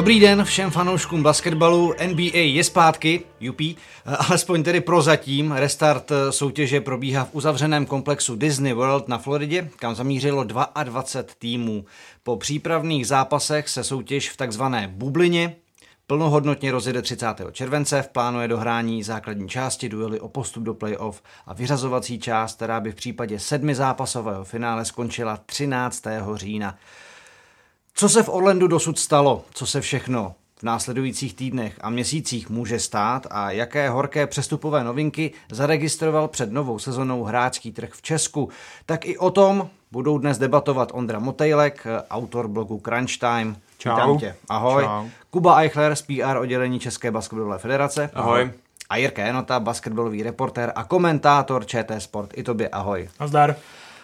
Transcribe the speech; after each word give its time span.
Dobrý 0.00 0.20
den 0.20 0.44
všem 0.44 0.70
fanouškům 0.70 1.22
basketbalu. 1.22 1.94
NBA 2.06 2.38
je 2.38 2.64
zpátky, 2.64 3.22
jupí, 3.40 3.76
alespoň 4.28 4.62
tedy 4.62 4.80
prozatím. 4.80 5.52
Restart 5.52 6.12
soutěže 6.30 6.80
probíhá 6.80 7.24
v 7.24 7.34
uzavřeném 7.34 7.86
komplexu 7.86 8.36
Disney 8.36 8.72
World 8.72 9.08
na 9.08 9.18
Floridě, 9.18 9.70
kam 9.76 9.94
zamířilo 9.94 10.44
22 10.44 11.04
týmů. 11.38 11.84
Po 12.22 12.36
přípravných 12.36 13.06
zápasech 13.06 13.68
se 13.68 13.84
soutěž 13.84 14.30
v 14.30 14.36
takzvané 14.36 14.88
bublině 14.92 15.56
plnohodnotně 16.06 16.72
rozjede 16.72 17.02
30. 17.02 17.26
července, 17.52 18.02
v 18.02 18.08
plánu 18.08 18.40
je 18.40 18.48
dohrání 18.48 19.02
základní 19.02 19.48
části, 19.48 19.88
duely 19.88 20.20
o 20.20 20.28
postup 20.28 20.62
do 20.62 20.74
playoff 20.74 21.22
a 21.46 21.54
vyřazovací 21.54 22.18
část, 22.18 22.56
která 22.56 22.80
by 22.80 22.92
v 22.92 22.94
případě 22.94 23.38
sedmi 23.38 23.74
zápasového 23.74 24.44
finále 24.44 24.84
skončila 24.84 25.38
13. 25.46 26.04
října. 26.34 26.78
Co 28.00 28.08
se 28.08 28.22
v 28.22 28.28
Orlandu 28.28 28.66
dosud 28.66 28.98
stalo? 28.98 29.44
Co 29.54 29.66
se 29.66 29.80
všechno 29.80 30.34
v 30.56 30.62
následujících 30.62 31.34
týdnech 31.34 31.78
a 31.80 31.90
měsících 31.90 32.50
může 32.50 32.78
stát 32.78 33.26
a 33.30 33.50
jaké 33.50 33.90
horké 33.90 34.26
přestupové 34.26 34.84
novinky 34.84 35.32
zaregistroval 35.50 36.28
před 36.28 36.52
novou 36.52 36.78
sezonou 36.78 37.24
hráčský 37.24 37.72
trh 37.72 37.90
v 37.92 38.02
Česku, 38.02 38.48
tak 38.86 39.06
i 39.06 39.18
o 39.18 39.30
tom 39.30 39.68
budou 39.92 40.18
dnes 40.18 40.38
debatovat 40.38 40.90
Ondra 40.94 41.18
Motejlek, 41.18 41.86
autor 42.10 42.48
blogu 42.48 42.80
Crunch 42.84 43.18
Time. 43.18 43.56
Čau. 43.78 44.18
tě. 44.18 44.36
Ahoj. 44.48 44.84
Čau. 44.84 45.08
Kuba 45.30 45.60
Eichler 45.60 45.96
z 45.96 46.02
PR 46.02 46.36
oddělení 46.36 46.80
České 46.80 47.10
basketbalové 47.10 47.58
federace. 47.58 48.10
Ahoj. 48.14 48.50
A 48.90 48.96
Jirka 48.96 49.22
Jenota, 49.22 49.60
basketbalový 49.60 50.22
reportér 50.22 50.72
a 50.74 50.84
komentátor 50.84 51.66
ČT 51.66 52.02
Sport. 52.02 52.30
I 52.34 52.42
tobě 52.42 52.68
ahoj. 52.68 53.08
Nazdar. 53.20 53.56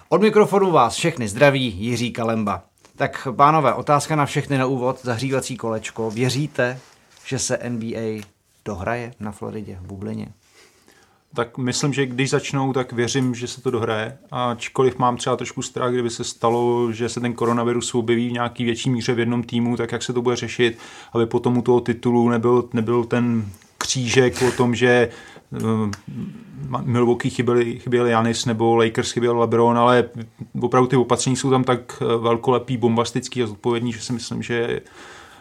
Od 0.09 0.23
mikrofonu 0.23 0.71
vás 0.71 0.95
všechny 0.95 1.29
zdraví 1.29 1.75
Jiří 1.79 2.13
Kalemba. 2.13 2.63
Tak 2.97 3.29
pánové, 3.37 3.75
otázka 3.75 4.17
na 4.17 4.27
všechny 4.27 4.59
na 4.59 4.67
úvod, 4.67 4.99
zahřívací 5.03 5.57
kolečko. 5.57 6.11
Věříte, 6.11 6.79
že 7.27 7.39
se 7.39 7.59
NBA 7.69 8.25
dohraje 8.65 9.15
na 9.21 9.33
Floridě, 9.33 9.79
v 9.81 9.87
bublině? 9.87 10.29
Tak 11.35 11.59
myslím, 11.59 11.93
že 11.93 12.07
když 12.07 12.31
začnou, 12.31 12.73
tak 12.73 12.93
věřím, 12.93 13.35
že 13.35 13.49
se 13.49 13.61
to 13.61 13.71
dohraje. 13.71 14.19
Ačkoliv 14.31 14.99
mám 14.99 15.17
třeba 15.17 15.37
trošku 15.37 15.63
strach, 15.63 15.93
kdyby 15.93 16.11
se 16.11 16.25
stalo, 16.25 16.93
že 16.93 17.09
se 17.09 17.21
ten 17.21 17.33
koronavirus 17.33 17.95
objeví 17.95 18.29
v 18.29 18.33
nějaký 18.33 18.65
větší 18.65 18.91
míře 18.91 19.15
v 19.15 19.19
jednom 19.19 19.43
týmu, 19.43 19.77
tak 19.77 19.93
jak 19.93 20.03
se 20.03 20.13
to 20.13 20.23
bude 20.23 20.37
řešit, 20.37 20.79
aby 21.13 21.27
potom 21.27 21.59
u 21.59 21.63
toho 21.63 21.81
titulu 21.81 22.29
nebyl, 22.29 22.69
nebyl 22.73 23.05
ten 23.05 23.51
křížek 23.87 24.43
o 24.49 24.51
tom, 24.51 24.75
že 24.75 25.09
uh, 25.63 25.91
Milwaukee 26.83 27.31
chyběli, 27.31 27.79
chyběli 27.79 28.11
Janis 28.11 28.47
nebo 28.47 28.77
Lakers 28.77 29.11
chyběl 29.11 29.39
LeBron, 29.39 29.79
ale 29.79 30.05
opravdu 30.61 30.87
ty 30.87 30.97
opatření 30.97 31.37
jsou 31.37 31.51
tam 31.51 31.65
tak 31.65 32.03
eh, 32.03 32.17
velkolepý, 32.17 32.77
bombastický 32.77 33.43
a 33.43 33.47
zodpovědný, 33.47 33.93
že 33.93 34.01
si 34.01 34.13
myslím, 34.13 34.43
že 34.43 34.81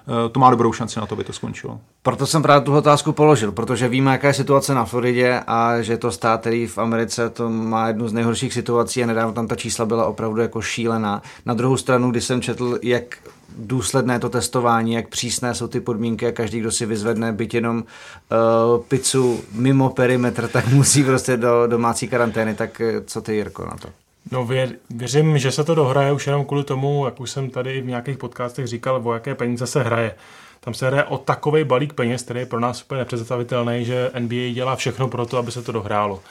Eh, 0.07 0.29
to 0.29 0.39
má 0.39 0.49
dobrou 0.49 0.73
šanci 0.73 0.99
na 0.99 1.05
to, 1.05 1.15
aby 1.15 1.23
to 1.23 1.33
skončilo. 1.33 1.79
Proto 2.01 2.27
jsem 2.27 2.41
právě 2.41 2.65
tu 2.65 2.75
otázku 2.75 3.11
položil, 3.11 3.51
protože 3.51 3.87
víme, 3.87 4.11
jaká 4.11 4.27
je 4.27 4.33
situace 4.33 4.73
na 4.73 4.85
Floridě 4.85 5.41
a 5.47 5.81
že 5.81 5.97
to 5.97 6.11
stát, 6.11 6.41
který 6.41 6.67
v 6.67 6.77
Americe 6.77 7.29
to 7.29 7.49
má 7.49 7.87
jednu 7.87 8.07
z 8.07 8.13
nejhorších 8.13 8.53
situací 8.53 9.03
a 9.03 9.07
nedávno 9.07 9.33
tam 9.33 9.47
ta 9.47 9.55
čísla 9.55 9.85
byla 9.85 10.05
opravdu 10.05 10.41
jako 10.41 10.61
šílená. 10.61 11.21
Na 11.45 11.53
druhou 11.53 11.77
stranu, 11.77 12.11
když 12.11 12.23
jsem 12.23 12.41
četl, 12.41 12.79
jak 12.83 13.17
důsledné 13.57 14.19
to 14.19 14.29
testování, 14.29 14.93
jak 14.93 15.07
přísné 15.07 15.55
jsou 15.55 15.67
ty 15.67 15.79
podmínky 15.79 16.27
a 16.27 16.31
každý, 16.31 16.59
kdo 16.59 16.71
si 16.71 16.85
vyzvedne 16.85 17.31
byť 17.31 17.53
jenom 17.53 17.77
uh, 17.77 18.83
pizzu 18.83 19.41
mimo 19.51 19.89
perimetr, 19.89 20.47
tak 20.53 20.67
musí 20.67 21.03
prostě 21.03 21.37
do 21.37 21.67
domácí 21.67 22.07
karantény. 22.07 22.55
Tak 22.55 22.81
eh, 22.81 23.01
co 23.05 23.21
ty, 23.21 23.35
Jirko, 23.35 23.65
na 23.65 23.77
to? 23.81 23.89
No 24.31 24.45
vě, 24.45 24.71
věřím, 24.89 25.37
že 25.37 25.51
se 25.51 25.63
to 25.63 25.75
dohraje 25.75 26.11
už 26.11 26.27
jenom 26.27 26.45
kvůli 26.45 26.63
tomu, 26.63 27.05
jak 27.05 27.19
už 27.19 27.31
jsem 27.31 27.49
tady 27.49 27.81
v 27.81 27.85
nějakých 27.85 28.17
podcastech 28.17 28.67
říkal, 28.67 29.01
o 29.03 29.13
jaké 29.13 29.35
peníze 29.35 29.67
se 29.67 29.83
hraje. 29.83 30.15
Tam 30.59 30.73
se 30.73 30.87
hraje 30.87 31.03
o 31.03 31.17
takový 31.17 31.63
balík 31.63 31.93
peněz, 31.93 32.23
který 32.23 32.39
je 32.39 32.45
pro 32.45 32.59
nás 32.59 32.83
úplně 32.83 32.99
nepředstavitelný, 32.99 33.85
že 33.85 34.11
NBA 34.19 34.53
dělá 34.53 34.75
všechno 34.75 35.07
pro 35.07 35.25
to, 35.25 35.37
aby 35.37 35.51
se 35.51 35.61
to 35.61 35.71
dohrálo. 35.71 36.21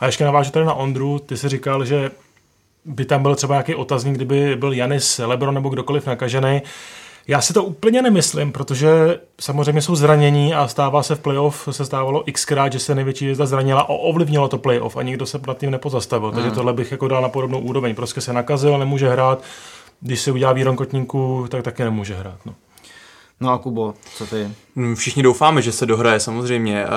A 0.00 0.06
ještě 0.06 0.24
navážu 0.24 0.50
tady 0.50 0.66
na 0.66 0.74
Ondru, 0.74 1.18
ty 1.18 1.36
si 1.36 1.48
říkal, 1.48 1.84
že 1.84 2.10
by 2.84 3.04
tam 3.04 3.22
byl 3.22 3.34
třeba 3.34 3.54
nějaký 3.54 3.74
otazník, 3.74 4.14
kdyby 4.14 4.56
byl 4.56 4.72
Janis, 4.72 5.20
Lebron 5.24 5.54
nebo 5.54 5.68
kdokoliv 5.68 6.06
nakažený. 6.06 6.62
Já 7.28 7.40
si 7.40 7.52
to 7.52 7.64
úplně 7.64 8.02
nemyslím, 8.02 8.52
protože 8.52 9.20
samozřejmě 9.40 9.82
jsou 9.82 9.96
zranění 9.96 10.54
a 10.54 10.68
stává 10.68 11.02
se 11.02 11.14
v 11.14 11.20
playoff, 11.20 11.68
se 11.70 11.84
stávalo 11.84 12.24
xkrát, 12.32 12.72
že 12.72 12.78
se 12.78 12.94
největší 12.94 13.24
hvězda 13.24 13.46
zranila 13.46 13.80
a 13.80 13.88
ovlivnilo 13.88 14.48
to 14.48 14.58
playoff 14.58 14.96
a 14.96 15.02
nikdo 15.02 15.26
se 15.26 15.40
nad 15.46 15.58
tím 15.58 15.70
nepozastavil. 15.70 16.28
Hmm. 16.28 16.36
Takže 16.36 16.54
tohle 16.54 16.72
bych 16.72 16.92
jako 16.92 17.08
dal 17.08 17.22
na 17.22 17.28
podobnou 17.28 17.60
úroveň. 17.60 17.94
Prostě 17.94 18.20
se 18.20 18.32
nakazil, 18.32 18.78
nemůže 18.78 19.08
hrát. 19.08 19.42
Když 20.00 20.20
se 20.20 20.32
udělá 20.32 20.52
výron 20.52 20.76
kotníku, 20.76 21.46
tak 21.48 21.62
taky 21.62 21.84
nemůže 21.84 22.14
hrát. 22.14 22.38
No. 22.46 22.54
No 23.40 23.52
a 23.52 23.58
Kubo, 23.58 23.94
co 24.16 24.26
ty? 24.26 24.50
Mm, 24.74 24.94
všichni 24.94 25.22
doufáme, 25.22 25.62
že 25.62 25.72
se 25.72 25.86
dohraje, 25.86 26.20
samozřejmě. 26.20 26.84
Eh, 26.84 26.88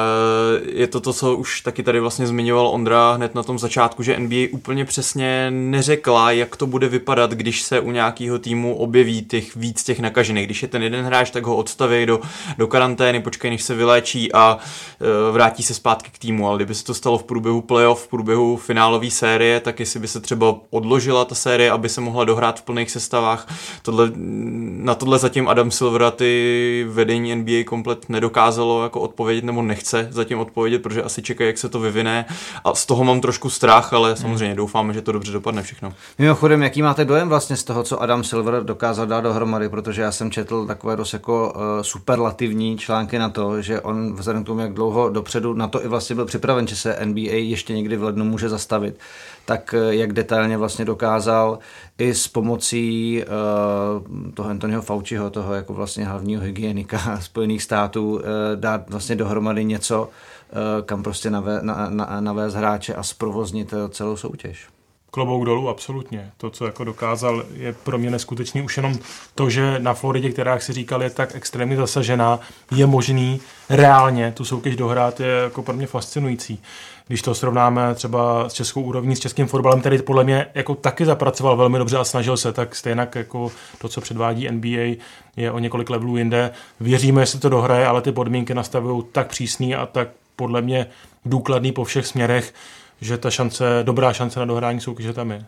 je 0.73 0.87
to 0.87 0.99
to, 0.99 1.13
co 1.13 1.35
už 1.35 1.61
taky 1.61 1.83
tady 1.83 1.99
vlastně 1.99 2.27
zmiňoval 2.27 2.67
Ondra 2.67 3.11
hned 3.11 3.35
na 3.35 3.43
tom 3.43 3.59
začátku, 3.59 4.03
že 4.03 4.19
NBA 4.19 4.47
úplně 4.51 4.85
přesně 4.85 5.51
neřekla, 5.51 6.31
jak 6.31 6.55
to 6.55 6.67
bude 6.67 6.87
vypadat, 6.87 7.31
když 7.31 7.61
se 7.61 7.79
u 7.79 7.91
nějakého 7.91 8.39
týmu 8.39 8.75
objeví 8.75 9.25
těch 9.25 9.55
víc 9.55 9.83
těch 9.83 9.99
nakažených. 9.99 10.45
Když 10.45 10.61
je 10.61 10.67
ten 10.67 10.83
jeden 10.83 11.05
hráč, 11.05 11.31
tak 11.31 11.45
ho 11.45 11.55
odstaví 11.55 12.05
do, 12.05 12.19
do 12.57 12.67
karantény, 12.67 13.21
počkej, 13.21 13.51
než 13.51 13.63
se 13.63 13.75
vyléčí 13.75 14.33
a 14.33 14.57
eh, 14.57 15.31
vrátí 15.31 15.63
se 15.63 15.73
zpátky 15.73 16.11
k 16.13 16.17
týmu. 16.17 16.47
Ale 16.47 16.57
kdyby 16.57 16.75
se 16.75 16.83
to 16.83 16.93
stalo 16.93 17.17
v 17.17 17.23
průběhu 17.23 17.61
playoff, 17.61 18.03
v 18.03 18.07
průběhu 18.07 18.57
finálové 18.57 19.11
série, 19.11 19.59
tak 19.59 19.79
jestli 19.79 19.99
by 19.99 20.07
se 20.07 20.19
třeba 20.19 20.55
odložila 20.69 21.25
ta 21.25 21.35
série, 21.35 21.71
aby 21.71 21.89
se 21.89 22.01
mohla 22.01 22.25
dohrát 22.25 22.59
v 22.59 22.63
plných 22.63 22.91
sestavách. 22.91 23.53
Tohle, 23.81 24.11
na 24.15 24.95
tohle 24.95 25.19
zatím 25.19 25.47
Adam 25.47 25.71
Silver 25.71 26.03
a 26.03 26.11
ty 26.11 26.85
vedení 26.89 27.35
NBA 27.35 27.64
komplet 27.65 28.09
nedokázalo 28.09 28.83
jako 28.83 29.01
odpovědět 29.01 29.45
nebo 29.45 29.61
nechce 29.61 30.07
zatím 30.11 30.39
odpovědět, 30.39 30.81
protože 30.81 31.03
asi 31.03 31.21
čekají, 31.21 31.47
jak 31.47 31.57
se 31.57 31.69
to 31.69 31.79
vyvine 31.79 32.25
a 32.63 32.75
z 32.75 32.85
toho 32.85 33.03
mám 33.03 33.21
trošku 33.21 33.49
strach, 33.49 33.93
ale 33.93 34.15
samozřejmě 34.15 34.45
hmm. 34.45 34.55
doufáme, 34.55 34.93
že 34.93 35.01
to 35.01 35.11
dobře 35.11 35.31
dopadne 35.31 35.63
všechno. 35.63 35.93
Mimochodem, 36.19 36.63
jaký 36.63 36.81
máte 36.81 37.05
dojem 37.05 37.29
vlastně 37.29 37.57
z 37.57 37.63
toho, 37.63 37.83
co 37.83 38.01
Adam 38.01 38.23
Silver 38.23 38.63
dokázal 38.63 39.07
dát 39.07 39.21
dohromady, 39.21 39.69
protože 39.69 40.01
já 40.01 40.11
jsem 40.11 40.31
četl 40.31 40.65
takové 40.65 40.95
dost 40.95 41.13
jako 41.13 41.53
uh, 41.55 41.61
superlativní 41.81 42.77
články 42.77 43.19
na 43.19 43.29
to, 43.29 43.61
že 43.61 43.81
on 43.81 44.15
vzhledem 44.15 44.43
k 44.43 44.45
tomu, 44.45 44.59
jak 44.59 44.73
dlouho 44.73 45.09
dopředu 45.09 45.53
na 45.53 45.67
to 45.67 45.85
i 45.85 45.87
vlastně 45.87 46.15
byl 46.15 46.25
připraven, 46.25 46.67
že 46.67 46.75
se 46.75 46.99
NBA 47.05 47.31
ještě 47.31 47.73
někdy 47.73 47.97
v 47.97 48.03
lednu 48.03 48.25
může 48.25 48.49
zastavit, 48.49 48.99
tak 49.45 49.75
uh, 49.77 49.89
jak 49.89 50.13
detailně 50.13 50.57
vlastně 50.57 50.85
dokázal 50.85 51.59
i 51.97 52.13
s 52.13 52.27
pomocí 52.27 53.23
uh, 53.23 54.31
toho 54.33 54.49
Anthonyho 54.49 54.81
Fauciho, 54.81 55.29
toho 55.29 55.53
jako 55.53 55.73
vlastně 55.73 56.05
hlavního 56.05 56.41
hygienika 56.41 57.17
Spojených 57.21 57.63
států, 57.63 58.13
uh, 58.13 58.21
dát 58.55 58.89
vlastně 58.89 59.15
dohromady 59.15 59.65
něco, 59.65 60.01
uh, 60.01 60.85
kam 60.85 61.03
prostě 61.03 61.29
navést 61.29 61.63
na, 61.63 61.89
na, 61.89 62.21
navést 62.21 62.55
hráče 62.55 62.93
a 62.93 63.03
zprovoznit 63.03 63.73
celou 63.89 64.17
soutěž 64.17 64.74
klobouk 65.15 65.45
dolů, 65.45 65.69
absolutně. 65.69 66.31
To, 66.37 66.49
co 66.49 66.65
jako 66.65 66.83
dokázal, 66.83 67.43
je 67.53 67.73
pro 67.73 67.97
mě 67.97 68.11
neskutečný. 68.11 68.61
Už 68.61 68.77
jenom 68.77 68.99
to, 69.35 69.49
že 69.49 69.79
na 69.79 69.93
Floridě, 69.93 70.29
která, 70.29 70.51
jak 70.51 70.61
si 70.61 70.73
říkal, 70.73 71.03
je 71.03 71.09
tak 71.09 71.35
extrémně 71.35 71.77
zasažená, 71.77 72.39
je 72.71 72.85
možný 72.85 73.39
reálně 73.69 74.31
tu 74.31 74.45
soutěž 74.45 74.75
dohrát, 74.75 75.19
je 75.19 75.27
jako 75.27 75.63
pro 75.63 75.73
mě 75.73 75.87
fascinující. 75.87 76.61
Když 77.07 77.21
to 77.21 77.35
srovnáme 77.35 77.95
třeba 77.95 78.49
s 78.49 78.53
českou 78.53 78.81
úrovní, 78.81 79.15
s 79.15 79.19
českým 79.19 79.47
fotbalem, 79.47 79.79
který 79.79 80.01
podle 80.01 80.23
mě 80.23 80.45
jako 80.55 80.75
taky 80.75 81.05
zapracoval 81.05 81.57
velmi 81.57 81.77
dobře 81.77 81.97
a 81.97 82.03
snažil 82.03 82.37
se, 82.37 82.53
tak 82.53 82.75
stejně 82.75 83.07
jako 83.15 83.51
to, 83.77 83.89
co 83.89 84.01
předvádí 84.01 84.47
NBA, 84.51 84.95
je 85.37 85.51
o 85.51 85.59
několik 85.59 85.89
levelů 85.89 86.17
jinde. 86.17 86.51
Věříme, 86.79 87.21
že 87.21 87.31
se 87.31 87.39
to 87.39 87.49
dohraje, 87.49 87.87
ale 87.87 88.01
ty 88.01 88.11
podmínky 88.11 88.53
nastavují 88.53 89.03
tak 89.11 89.27
přísný 89.27 89.75
a 89.75 89.85
tak 89.85 90.07
podle 90.35 90.61
mě 90.61 90.87
důkladný 91.25 91.71
po 91.71 91.83
všech 91.83 92.07
směrech, 92.07 92.53
že 93.01 93.17
ta 93.17 93.31
šance, 93.31 93.79
dobrá 93.83 94.13
šance 94.13 94.39
na 94.39 94.45
dohrání 94.45 94.81
soutěže 94.81 95.13
tam 95.13 95.31
je. 95.31 95.45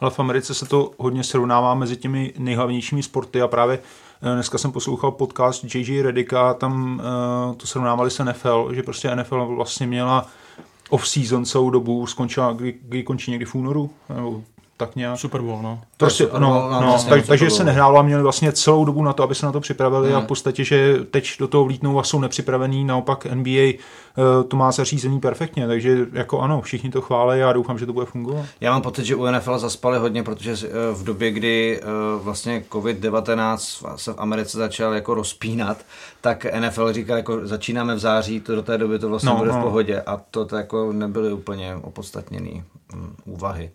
Ale 0.00 0.10
v 0.10 0.20
Americe 0.20 0.54
se 0.54 0.66
to 0.66 0.92
hodně 0.98 1.24
srovnává 1.24 1.74
mezi 1.74 1.96
těmi 1.96 2.32
nejhlavnějšími 2.38 3.02
sporty 3.02 3.42
a 3.42 3.48
právě 3.48 3.78
eh, 4.22 4.34
dneska 4.34 4.58
jsem 4.58 4.72
poslouchal 4.72 5.10
podcast 5.10 5.74
JJ 5.74 6.02
Redika, 6.02 6.54
tam 6.54 7.00
uh, 7.48 7.54
to 7.56 7.66
srovnávali 7.66 8.10
se 8.10 8.24
NFL, 8.24 8.70
že 8.74 8.82
prostě 8.82 9.16
NFL 9.16 9.46
vlastně 9.46 9.86
měla 9.86 10.26
off-season 10.90 11.44
celou 11.44 11.70
dobu, 11.70 12.06
skončila, 12.06 12.52
kdy, 12.52 12.74
kdy 12.82 13.02
končí 13.02 13.30
někdy 13.30 13.44
v 13.44 13.54
únoru, 13.54 13.90
nebo 14.14 14.42
tak 14.78 14.96
nějak. 14.96 15.18
Super 15.18 15.40
Bowl, 15.40 15.62
no. 15.62 15.80
Prostě, 15.96 16.24
Super 16.24 16.40
no, 16.40 16.48
Bowl, 16.48 16.70
no, 16.70 16.80
no, 16.80 16.86
vlastně 16.86 17.10
tak, 17.10 17.26
takže 17.26 17.44
Bowl. 17.46 17.56
se 17.56 17.64
nehrálo 17.64 17.98
a 17.98 18.02
měli 18.02 18.22
vlastně 18.22 18.52
celou 18.52 18.84
dobu 18.84 19.02
na 19.02 19.12
to, 19.12 19.22
aby 19.22 19.34
se 19.34 19.46
na 19.46 19.52
to 19.52 19.60
připravili 19.60 20.08
Hmm. 20.08 20.16
a 20.16 20.20
v 20.20 20.26
podstatě, 20.26 20.64
že 20.64 20.96
teď 21.10 21.30
do 21.38 21.48
toho 21.48 21.64
vlítnou 21.64 21.98
a 21.98 22.02
jsou 22.02 22.20
nepřipravení, 22.20 22.84
naopak 22.84 23.24
NBA 23.34 23.50
uh, 23.60 24.48
to 24.48 24.56
má 24.56 24.72
zařízený 24.72 25.20
perfektně, 25.20 25.66
takže 25.66 26.06
jako 26.12 26.40
ano, 26.40 26.60
všichni 26.60 26.90
to 26.90 27.00
chválí 27.00 27.32
a 27.32 27.34
já 27.46 27.52
doufám, 27.52 27.78
že 27.78 27.86
to 27.86 27.92
bude 27.92 28.06
fungovat. 28.06 28.46
Já 28.60 28.72
mám 28.72 28.82
pocit, 28.82 29.04
že 29.04 29.16
u 29.16 29.26
NFL 29.26 29.58
zaspali 29.58 29.98
hodně, 29.98 30.22
protože 30.22 30.52
eh, 30.52 30.68
v 30.94 31.04
době, 31.04 31.30
kdy 31.30 31.80
eh, 31.82 31.86
vlastně 32.22 32.64
COVID-19 32.70 33.56
se 33.96 34.12
v 34.12 34.18
Americe 34.18 34.58
začal 34.58 34.92
jako 34.94 35.14
rozpínat, 35.14 35.78
tak 36.20 36.46
NFL 36.60 36.92
říkal, 36.92 37.16
jako 37.16 37.46
začínáme 37.46 37.94
v 37.94 37.98
září, 37.98 38.40
to 38.40 38.54
do 38.54 38.62
té 38.62 38.78
doby 38.78 38.98
to 38.98 39.08
vlastně 39.08 39.30
No, 39.30 39.36
bude 39.36 39.50
v 39.50 39.54
no. 39.54 39.62
pohodě 39.62 40.00
a 40.00 40.20
to, 40.30 40.44
to 40.44 40.56
jako 40.56 40.92
nebyly 40.92 41.32
úplně 41.32 41.76
opodstatněné 41.82 42.50
úvahy. 43.24 43.70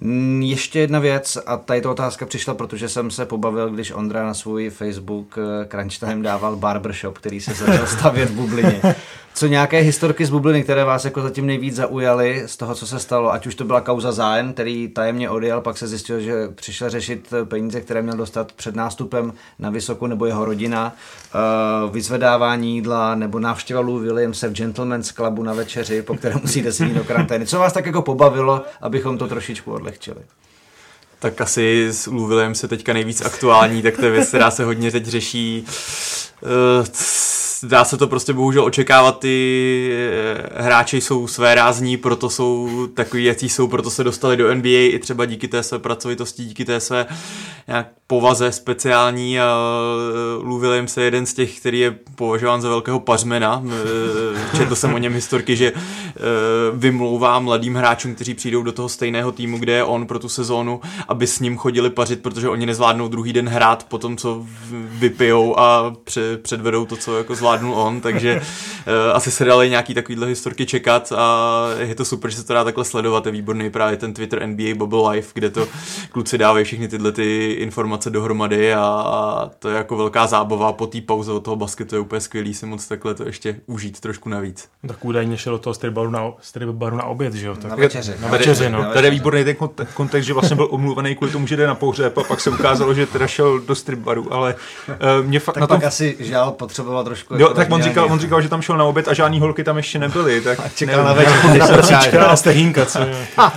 Mm, 0.00 0.42
Ještě 0.42 0.80
jedna 0.80 0.98
věc, 0.98 1.38
a 1.46 1.56
tady 1.56 1.80
ta 1.80 1.90
otázka 1.90 2.26
přišla, 2.26 2.54
protože 2.54 2.88
jsem 2.88 3.10
se 3.10 3.26
pobavil, 3.26 3.70
když 3.70 3.90
Ondra 3.90 4.24
na 4.26 4.34
svůj 4.34 4.70
Facebook 4.70 5.38
eh, 5.38 5.66
Crunch 5.68 5.98
Time 5.98 6.22
dával 6.22 6.56
barbershop, 6.56 7.18
který 7.18 7.40
se 7.40 7.54
začal 7.54 7.86
stavět 7.86 8.30
v 8.30 8.34
bublině. 8.34 8.80
Co 9.34 9.46
nějaké 9.46 9.78
historky 9.78 10.26
z 10.26 10.30
bubliny, 10.30 10.62
které 10.62 10.84
vás 10.84 11.04
jako 11.04 11.22
zatím 11.22 11.46
nejvíc 11.46 11.76
zaujaly 11.76 12.42
z 12.46 12.56
toho, 12.56 12.74
co 12.74 12.86
se 12.86 12.98
stalo, 12.98 13.32
ať 13.32 13.46
už 13.46 13.54
to 13.54 13.64
byla 13.64 13.80
kauza 13.80 14.12
Zájen, 14.12 14.52
který 14.52 14.88
tajemně 14.88 15.30
odjel, 15.30 15.60
pak 15.60 15.78
se 15.78 15.88
zjistil, 15.88 16.20
že 16.20 16.48
přišel 16.54 16.90
řešit 16.90 17.32
peníze, 17.44 17.80
které 17.80 18.02
měl 18.02 18.16
dostat 18.16 18.52
před 18.52 18.76
nástupem 18.76 19.32
na 19.58 19.70
Vysoku 19.70 20.06
nebo 20.06 20.26
jeho 20.26 20.44
rodina, 20.44 20.96
uh, 21.84 21.92
vyzvedávání 21.92 22.74
jídla 22.74 23.14
nebo 23.14 23.38
návštěva 23.38 23.80
Lou 23.80 23.98
Williamse 23.98 24.48
v 24.48 24.52
Gentleman's 24.52 25.12
Clubu 25.12 25.42
na 25.42 25.52
večeři, 25.52 26.02
po 26.02 26.14
které 26.16 26.34
musíte 26.42 26.72
si 26.72 26.84
jít 26.84 26.94
do 26.94 27.04
karantény. 27.04 27.46
Co 27.46 27.58
vás 27.58 27.72
tak 27.72 27.86
jako 27.86 28.02
pobavilo, 28.02 28.62
abychom 28.80 29.18
to 29.18 29.28
trošičku 29.28 29.72
odlehčili? 29.72 30.20
Tak 31.18 31.40
asi 31.40 31.88
s 31.92 32.06
Lou 32.06 32.26
Williams 32.26 32.62
je 32.62 32.68
teďka 32.68 32.92
nejvíc 32.92 33.20
aktuální, 33.20 33.82
tak 33.82 33.96
to 33.96 34.04
je 34.04 34.10
věc, 34.10 34.28
která 34.28 34.50
se 34.50 34.64
hodně 34.64 34.90
teď 34.90 35.06
řeší. 35.06 35.66
Dá 37.62 37.84
se 37.84 37.96
to 37.96 38.06
prostě 38.06 38.32
bohužel 38.32 38.64
očekávat, 38.64 39.18
ty 39.18 39.90
eh, 39.92 40.62
hráči 40.62 41.00
jsou 41.00 41.26
své 41.26 41.54
rázní, 41.54 41.96
proto 41.96 42.30
jsou 42.30 42.86
takový, 42.94 43.24
jaký 43.24 43.48
jsou, 43.48 43.68
proto 43.68 43.90
se 43.90 44.04
dostali 44.04 44.36
do 44.36 44.54
NBA 44.54 44.68
i 44.68 44.98
třeba 44.98 45.24
díky 45.24 45.48
té 45.48 45.62
své 45.62 45.78
pracovitosti, 45.78 46.44
díky 46.44 46.64
té 46.64 46.80
své 46.80 47.06
nějak 47.68 47.86
povaze 48.06 48.52
speciální 48.52 49.40
a 49.40 49.56
eh, 50.40 50.42
Lou 50.42 50.58
Williams 50.58 50.96
je 50.96 51.04
jeden 51.04 51.26
z 51.26 51.34
těch, 51.34 51.60
který 51.60 51.80
je 51.80 51.98
považován 52.14 52.60
za 52.62 52.68
velkého 52.68 53.00
pařmena. 53.00 53.62
Eh, 53.66 54.56
Četl 54.56 54.74
jsem 54.74 54.94
o 54.94 54.98
něm 54.98 55.12
historky, 55.12 55.56
že 55.56 55.72
vymlouvá 56.72 57.40
mladým 57.40 57.74
hráčům, 57.74 58.14
kteří 58.14 58.34
přijdou 58.34 58.62
do 58.62 58.72
toho 58.72 58.88
stejného 58.88 59.32
týmu, 59.32 59.58
kde 59.58 59.72
je 59.72 59.84
on 59.84 60.06
pro 60.06 60.18
tu 60.18 60.28
sezónu, 60.28 60.80
aby 61.08 61.26
s 61.26 61.40
ním 61.40 61.56
chodili 61.56 61.90
pařit, 61.90 62.22
protože 62.22 62.48
oni 62.48 62.66
nezvládnou 62.66 63.08
druhý 63.08 63.32
den 63.32 63.48
hrát 63.48 63.86
po 63.88 63.98
tom, 63.98 64.16
co 64.16 64.46
vypijou 64.70 65.58
a 65.58 65.94
předvedou 66.42 66.86
to, 66.86 66.96
co 66.96 67.18
jako 67.18 67.34
zvládnul 67.50 67.74
on, 67.74 68.00
takže 68.00 68.36
uh, 68.36 68.42
asi 69.12 69.30
se 69.30 69.44
dali 69.44 69.70
nějaký 69.70 69.94
takovýhle 69.94 70.26
historky 70.26 70.66
čekat 70.66 71.12
a 71.16 71.66
je 71.78 71.94
to 71.94 72.04
super, 72.04 72.30
že 72.30 72.36
se 72.36 72.44
to 72.44 72.54
dá 72.54 72.64
takhle 72.64 72.84
sledovat, 72.84 73.26
je 73.26 73.32
výborný 73.32 73.70
právě 73.70 73.96
ten 73.96 74.14
Twitter 74.14 74.46
NBA 74.46 74.74
Bubble 74.74 75.10
Life, 75.10 75.30
kde 75.34 75.50
to 75.50 75.66
kluci 76.12 76.38
dávají 76.38 76.64
všechny 76.64 76.88
tyhle 76.88 77.12
ty 77.12 77.52
informace 77.52 78.10
dohromady 78.10 78.74
a, 78.74 78.80
a 78.80 79.50
to 79.58 79.68
je 79.68 79.76
jako 79.76 79.96
velká 79.96 80.26
zábava 80.26 80.72
po 80.72 80.86
té 80.86 81.00
pauze 81.00 81.32
od 81.32 81.40
toho 81.40 81.56
basketu 81.56 81.94
je 81.94 82.00
úplně 82.00 82.20
skvělý 82.20 82.54
si 82.54 82.66
moc 82.66 82.88
takhle 82.88 83.14
to 83.14 83.26
ještě 83.26 83.56
užít 83.66 84.00
trošku 84.00 84.28
navíc. 84.28 84.68
Tak 84.86 85.04
údajně 85.04 85.36
šel 85.36 85.52
do 85.52 85.58
toho 85.58 85.74
stripbaru 85.74 86.10
na, 86.10 86.32
stripbaru 86.40 86.96
na 86.96 87.04
oběd, 87.04 87.34
že 87.34 87.46
jo? 87.46 87.54
Tak 87.54 87.70
Na 87.70 87.76
večeři. 87.76 88.14
Na 88.20 88.28
večeři, 88.28 88.70
no. 88.70 88.92
Tady 88.92 89.06
je 89.06 89.10
výborný 89.10 89.44
ten 89.44 89.54
kont- 89.54 89.86
kontext, 89.94 90.26
že 90.26 90.32
vlastně 90.32 90.56
byl 90.56 90.68
omluvený 90.70 91.16
kvůli 91.16 91.32
tomu, 91.32 91.46
že 91.46 91.56
jde 91.56 91.66
na 91.66 91.74
pohřeb 91.74 92.18
a 92.18 92.24
pak 92.24 92.40
se 92.40 92.50
ukázalo, 92.50 92.94
že 92.94 93.06
teda 93.06 93.26
šel 93.26 93.58
do 93.58 93.74
strip 93.74 93.98
baru, 93.98 94.32
ale 94.34 94.54
uh, 94.88 95.26
mě 95.26 95.40
fakt 95.40 95.54
Tak 95.54 95.60
na 95.60 95.66
tom... 95.66 95.76
pak 95.76 95.86
asi 95.86 96.16
žál 96.18 96.50
potřeboval 96.50 97.04
trošku... 97.04 97.36
Jo, 97.40 97.48
tak 97.54 97.70
on 97.70 97.82
říkal, 97.82 98.06
on 98.10 98.18
říkal, 98.18 98.42
že 98.42 98.48
tam 98.48 98.62
šel 98.62 98.76
na 98.76 98.84
oběd 98.84 99.08
a 99.08 99.14
žádný 99.14 99.40
holky 99.40 99.64
tam 99.64 99.76
ještě 99.76 99.98
nebyly, 99.98 100.40
tak 100.40 100.74
Čekal 100.74 101.04
na 101.04 101.12
večer, 101.12 101.32
když 101.50 101.64
se 101.64 101.72
Prasička 101.72 102.18
a 102.18 102.24
ukáže. 102.24 102.36
stehínka, 102.36 102.86
co. 102.86 103.00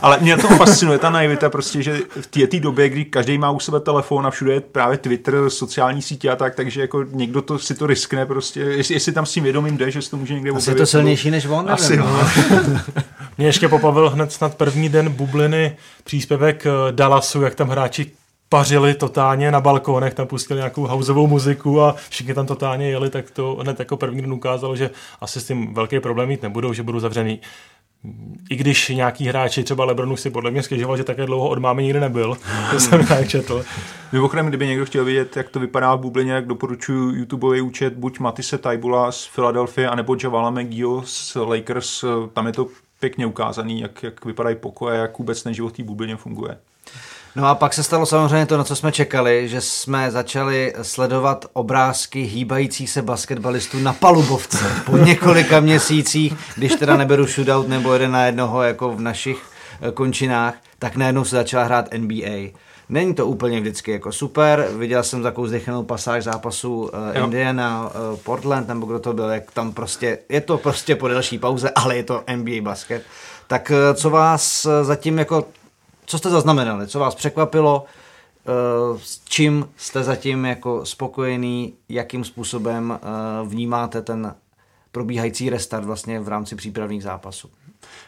Ale 0.02 0.18
mě 0.22 0.38
to 0.38 0.48
fascinuje, 0.48 0.98
ta 1.00 1.10
naivita 1.10 1.50
prostě, 1.50 1.84
že 1.84 1.98
v 2.22 2.28
té 2.28 2.48
té 2.48 2.60
době, 2.60 2.90
kdy 2.90 3.06
každý 3.06 3.38
má 3.38 3.52
u 3.52 3.60
sebe 3.60 3.80
telefon 3.80 4.28
a 4.28 4.30
všude 4.32 4.54
je 4.54 4.62
právě 4.62 4.98
Twitter, 4.98 5.36
sociální 5.48 6.02
sítě 6.02 6.30
a 6.30 6.36
tak, 6.36 6.56
takže 6.56 6.82
jako 6.82 7.04
někdo 7.12 7.42
to 7.42 7.60
si 7.60 7.76
to 7.76 7.88
riskne 7.88 8.26
prostě, 8.26 8.60
jestli, 8.60 8.96
jestli 8.96 9.12
tam 9.12 9.26
s 9.26 9.32
tím 9.32 9.44
vědomím 9.44 9.78
jde, 9.78 9.92
že 9.92 10.02
se 10.02 10.10
to 10.10 10.18
může 10.18 10.34
někde 10.34 10.52
Asi 10.52 10.70
je 10.70 10.76
to 10.76 10.86
silnější 10.86 11.32
než 11.32 11.46
on, 11.46 11.66
nevím, 11.66 11.72
Asi, 11.72 11.98
no. 11.98 12.06
no. 12.74 12.80
Mě 13.38 13.48
ještě 13.48 13.68
popavil 13.68 14.10
hned 14.10 14.32
snad 14.32 14.56
první 14.56 14.90
den 14.90 15.10
bubliny 15.10 15.78
příspěvek 16.04 16.66
eh, 16.66 16.92
Dallasu, 16.92 17.42
jak 17.42 17.56
tam 17.56 17.70
hráči 17.70 18.12
pařili 18.54 18.94
totálně 18.94 19.52
na 19.52 19.62
balkónech, 19.62 20.14
tam 20.14 20.28
pustili 20.28 20.58
nějakou 20.58 20.88
houseovou 20.88 21.28
muziku 21.28 21.82
a 21.82 21.96
všichni 22.10 22.34
tam 22.34 22.46
totálně 22.46 22.90
jeli, 22.90 23.10
tak 23.10 23.32
to 23.32 23.56
hned 23.56 23.80
jako 23.80 23.98
první 23.98 24.22
den 24.22 24.34
ukázalo, 24.34 24.76
že 24.76 24.90
asi 25.22 25.42
s 25.42 25.48
tím 25.48 25.74
velký 25.74 26.00
problém 26.00 26.30
mít 26.30 26.42
nebudou, 26.42 26.74
že 26.74 26.84
budou 26.84 27.00
zavřený. 27.00 27.40
I 28.50 28.56
když 28.56 28.90
nějaký 28.90 29.28
hráči, 29.28 29.64
třeba 29.64 29.86
Lebron 29.86 30.14
už 30.14 30.20
si 30.20 30.30
podle 30.30 30.52
mě 30.52 30.64
stěžoval, 30.64 30.98
že 30.98 31.04
také 31.04 31.26
dlouho 31.26 31.50
od 31.50 31.60
mámy 31.60 31.84
nikdy 31.84 32.00
nebyl, 32.00 32.38
to 32.72 32.80
jsem 32.80 33.06
nějak 33.10 33.28
četl. 33.28 33.66
Mimochodem, 34.12 34.46
kdyby 34.46 34.68
někdo 34.68 34.86
chtěl 34.86 35.06
vidět, 35.06 35.38
jak 35.38 35.50
to 35.50 35.60
vypadá 35.60 35.96
v 35.96 36.00
bublině, 36.00 36.32
jak 36.32 36.48
doporučuji 36.48 37.16
YouTubeový 37.16 37.62
účet 37.62 37.94
buď 37.94 38.20
Matisse 38.20 38.58
Taibula 38.58 39.12
z 39.12 39.28
Philadelphia, 39.28 39.92
anebo 39.92 40.16
Javala 40.24 40.50
McGee 40.50 41.02
z 41.04 41.36
Lakers. 41.36 42.06
Tam 42.34 42.48
je 42.48 42.54
to 42.54 42.68
pěkně 43.00 43.26
ukázaný, 43.26 43.82
jak, 43.82 44.04
jak 44.04 44.26
vypadají 44.26 44.56
pokoje, 44.56 45.00
jak 45.00 45.20
vůbec 45.20 45.44
ten 45.44 45.54
život 45.54 45.70
v 45.70 45.78
té 45.78 45.84
bublině 45.84 46.16
funguje. 46.16 46.58
No 47.36 47.48
a 47.48 47.56
pak 47.56 47.74
se 47.74 47.84
stalo 47.84 48.06
samozřejmě 48.06 48.46
to, 48.46 48.58
na 48.58 48.64
co 48.64 48.76
jsme 48.76 48.92
čekali, 48.92 49.48
že 49.50 49.62
jsme 49.62 50.12
začali 50.12 50.74
sledovat 50.82 51.46
obrázky 51.54 52.22
hýbajících 52.22 52.90
se 52.90 53.02
basketbalistů 53.02 53.80
na 53.80 53.94
palubovce 53.94 54.66
po 54.86 54.98
několika 54.98 55.60
měsících, 55.60 56.34
když 56.56 56.76
teda 56.76 56.98
neberu 56.98 57.26
shootout 57.26 57.68
nebo 57.68 57.94
jeden 57.94 58.12
na 58.12 58.26
jednoho 58.26 58.64
jako 58.64 58.90
v 58.90 59.02
našich 59.02 59.42
eh, 59.82 59.92
končinách, 59.92 60.54
tak 60.80 60.96
najednou 60.96 61.26
se 61.26 61.36
začala 61.36 61.64
hrát 61.64 61.94
NBA. 61.98 62.52
Není 62.90 63.14
to 63.14 63.28
úplně 63.28 63.60
vždycky 63.60 63.92
jako 63.92 64.12
super, 64.12 64.68
viděl 64.78 65.04
jsem 65.04 65.24
takovou 65.24 65.48
zdechenou 65.48 65.84
pasáž 65.84 66.24
zápasu 66.24 66.82
uh, 66.82 66.90
Jo. 67.14 67.24
Indiana, 67.24 67.86
uh, 67.86 68.20
Portland, 68.20 68.68
nebo 68.68 68.86
kdo 68.86 69.00
to 69.00 69.14
byl, 69.14 69.30
jak 69.30 69.52
tam 69.52 69.72
prostě, 69.72 70.20
je 70.30 70.42
to 70.42 70.58
prostě 70.58 70.96
po 70.96 71.08
delší 71.08 71.38
pauze, 71.38 71.70
ale 71.70 71.96
je 71.96 72.04
to 72.04 72.24
NBA 72.36 72.62
basket. 72.62 73.04
Tak 73.48 73.72
co 73.94 74.10
vás 74.10 74.68
zatím 74.84 75.20
jako 75.20 75.46
co 76.06 76.18
jste 76.18 76.30
zaznamenali, 76.30 76.88
co 76.88 77.00
vás 77.00 77.16
překvapilo, 77.16 77.86
eh, 77.86 79.00
s 79.04 79.22
čím 79.26 79.70
jste 79.78 80.04
zatím 80.04 80.46
jako 80.46 80.86
spokojený, 80.86 81.74
jakým 81.90 82.24
způsobem 82.24 83.00
eh, 83.02 83.08
vnímáte 83.48 84.02
ten 84.02 84.36
probíhající 84.92 85.50
restart 85.50 85.86
vlastně 85.86 86.20
v 86.20 86.28
rámci 86.28 86.56
přípravných 86.56 87.04
zápasů? 87.04 87.50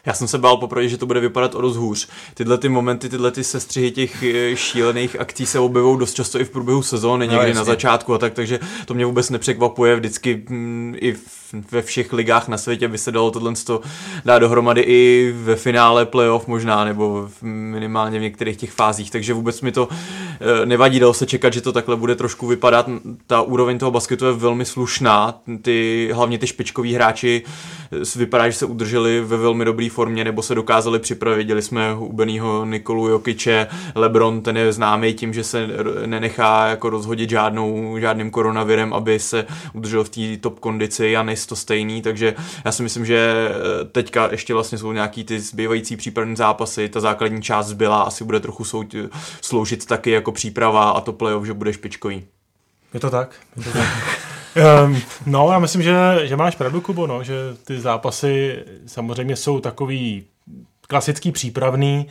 Já 0.05 0.13
jsem 0.13 0.27
se 0.27 0.37
bál 0.37 0.57
poprvé, 0.57 0.87
že 0.87 0.97
to 0.97 1.05
bude 1.05 1.19
vypadat 1.19 1.55
o 1.55 1.61
dost 1.61 1.75
hůř. 1.77 2.07
Tyhle 2.33 2.57
ty 2.57 2.69
momenty, 2.69 3.09
tyhle 3.09 3.31
ty 3.31 3.43
sestřihy 3.43 3.91
těch 3.91 4.23
eh, 4.23 4.55
šílených 4.55 5.19
akcí 5.19 5.45
se 5.45 5.59
objevují 5.59 5.99
dost 5.99 6.13
často 6.13 6.39
i 6.39 6.45
v 6.45 6.49
průběhu 6.49 6.83
sezóny, 6.83 7.27
někdy 7.27 7.37
na 7.43 7.47
jasně. 7.47 7.63
začátku 7.63 8.13
a 8.13 8.17
tak, 8.17 8.33
takže 8.33 8.59
to 8.85 8.93
mě 8.93 9.05
vůbec 9.05 9.29
nepřekvapuje. 9.29 9.95
Vždycky 9.95 10.43
mm, 10.49 10.95
i 10.97 11.13
v- 11.13 11.44
ve 11.71 11.81
všech 11.81 12.13
ligách 12.13 12.47
na 12.47 12.57
světě 12.57 12.87
by 12.87 12.97
se 12.97 13.11
dalo 13.11 13.31
tohle 13.31 13.53
to 13.65 13.81
dát 14.25 14.39
dohromady 14.39 14.81
i 14.81 15.33
ve 15.37 15.55
finále 15.55 16.05
playoff 16.05 16.47
možná, 16.47 16.85
nebo 16.85 17.29
minimálně 17.41 18.19
v 18.19 18.21
některých 18.21 18.57
těch 18.57 18.71
fázích, 18.71 19.11
takže 19.11 19.33
vůbec 19.33 19.61
mi 19.61 19.71
to 19.71 19.87
eh, 19.91 20.65
nevadí, 20.65 20.99
dalo 20.99 21.13
se 21.13 21.25
čekat, 21.25 21.53
že 21.53 21.61
to 21.61 21.71
takhle 21.71 21.95
bude 21.95 22.15
trošku 22.15 22.47
vypadat. 22.47 22.89
Ta 23.27 23.41
úroveň 23.41 23.79
toho 23.79 23.91
basketu 23.91 24.25
je 24.25 24.33
velmi 24.33 24.65
slušná, 24.65 25.39
ty, 25.61 26.09
hlavně 26.13 26.37
ty 26.37 26.47
špičkoví 26.47 26.93
hráči 26.93 27.41
eh, 27.91 28.19
vypadá, 28.19 28.49
že 28.49 28.57
se 28.57 28.65
udrželi 28.65 29.21
ve 29.21 29.37
velmi 29.37 29.65
dobré 29.65 29.89
formě, 29.89 30.23
nebo 30.23 30.41
se 30.41 30.55
dokázali 30.55 30.99
připravit. 30.99 31.35
Viděli 31.37 31.61
jsme 31.61 31.93
hubenýho 31.93 32.65
Nikolu 32.65 33.07
Jokiče, 33.07 33.67
Lebron, 33.95 34.41
ten 34.41 34.57
je 34.57 34.73
známý 34.73 35.13
tím, 35.13 35.33
že 35.33 35.43
se 35.43 35.67
nenechá 36.05 36.67
jako 36.67 36.89
rozhodit 36.89 37.29
žádnou, 37.29 37.97
žádným 37.99 38.31
koronavirem, 38.31 38.93
aby 38.93 39.19
se 39.19 39.45
udržel 39.73 40.03
v 40.03 40.09
té 40.09 40.37
top 40.41 40.59
kondici. 40.59 41.07
Janis 41.07 41.44
to 41.45 41.55
stejný, 41.55 42.01
takže 42.01 42.35
já 42.65 42.71
si 42.71 42.83
myslím, 42.83 43.05
že 43.05 43.49
eh, 43.49 43.85
teďka 43.85 44.31
ještě 44.31 44.53
vlastně 44.53 44.77
jsou 44.77 44.91
nějaký 44.91 45.23
ty 45.23 45.39
zbývající 45.39 45.95
přípravné 45.95 46.35
zápasy, 46.35 46.89
ta 46.89 46.99
základní 46.99 47.41
část 47.41 47.67
zbyla, 47.67 48.01
asi 48.01 48.23
bude 48.23 48.39
trochu 48.39 48.63
souť, 48.63 48.95
sloužit 49.41 49.85
taky 49.85 50.11
jako 50.11 50.31
příprava 50.31 50.89
a 50.89 51.01
to 51.01 51.13
playoff, 51.13 51.45
že 51.45 51.53
bude 51.53 51.73
špičkový. 51.73 52.23
Je 52.93 52.99
to 52.99 53.09
tak. 53.09 53.35
Je 53.57 53.63
to 53.63 53.71
tak. 53.71 53.87
um, 54.85 55.01
no, 55.25 55.51
já 55.51 55.59
myslím, 55.59 55.81
že, 55.81 55.95
že 56.23 56.35
máš 56.35 56.55
pravdu, 56.55 56.81
Kubo, 56.81 57.07
no, 57.07 57.23
že 57.23 57.33
ty 57.63 57.79
zápasy 57.79 58.63
samozřejmě 58.85 59.35
jsou 59.35 59.59
takový 59.59 60.25
klasický 60.87 61.31
přípravný, 61.31 62.07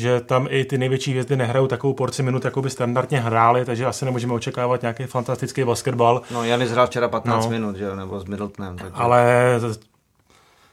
že 0.00 0.20
tam 0.20 0.46
i 0.50 0.64
ty 0.64 0.78
největší 0.78 1.10
hvězdy 1.10 1.36
nehrajou 1.36 1.66
takovou 1.66 1.92
porci 1.94 2.22
minut, 2.22 2.44
jako 2.44 2.62
by 2.62 2.70
standardně 2.70 3.20
hráli, 3.20 3.64
takže 3.64 3.86
asi 3.86 4.04
nemůžeme 4.04 4.32
očekávat 4.34 4.82
nějaký 4.82 5.04
fantastický 5.04 5.64
basketbal, 5.64 6.22
No, 6.30 6.44
Janis 6.44 6.70
hrál 6.70 6.86
včera 6.86 7.08
15 7.08 7.44
No. 7.44 7.50
minut, 7.50 7.76
že 7.76 7.84
jo, 7.84 7.96
nebo 7.96 8.20
s 8.20 8.24
Middletonem. 8.24 8.76
Takže... 8.76 8.92
ale 8.94 9.24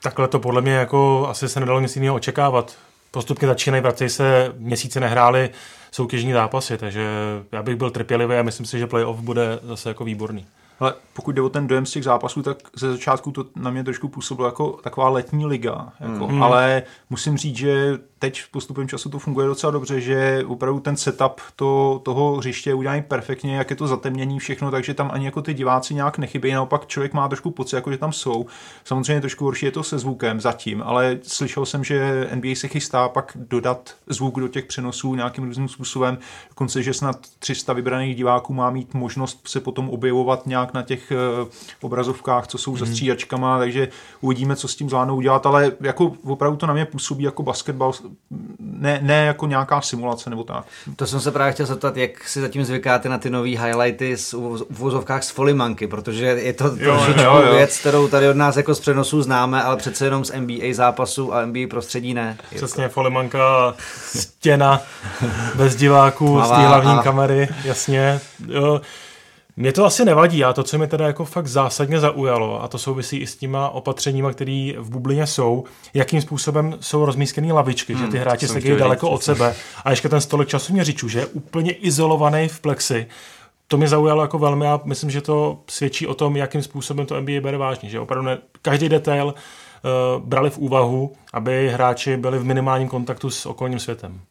takhle 0.03 0.27
to 0.27 0.39
podle 0.39 0.61
mě 0.61 0.73
jako 0.73 1.27
asi 1.29 1.49
se 1.49 1.59
nedalo 1.59 1.79
nic 1.79 1.95
jiného 1.95 2.15
očekávat. 2.15 2.75
Postupně 3.11 3.47
začínají, 3.47 3.83
vracejí 3.83 4.09
se, 4.09 4.53
měsíce 4.57 4.99
nehráli 4.99 5.49
soutěžní 5.91 6.33
zápasy, 6.33 6.77
takže 6.77 7.07
já 7.51 7.63
bych 7.63 7.75
byl 7.75 7.89
trpělivý 7.91 8.35
a 8.35 8.43
myslím 8.43 8.65
si, 8.65 8.79
že 8.79 8.87
playoff 8.87 9.19
bude 9.19 9.59
zase 9.63 9.89
jako 9.89 10.03
výborný. 10.03 10.45
Ale 10.79 10.93
pokud 11.13 11.31
jde 11.31 11.41
o 11.41 11.49
ten 11.49 11.67
dojem 11.67 11.85
z 11.85 11.91
těch 11.91 12.03
zápasů, 12.03 12.43
tak 12.43 12.57
ze 12.75 12.91
začátku 12.91 13.31
to 13.31 13.45
na 13.55 13.71
mě 13.71 13.83
trošku 13.83 14.07
působilo 14.07 14.47
jako 14.47 14.69
taková 14.83 15.09
letní 15.09 15.45
liga. 15.45 15.87
Jako, 15.99 16.27
Mm. 16.27 16.43
Ale 16.43 16.83
musím 17.09 17.37
říct, 17.37 17.55
že 17.57 17.97
teď 18.19 18.41
v 18.41 18.51
postupem 18.51 18.87
času 18.87 19.09
to 19.09 19.19
funguje 19.19 19.47
docela 19.47 19.71
dobře, 19.71 20.01
že 20.01 20.43
opravdu 20.47 20.79
ten 20.79 20.97
setup 20.97 21.41
to, 21.55 22.01
toho 22.03 22.35
hřiště 22.35 22.73
udělají 22.73 23.01
perfektně, 23.01 23.57
jak 23.57 23.69
je 23.69 23.75
to 23.75 23.87
zatemnění 23.87 24.39
všechno, 24.39 24.71
takže 24.71 24.93
tam 24.93 25.09
ani 25.13 25.25
jako 25.25 25.41
ty 25.41 25.53
diváci 25.53 25.93
nějak 25.93 26.17
nechybí, 26.17 26.51
naopak 26.51 26.87
člověk 26.87 27.13
má 27.13 27.27
trošku 27.27 27.51
pocit, 27.51 27.75
jako 27.75 27.91
že 27.91 27.97
tam 27.97 28.13
jsou. 28.13 28.45
Samozřejmě 28.83 29.21
trošku 29.21 29.45
horší 29.45 29.65
je 29.65 29.71
to 29.71 29.83
se 29.83 29.99
zvukem 29.99 30.41
zatím, 30.41 30.83
ale 30.85 31.19
slyšel 31.23 31.65
jsem, 31.65 31.83
že 31.83 32.29
NBA 32.35 32.55
se 32.55 32.67
chystá 32.67 33.09
pak 33.09 33.31
dodat 33.35 33.95
zvuk 34.07 34.39
do 34.39 34.47
těch 34.47 34.65
přenosů 34.65 35.15
nějakým 35.15 35.43
různým 35.43 35.67
způsobem, 35.67 36.17
dokonce, 36.49 36.83
že 36.83 36.93
snad 36.93 37.19
300 37.39 37.73
vybraných 37.73 38.15
diváků 38.15 38.53
má 38.53 38.69
mít 38.69 38.93
možnost 38.93 39.47
se 39.47 39.59
potom 39.59 39.89
objevovat 39.89 40.47
nějak 40.47 40.73
na 40.73 40.83
těch 40.83 41.11
uh, 41.41 41.47
obrazovkách, 41.81 42.47
co 42.47 42.57
jsou 42.57 42.71
mm. 42.71 42.77
za 42.77 42.85
střídačkama, 42.85 43.57
takže 43.57 43.87
uvidíme, 44.21 44.55
co 44.55 44.67
s 44.67 44.75
tím 44.75 44.89
zvládnou 44.89 45.15
udělat, 45.15 45.45
ale 45.45 45.71
jako 45.81 46.13
opravdu 46.23 46.57
to 46.57 46.67
na 46.67 46.73
mě 46.73 46.85
působí 46.85 47.23
jako 47.23 47.43
basketbal, 47.43 47.93
ne, 48.59 48.99
ne 49.01 49.25
jako 49.25 49.47
nějaká 49.47 49.81
simulace 49.81 50.29
nebo 50.29 50.43
tak. 50.43 50.65
To 50.95 51.07
jsem 51.07 51.19
se 51.19 51.31
právě 51.31 51.53
chtěl 51.53 51.65
zeptat, 51.65 51.97
jak 51.97 52.27
si 52.27 52.41
zatím 52.41 52.65
zvykáte 52.65 53.09
na 53.09 53.17
ty 53.17 53.29
nové 53.29 53.49
highlighty 53.49 54.17
z 54.17 54.33
uvozovkách 54.33 55.23
z 55.23 55.29
Folimanky, 55.29 55.87
protože 55.87 56.25
je 56.25 56.53
to 56.53 56.69
trošičku 56.69 57.37
věc, 57.51 57.79
kterou 57.79 58.07
tady 58.07 58.29
od 58.29 58.37
nás 58.37 58.57
jako 58.57 58.75
z 58.75 58.79
přenosů 58.79 59.21
známe, 59.21 59.63
ale 59.63 59.77
přece 59.77 60.05
jenom 60.05 60.25
z 60.25 60.31
NBA 60.39 60.65
zápasu 60.71 61.33
a 61.33 61.45
NBA 61.45 61.67
prostředí 61.69 62.13
ne. 62.13 62.37
Přesně, 62.55 62.89
Folimanka, 62.89 63.73
stěna 64.15 64.81
bez 65.55 65.75
diváků 65.75 66.41
z 66.41 66.49
té 66.49 66.55
hlavní 66.67 66.91
a... 66.91 67.03
kamery, 67.03 67.49
jasně. 67.63 68.19
Jo. 68.47 68.81
Mně 69.59 69.73
to 69.73 69.85
asi 69.85 70.05
nevadí, 70.05 70.43
a 70.43 70.53
to, 70.53 70.63
co 70.63 70.77
mi 70.77 70.87
teda 70.87 71.07
jako 71.07 71.25
fakt 71.25 71.47
zásadně 71.47 71.99
zaujalo, 71.99 72.63
a 72.63 72.67
to 72.67 72.77
souvisí 72.77 73.17
i 73.17 73.27
s 73.27 73.35
těma 73.35 73.69
opatřeníma, 73.69 74.31
které 74.31 74.73
v 74.77 74.89
bublině 74.89 75.27
jsou, 75.27 75.63
jakým 75.93 76.21
způsobem 76.21 76.77
jsou 76.79 77.05
rozmístěné 77.05 77.53
lavičky, 77.53 77.93
hmm, 77.93 78.05
že 78.05 78.11
ty 78.11 78.17
hráči 78.17 78.47
se 78.47 78.59
daleko 78.59 79.09
od 79.09 79.23
sebe 79.23 79.55
a 79.83 79.89
ještě 79.89 80.09
ten 80.09 80.21
stolik 80.21 80.47
času 80.47 80.73
měřičů, 80.73 81.07
že 81.07 81.19
je 81.19 81.25
úplně 81.25 81.71
izolovaný 81.71 82.47
v 82.47 82.59
plexi. 82.59 83.07
To 83.67 83.77
mě 83.77 83.87
zaujalo 83.87 84.21
jako 84.21 84.39
velmi 84.39 84.67
a 84.67 84.81
myslím, 84.83 85.09
že 85.09 85.21
to 85.21 85.59
svědčí 85.69 86.07
o 86.07 86.13
tom, 86.13 86.37
jakým 86.37 86.63
způsobem 86.63 87.05
to 87.05 87.21
NBA 87.21 87.41
bere 87.41 87.57
vážně, 87.57 87.89
že 87.89 87.99
opravdu 87.99 88.25
ne, 88.25 88.37
každý 88.61 88.89
detail 88.89 89.25
uh, 89.27 90.23
brali 90.25 90.49
v 90.49 90.57
úvahu, 90.57 91.13
aby 91.33 91.69
hráči 91.69 92.17
byli 92.17 92.39
v 92.39 92.43
minimálním 92.43 92.87
kontaktu 92.87 93.29
s 93.29 93.45
okolním 93.45 93.79
světem. 93.79 94.21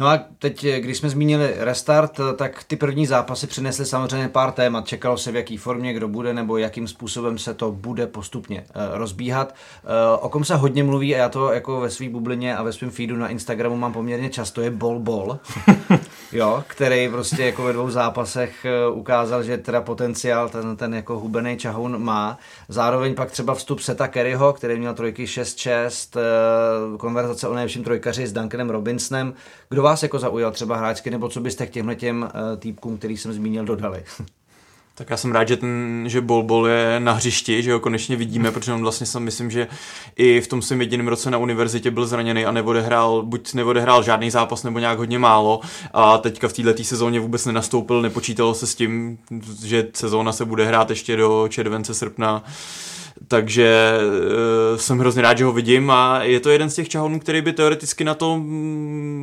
No 0.00 0.08
a 0.08 0.20
teď, 0.38 0.66
když 0.66 0.98
jsme 0.98 1.08
zmínili 1.08 1.54
restart, 1.56 2.20
tak 2.36 2.64
ty 2.64 2.76
první 2.76 3.06
zápasy 3.06 3.46
přinesly 3.46 3.86
samozřejmě 3.86 4.28
pár 4.28 4.52
témat. 4.52 4.86
Čekalo 4.86 5.18
se, 5.18 5.32
v 5.32 5.36
jaký 5.36 5.56
formě 5.56 5.92
kdo 5.92 6.08
bude, 6.08 6.34
nebo 6.34 6.56
jakým 6.56 6.88
způsobem 6.88 7.38
se 7.38 7.54
to 7.54 7.72
bude 7.72 8.06
postupně 8.06 8.64
uh, 8.76 8.82
rozbíhat. 8.98 9.54
O 10.20 10.28
kom 10.28 10.44
se 10.44 10.56
hodně 10.56 10.84
mluví, 10.84 11.14
a 11.14 11.18
já 11.18 11.28
to 11.28 11.52
jako 11.52 11.80
ve 11.80 11.90
své 11.90 12.08
bublině 12.08 12.56
a 12.56 12.62
ve 12.62 12.72
svém 12.72 12.90
feedu 12.90 13.16
na 13.16 13.28
Instagramu 13.28 13.76
mám 13.76 13.92
poměrně 13.92 14.28
často, 14.28 14.60
je 14.60 14.70
Bol 14.70 14.98
Bol, 14.98 15.38
jo, 16.32 16.64
který 16.66 17.08
prostě 17.08 17.44
jako 17.44 17.62
ve 17.62 17.72
dvou 17.72 17.90
zápasech 17.90 18.66
ukázal, 18.92 19.42
že 19.42 19.58
teda 19.58 19.80
potenciál 19.80 20.48
ten, 20.48 20.76
ten 20.76 20.94
jako 20.94 21.18
hubený 21.18 21.56
čahoun 21.56 22.02
má. 22.02 22.38
Zároveň 22.68 23.14
pak 23.14 23.30
třeba 23.30 23.54
vstup 23.54 23.80
Seta 23.80 24.08
Kerryho, 24.08 24.52
který 24.52 24.78
měl 24.78 24.94
trojky 24.94 25.24
6-6, 25.24 26.20
uh, 26.90 26.96
konverzace 26.96 27.48
o 27.48 27.54
nejlepším 27.54 27.84
trojkaři 27.84 28.26
s 28.26 28.32
Duncanem 28.32 28.70
Robinsonem. 28.70 29.34
Kdo 29.68 29.82
vás 29.90 30.02
jako 30.02 30.18
zaujal 30.18 30.52
třeba 30.52 30.76
hráčky, 30.76 31.10
nebo 31.10 31.28
co 31.28 31.40
byste 31.40 31.66
k 31.66 31.70
těmhle 31.70 31.94
těm 31.96 32.22
uh, 32.22 32.58
týpkům, 32.58 32.98
který 32.98 33.16
jsem 33.16 33.32
zmínil, 33.32 33.64
dodali? 33.64 34.04
Tak 34.94 35.10
já 35.10 35.16
jsem 35.16 35.32
rád, 35.32 35.48
že, 35.48 35.56
ten, 35.56 36.04
že 36.06 36.20
Bol 36.20 36.42
Bol 36.42 36.68
je 36.68 37.00
na 37.00 37.12
hřišti, 37.12 37.62
že 37.62 37.72
ho 37.72 37.80
konečně 37.80 38.16
vidíme, 38.16 38.50
protože 38.52 38.72
on 38.72 38.82
vlastně 38.82 39.06
jsem 39.06 39.22
myslím, 39.22 39.50
že 39.50 39.68
i 40.16 40.40
v 40.40 40.46
tom 40.46 40.62
svém 40.62 40.80
jediném 40.80 41.08
roce 41.08 41.30
na 41.30 41.38
univerzitě 41.38 41.90
byl 41.90 42.06
zraněný 42.06 42.44
a 42.44 42.52
neodehrál, 42.52 43.22
buď 43.22 43.54
neodehrál 43.54 44.02
žádný 44.02 44.30
zápas 44.30 44.62
nebo 44.62 44.78
nějak 44.78 44.98
hodně 44.98 45.18
málo 45.18 45.60
a 45.92 46.18
teďka 46.18 46.48
v 46.48 46.52
této 46.52 46.84
sezóně 46.84 47.20
vůbec 47.20 47.46
nenastoupil, 47.46 48.02
nepočítalo 48.02 48.54
se 48.54 48.66
s 48.66 48.74
tím, 48.74 49.18
že 49.64 49.88
sezóna 49.94 50.32
se 50.32 50.44
bude 50.44 50.66
hrát 50.66 50.90
ještě 50.90 51.16
do 51.16 51.48
července, 51.48 51.94
srpna 51.94 52.44
takže 53.28 53.98
uh, 54.72 54.78
jsem 54.78 54.98
hrozně 54.98 55.22
rád, 55.22 55.38
že 55.38 55.44
ho 55.44 55.52
vidím 55.52 55.90
a 55.90 56.22
je 56.22 56.40
to 56.40 56.50
jeden 56.50 56.70
z 56.70 56.74
těch 56.74 56.88
čahounů, 56.88 57.20
který 57.20 57.42
by 57.42 57.52
teoreticky 57.52 58.04
na 58.04 58.14
to 58.14 58.40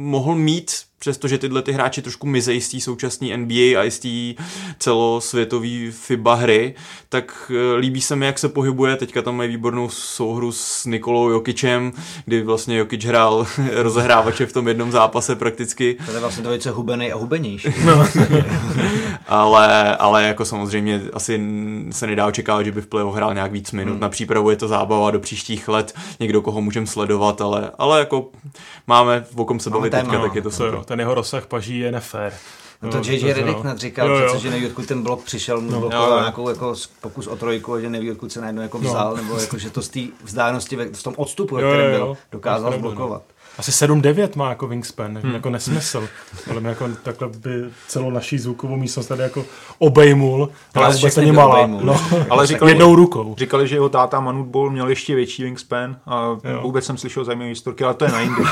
mohl 0.03 0.35
mít 0.35 0.86
přestože 0.99 1.37
tyhle 1.37 1.61
ty 1.61 1.71
hráči 1.71 2.01
trošku 2.01 2.27
mizejí 2.27 2.61
z 2.61 2.69
té 2.69 2.79
současné 2.79 3.37
NBA 3.37 3.81
a 3.81 3.89
z 3.89 3.99
té 3.99 4.43
celosvětové 4.79 5.91
FIBA 5.91 6.33
hry, 6.33 6.75
tak 7.09 7.51
eh, 7.55 7.75
líbí 7.75 8.01
se 8.01 8.15
mi, 8.15 8.25
jak 8.25 8.39
se 8.39 8.49
pohybuje. 8.49 8.95
Teďka 8.95 9.21
tam 9.21 9.35
mají 9.35 9.49
výbornou 9.49 9.89
souhru 9.89 10.51
s 10.51 10.85
Nikolou 10.85 11.29
Jokičem, 11.29 11.91
kdy 12.25 12.41
vlastně 12.41 12.77
Jokič 12.77 13.05
hrál 13.05 13.47
rozehrávače 13.73 14.45
v 14.45 14.53
tom 14.53 14.67
jednom 14.67 14.91
zápase 14.91 15.35
prakticky. 15.35 15.97
To 16.05 16.11
je 16.11 16.19
vlastně 16.19 16.43
dvojice 16.43 16.71
hubený 16.71 17.11
a 17.11 17.17
hubenější. 17.17 17.67
No. 17.87 18.07
ale, 19.27 19.95
ale 19.95 20.23
jako 20.23 20.45
samozřejmě 20.45 21.01
asi 21.13 21.41
se 21.91 22.07
nedá 22.07 22.27
očekávat, 22.27 22.63
že 22.63 22.71
by 22.71 22.81
v 22.81 22.87
playoff 22.87 23.15
hrál 23.15 23.33
nějak 23.33 23.51
víc 23.51 23.71
minut. 23.71 23.91
Hmm. 23.91 23.99
Na 23.99 24.09
přípravu 24.09 24.49
je 24.49 24.55
to 24.55 24.67
zábava 24.67 25.11
do 25.11 25.19
příštích 25.19 25.67
let, 25.67 25.93
někdo, 26.19 26.41
koho 26.41 26.61
můžeme 26.61 26.87
sledovat, 26.87 27.41
ale, 27.41 27.71
ale 27.77 27.99
jako 27.99 28.29
máme 28.87 29.25
v 29.31 29.39
okom 29.39 29.59
se 29.59 29.69
bavit 29.69 29.89
teďka, 29.89 30.19
tak 30.21 30.35
je 30.35 30.41
to 30.41 30.51
super 30.51 30.86
ten 30.87 30.99
jeho 30.99 31.13
rozsah 31.13 31.45
paží 31.45 31.79
je 31.79 31.91
nefér. 31.91 32.33
No 32.81 32.89
to 32.89 32.97
J.J. 32.97 33.33
Redick 33.33 33.63
no. 33.63 33.77
říkal, 33.77 34.09
jo, 34.09 34.15
jo. 34.15 34.39
že 34.39 34.49
neví, 34.49 34.67
odkud 34.67 34.85
ten 34.85 35.03
blok 35.03 35.23
přišel, 35.23 35.61
mu 35.61 35.71
no. 35.71 35.79
blokoval 35.79 36.19
nějakou 36.19 36.49
jako 36.49 36.75
pokus 37.01 37.27
o 37.27 37.35
trojku 37.35 37.73
a 37.73 37.79
že 37.79 37.89
neví, 37.89 38.11
odkud 38.11 38.31
se 38.31 38.41
najednou 38.41 38.61
jako 38.61 38.77
no. 38.77 38.89
vzal, 38.89 39.11
no. 39.11 39.23
nebo 39.23 39.39
jako, 39.39 39.57
že 39.57 39.69
to 39.69 39.81
z 39.81 39.89
té 39.89 39.99
vzdálenosti, 40.23 40.75
v 40.75 41.03
tom 41.03 41.13
odstupu, 41.17 41.55
ve 41.55 41.61
kterém 41.61 41.91
byl, 41.91 42.17
dokázal 42.31 42.73
zblokovat. 42.73 43.23
Asi 43.57 43.71
7-9 43.71 44.29
má 44.35 44.49
jako 44.49 44.67
wingspan, 44.67 45.17
hmm. 45.17 45.33
jako 45.33 45.49
nesmysl. 45.49 46.07
Ale 46.51 46.61
jako 46.63 46.89
takhle 47.03 47.27
by 47.27 47.49
celou 47.87 48.09
naší 48.09 48.39
zvukovou 48.39 48.75
místnost 48.75 49.07
tady 49.07 49.23
jako 49.23 49.45
obejmul, 49.77 50.49
ale 50.75 50.95
vůbec 50.95 51.15
není 51.15 51.31
malá. 51.31 51.67
No. 51.67 52.01
Ale 52.29 52.47
říkali, 52.47 52.71
jednou 52.71 52.95
rukou. 52.95 53.35
Říkali, 53.37 53.67
že 53.67 53.75
jeho 53.75 53.89
táta 53.89 54.19
Manut 54.19 54.47
Ball 54.47 54.69
měl 54.69 54.89
ještě 54.89 55.15
větší 55.15 55.43
wingspan 55.43 55.97
a 56.05 56.25
jo. 56.25 56.61
vůbec 56.61 56.85
jsem 56.85 56.97
slyšel 56.97 57.23
zajímavé 57.23 57.49
historky, 57.49 57.83
ale 57.83 57.93
to 57.93 58.05
je 58.05 58.11
na 58.11 58.19
jindy. 58.19 58.41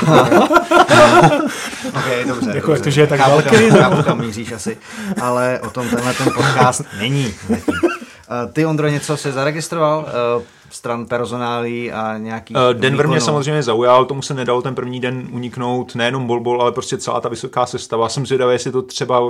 ok, 1.88 2.26
dobře. 2.26 2.50
Jako 2.54 2.66
dobře. 2.66 2.82
to, 2.82 2.90
že 2.90 3.00
je 3.00 3.06
tak 3.06 3.28
velký. 3.28 3.70
Chápu, 3.70 4.02
kam 4.02 4.20
míříš 4.20 4.52
asi, 4.52 4.76
ale 5.20 5.60
o 5.60 5.70
tom 5.70 5.88
tenhle 5.88 6.14
ten 6.14 6.32
podcast 6.34 6.82
není. 6.98 7.34
Eh, 7.50 8.52
ty, 8.52 8.66
Ondro, 8.66 8.88
něco 8.88 9.16
se 9.16 9.32
zaregistroval? 9.32 10.06
Eh, 10.66 10.70
stran 10.70 11.06
personálí 11.06 11.92
a 11.92 12.18
nějaký... 12.18 12.54
Uh, 12.54 12.60
Denver 12.60 12.90
výkonu. 12.90 13.08
mě 13.08 13.20
samozřejmě 13.20 13.62
zaujal, 13.62 14.04
tomu 14.04 14.22
se 14.22 14.34
nedal 14.34 14.62
ten 14.62 14.74
první 14.74 15.00
den 15.00 15.28
uniknout, 15.32 15.94
nejenom 15.94 16.26
Bolbol, 16.26 16.62
ale 16.62 16.72
prostě 16.72 16.98
celá 16.98 17.20
ta 17.20 17.28
vysoká 17.28 17.66
sestava. 17.66 18.08
Jsem 18.08 18.26
zvědavý, 18.26 18.52
jestli 18.52 18.72
to 18.72 18.82
třeba 18.82 19.20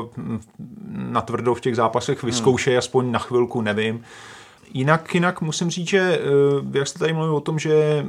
natvrdo 0.89 1.55
v 1.55 1.61
těch 1.61 1.77
zápasech 1.77 2.23
vyzkoušej, 2.23 2.75
hmm. 2.75 2.79
aspoň 2.79 3.11
na 3.11 3.19
chvilku, 3.19 3.61
nevím. 3.61 4.03
Jinak, 4.75 5.15
jinak 5.15 5.41
musím 5.41 5.71
říct, 5.71 5.89
že 5.89 6.21
jak 6.73 6.89
jste 6.89 6.99
tady 6.99 7.13
mluvil 7.13 7.37
o 7.37 7.41
tom, 7.41 7.59
že 7.59 8.07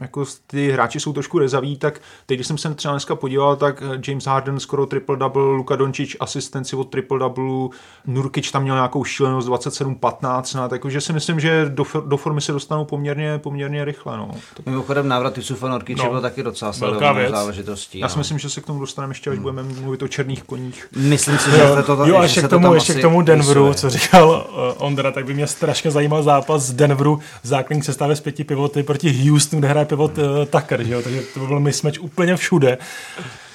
jako 0.00 0.24
ty 0.46 0.70
hráči 0.70 1.00
jsou 1.00 1.12
trošku 1.12 1.38
rezaví, 1.38 1.76
tak 1.76 2.00
teď, 2.26 2.36
když 2.38 2.46
jsem 2.46 2.58
se 2.58 2.74
třeba 2.74 2.94
dneska 2.94 3.14
podíval, 3.14 3.56
tak 3.56 3.82
James 4.08 4.26
Harden 4.26 4.60
skoro 4.60 4.86
triple-double, 4.86 5.56
Luka 5.56 5.76
Doncic 5.76 6.16
asistenci 6.20 6.76
od 6.76 6.94
triple-double, 6.94 7.68
Nurkic 8.06 8.50
tam 8.50 8.62
měl 8.62 8.74
nějakou 8.74 9.04
šílenost 9.04 9.48
27-15, 9.48 10.56
no, 10.56 10.68
takže 10.68 11.00
si 11.00 11.12
myslím, 11.12 11.40
že 11.40 11.64
do, 11.68 11.84
do 12.06 12.16
formy 12.16 12.40
se 12.40 12.52
dostanou 12.52 12.84
poměrně, 12.84 13.38
poměrně 13.38 13.84
rychle. 13.84 14.16
No. 14.16 14.30
Tak... 14.56 14.66
Mimochodem 14.66 15.08
návrat 15.08 15.36
Yusufa 15.36 15.68
Nurkiče 15.68 16.02
no, 16.02 16.10
byl 16.10 16.20
taky 16.20 16.42
docela 16.42 16.72
sledovanou 16.72 17.30
záležitostí. 17.30 17.98
Já 17.98 18.08
si 18.08 18.16
no. 18.16 18.20
myslím, 18.20 18.38
že 18.38 18.50
se 18.50 18.60
k 18.60 18.66
tomu 18.66 18.80
dostaneme 18.80 19.10
ještě, 19.10 19.30
až 19.30 19.36
hmm. 19.36 19.42
budeme 19.42 19.62
mluvit 19.62 20.02
o 20.02 20.08
černých 20.08 20.42
koních. 20.42 20.88
Myslím 20.96 21.38
si, 21.38 21.50
že 21.50 21.58
jo, 21.58 21.82
to, 21.86 21.96
to, 21.96 22.06
jo, 22.06 22.22
ještě 22.22 22.42
k 22.42 22.48
tomu, 22.48 22.74
ještě 22.74 22.94
k 22.94 23.00
tomu 23.00 23.22
Denveru, 23.22 23.68
vysuje. 23.68 23.74
co 23.74 23.98
říkal 23.98 24.28
uh, 24.28 24.86
Ondra, 24.86 25.10
tak 25.10 25.24
by 25.24 25.34
mě 25.34 25.46
strašně 25.46 25.90
zajímal 25.90 26.22
zápas 26.22 26.62
z 26.62 26.72
Denveru 26.72 27.20
v 27.42 27.46
základní 27.46 27.82
sestavě 27.82 28.16
z 28.16 28.20
pěti 28.20 28.44
pivoty 28.44 28.82
proti 28.82 29.30
Houstonu, 29.30 29.60
kde 29.60 29.68
hraje 29.68 29.83
pivot 29.84 30.18
uh, 30.18 30.24
Tucker, 30.50 30.84
že 30.84 30.94
jo? 30.94 31.02
takže 31.02 31.22
to 31.34 31.40
by 31.40 31.46
byl 31.46 31.60
mismatch 31.60 32.00
úplně 32.00 32.36
všude. 32.36 32.78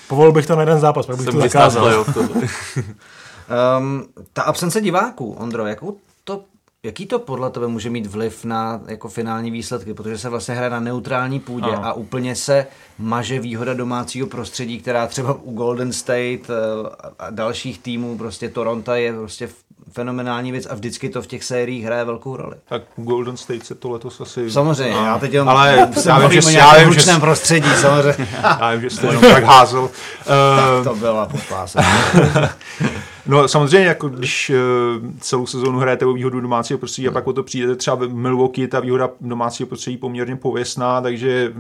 Povolil 0.08 0.32
bych 0.32 0.46
to 0.46 0.56
na 0.56 0.62
jeden 0.62 0.80
zápas, 0.80 1.06
pak 1.06 1.16
bych 1.16 1.26
Jsem 1.26 1.34
to 1.34 1.42
zakázal. 1.42 2.06
um, 3.80 4.08
ta 4.34 4.42
absence 4.42 4.82
diváků, 4.82 5.34
Ondro, 5.34 5.66
jakou 5.66 5.98
to 6.24 6.42
Jaký 6.84 7.06
to 7.06 7.20
podle 7.20 7.50
tebe 7.50 7.68
může 7.68 7.90
mít 7.90 8.06
vliv 8.06 8.46
na 8.46 8.82
jako 8.88 9.10
finální 9.10 9.52
výsledky, 9.52 9.94
protože 9.94 10.18
se 10.18 10.30
vlastně 10.30 10.56
hraje 10.56 10.70
na 10.70 10.80
neutrální 10.80 11.40
půdě 11.40 11.72
ano. 11.72 11.86
a 11.86 11.94
úplně 11.94 12.36
se 12.36 12.68
maže 13.00 13.40
výhoda 13.40 13.74
domácího 13.74 14.28
prostředí, 14.28 14.80
která 14.80 15.08
třeba 15.08 15.34
u 15.34 15.54
Golden 15.54 15.94
State 15.94 16.50
eh, 16.50 16.90
a 17.20 17.30
dalších 17.30 17.80
týmů, 17.80 18.18
prostě 18.18 18.50
Toronto 18.50 18.92
je 18.92 19.14
prostě 19.14 19.50
fenomenální 19.92 20.52
věc 20.52 20.68
a 20.70 20.76
vždycky 20.76 21.10
to 21.10 21.22
v 21.22 21.28
těch 21.28 21.44
sériích 21.44 21.86
hraje 21.86 22.06
velkou 22.06 22.36
roli. 22.36 22.56
Tak 22.70 22.82
Golden 22.96 23.38
State 23.38 23.66
se 23.66 23.76
to 23.76 23.90
letos 23.90 24.22
asi... 24.22 24.52
Samozřejmě, 24.52 24.96
no. 24.96 25.06
já 25.06 25.20
teď 25.20 25.34
jenom 25.34 25.50
ale 25.50 25.90
já 26.06 26.28
vím, 26.28 26.42
že, 26.42 26.58
já 26.58 26.84
vím, 26.84 26.94
že 26.94 27.12
prostředí, 27.20 27.70
samozřejmě. 27.82 28.28
já 28.44 28.72
vím, 28.72 28.82
že 28.82 28.90
jste 28.90 29.08
jenom 29.08 29.22
tak 29.22 29.44
házel. 29.44 29.90
tak 30.26 30.84
to 30.84 30.96
byla 30.96 31.26
popása. 31.26 31.82
No 33.30 33.48
samozřejmě, 33.48 33.88
jako 33.88 34.10
když 34.10 34.50
uh, 34.50 35.08
celou 35.20 35.46
sezónu 35.46 35.80
hrajete 35.80 36.06
o 36.06 36.14
výhodu 36.14 36.42
domácího 36.42 36.80
prostředí 36.80 37.08
hmm. 37.08 37.18
a 37.18 37.20
pak 37.20 37.28
o 37.28 37.34
to 37.34 37.44
přijdete 37.44 37.76
třeba 37.76 37.96
v 37.96 38.14
Milwaukee, 38.14 38.68
ta 38.68 38.80
výhoda 38.80 39.10
domácího 39.22 39.68
prostředí 39.68 39.98
poměrně 39.98 40.36
pověstná, 40.36 41.02
takže 41.02 41.54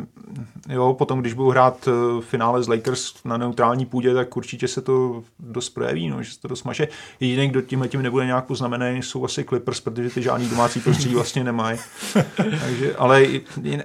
jo, 0.69 0.95
potom 0.97 1.19
když 1.19 1.33
budou 1.33 1.49
hrát 1.49 1.87
uh, 1.87 2.21
finále 2.21 2.63
z 2.63 2.67
Lakers 2.67 3.13
na 3.25 3.37
neutrální 3.37 3.85
půdě, 3.85 4.13
tak 4.13 4.37
určitě 4.37 4.67
se 4.67 4.81
to 4.81 5.23
dost 5.39 5.69
projeví, 5.69 6.09
no, 6.09 6.23
že 6.23 6.31
se 6.31 6.39
to 6.39 6.47
dost 6.47 6.63
maše. 6.63 6.87
Jediný, 7.19 7.47
kdo 7.47 7.61
tím 7.61 7.85
tím 7.87 8.01
nebude 8.01 8.25
nějak 8.25 8.45
poznamený, 8.45 9.03
jsou 9.03 9.25
asi 9.25 9.43
Clippers, 9.43 9.81
protože 9.81 10.09
ty 10.09 10.21
žádný 10.21 10.49
domácí 10.49 10.79
prostředí 10.79 11.15
vlastně 11.15 11.43
nemají. 11.43 11.79
takže, 12.35 12.95
ale 12.97 13.27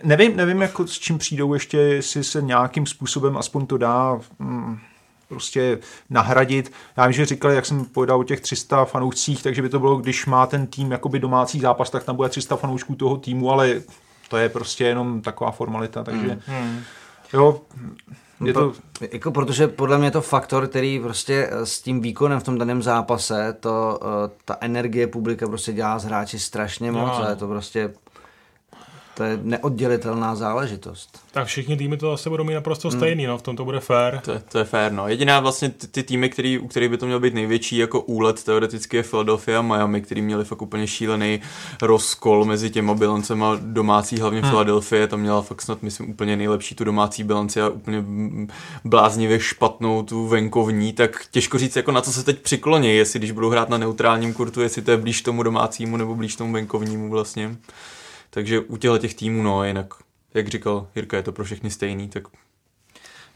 nevím, 0.03 0.37
nevím, 0.37 0.63
jako 0.63 0.87
s 0.87 0.99
čím 0.99 1.19
přijdou 1.19 1.55
ještě, 1.55 1.79
jestli 1.79 2.25
se 2.25 2.43
nějakým 2.43 2.87
způsobem 2.87 3.37
aspoň 3.37 3.67
to 3.67 3.79
dá 3.79 4.21
mm, 4.39 4.79
prostě 5.35 5.79
nahradit. 6.11 6.73
Já 6.97 7.07
vím, 7.07 7.13
že 7.13 7.27
říkali, 7.27 7.55
jak 7.55 7.67
jsem 7.67 7.85
povedal 7.85 8.21
o 8.21 8.25
těch 8.25 8.41
300 8.41 8.85
fanoušcích, 8.85 9.43
takže 9.43 9.63
by 9.63 9.69
to 9.69 9.79
bylo, 9.79 9.97
když 9.97 10.27
má 10.27 10.47
ten 10.47 10.67
tým 10.67 10.93
jakoby 10.93 11.19
domácí 11.19 11.61
zápas, 11.61 11.91
tak 11.91 12.05
tam 12.05 12.17
bude 12.17 12.29
300 12.29 12.57
fanoušků 12.57 12.95
toho 12.95 13.17
týmu, 13.17 13.51
ale 13.51 13.83
to 14.29 14.37
je 14.37 14.49
prostě 14.49 14.85
jenom 14.85 15.23
taková 15.23 15.51
formalita, 15.51 16.05
takže 16.05 16.39
hmm. 16.47 16.81
jo, 17.33 17.61
je 18.45 18.53
to... 18.53 18.73
Jako 19.13 19.33
protože 19.33 19.69
podle 19.69 19.99
mě 19.99 20.07
je 20.07 20.11
to 20.11 20.21
faktor, 20.21 20.67
který 20.67 21.01
prostě 21.01 21.51
s 21.65 21.83
tím 21.83 22.01
výkonem 22.01 22.41
v 22.41 22.45
tom 22.45 22.59
daném 22.59 22.83
zápase, 22.83 23.57
to, 23.61 24.01
eh, 24.03 24.31
ta 24.45 24.57
energie 24.61 25.07
publika 25.07 25.47
prostě 25.47 25.73
dělá 25.73 25.99
z 25.99 26.05
hráči 26.05 26.39
strašně 26.39 26.93
moc 26.93 27.19
no. 27.19 27.25
a 27.25 27.31
je 27.31 27.37
to 27.37 27.49
prostě 27.49 27.95
to 29.15 29.25
je 29.25 29.39
neoddělitelná 29.43 30.35
záležitost. 30.35 31.21
Tak 31.33 31.47
všichni 31.47 31.77
týmy 31.77 31.97
to 31.97 32.13
asi 32.13 32.31
budou 32.31 32.45
mít 32.45 32.55
naprosto 32.55 32.89
hmm. 32.89 32.99
stejný, 32.99 33.27
no, 33.27 33.39
v 33.39 33.43
tom 33.43 33.57
to 33.57 33.65
bude 33.65 33.81
fair. 33.81 34.19
To, 34.19 34.33
to 34.39 34.59
je 34.59 34.65
fair, 34.65 34.93
no. 34.93 35.09
Jediná 35.09 35.41
vlastně 35.41 35.69
ty, 35.69 35.87
ty 35.87 36.03
týmy, 36.03 36.29
který, 36.29 36.59
u 36.59 36.69
kterých 36.69 36.89
by 36.89 36.97
to 36.97 37.07
mělo 37.07 37.21
být 37.21 37.35
největší 37.35 37.77
jako 37.77 38.01
úlet, 38.01 38.45
teoreticky 38.45 38.97
je 38.97 39.03
Philadelphia 39.03 39.59
a 39.59 39.63
Miami, 39.63 40.01
který 40.01 40.23
měli 40.23 40.45
fakt 40.45 40.63
úplně 40.63 40.87
šílený 40.87 41.41
rozkol 41.83 42.45
mezi 42.45 42.71
těma 42.71 42.95
bilancema 42.95 43.59
domácí, 43.61 44.21
hlavně 44.21 44.41
hmm. 44.41 44.51
Philadelphia, 44.51 45.07
tam 45.07 45.21
měla 45.21 45.43
fakt 45.43 45.63
snad, 45.63 45.83
myslím, 45.83 46.11
úplně 46.11 46.37
nejlepší 46.37 46.75
tu 46.75 46.85
domácí 46.85 47.25
bilanci 47.25 47.61
a 47.61 47.69
úplně 47.69 48.05
bláznivě 48.85 49.41
špatnou 49.41 50.03
tu 50.03 50.27
venkovní, 50.27 50.93
tak 50.93 51.25
těžko 51.31 51.59
říct, 51.59 51.77
jako 51.77 51.93
na 51.93 52.01
co 52.01 52.13
se 52.13 52.25
teď 52.25 52.39
přikloní, 52.39 52.97
jestli 52.97 53.19
když 53.19 53.31
budou 53.31 53.51
hrát 53.51 53.69
na 53.69 53.79
neutrálním 53.79 54.35
kurtu, 54.35 54.61
jestli 54.61 54.83
to 54.83 54.91
je 54.91 54.97
blíž 54.97 55.23
tomu 55.23 55.43
domácímu 55.43 55.97
nebo 55.97 56.15
blíž 56.15 56.37
tomu 56.37 56.53
venkovnímu 56.53 57.11
vlastně. 57.11 57.57
Takže 58.35 58.61
u 58.61 58.77
těchto 58.77 58.99
těch 58.99 59.15
týmů, 59.15 59.43
no, 59.43 59.65
jinak, 59.65 59.95
jak 60.35 60.49
říkal 60.49 60.87
Jirka, 60.95 61.17
je 61.17 61.23
to 61.23 61.33
pro 61.33 61.45
všechny 61.45 61.71
stejný, 61.71 62.09
tak 62.09 62.29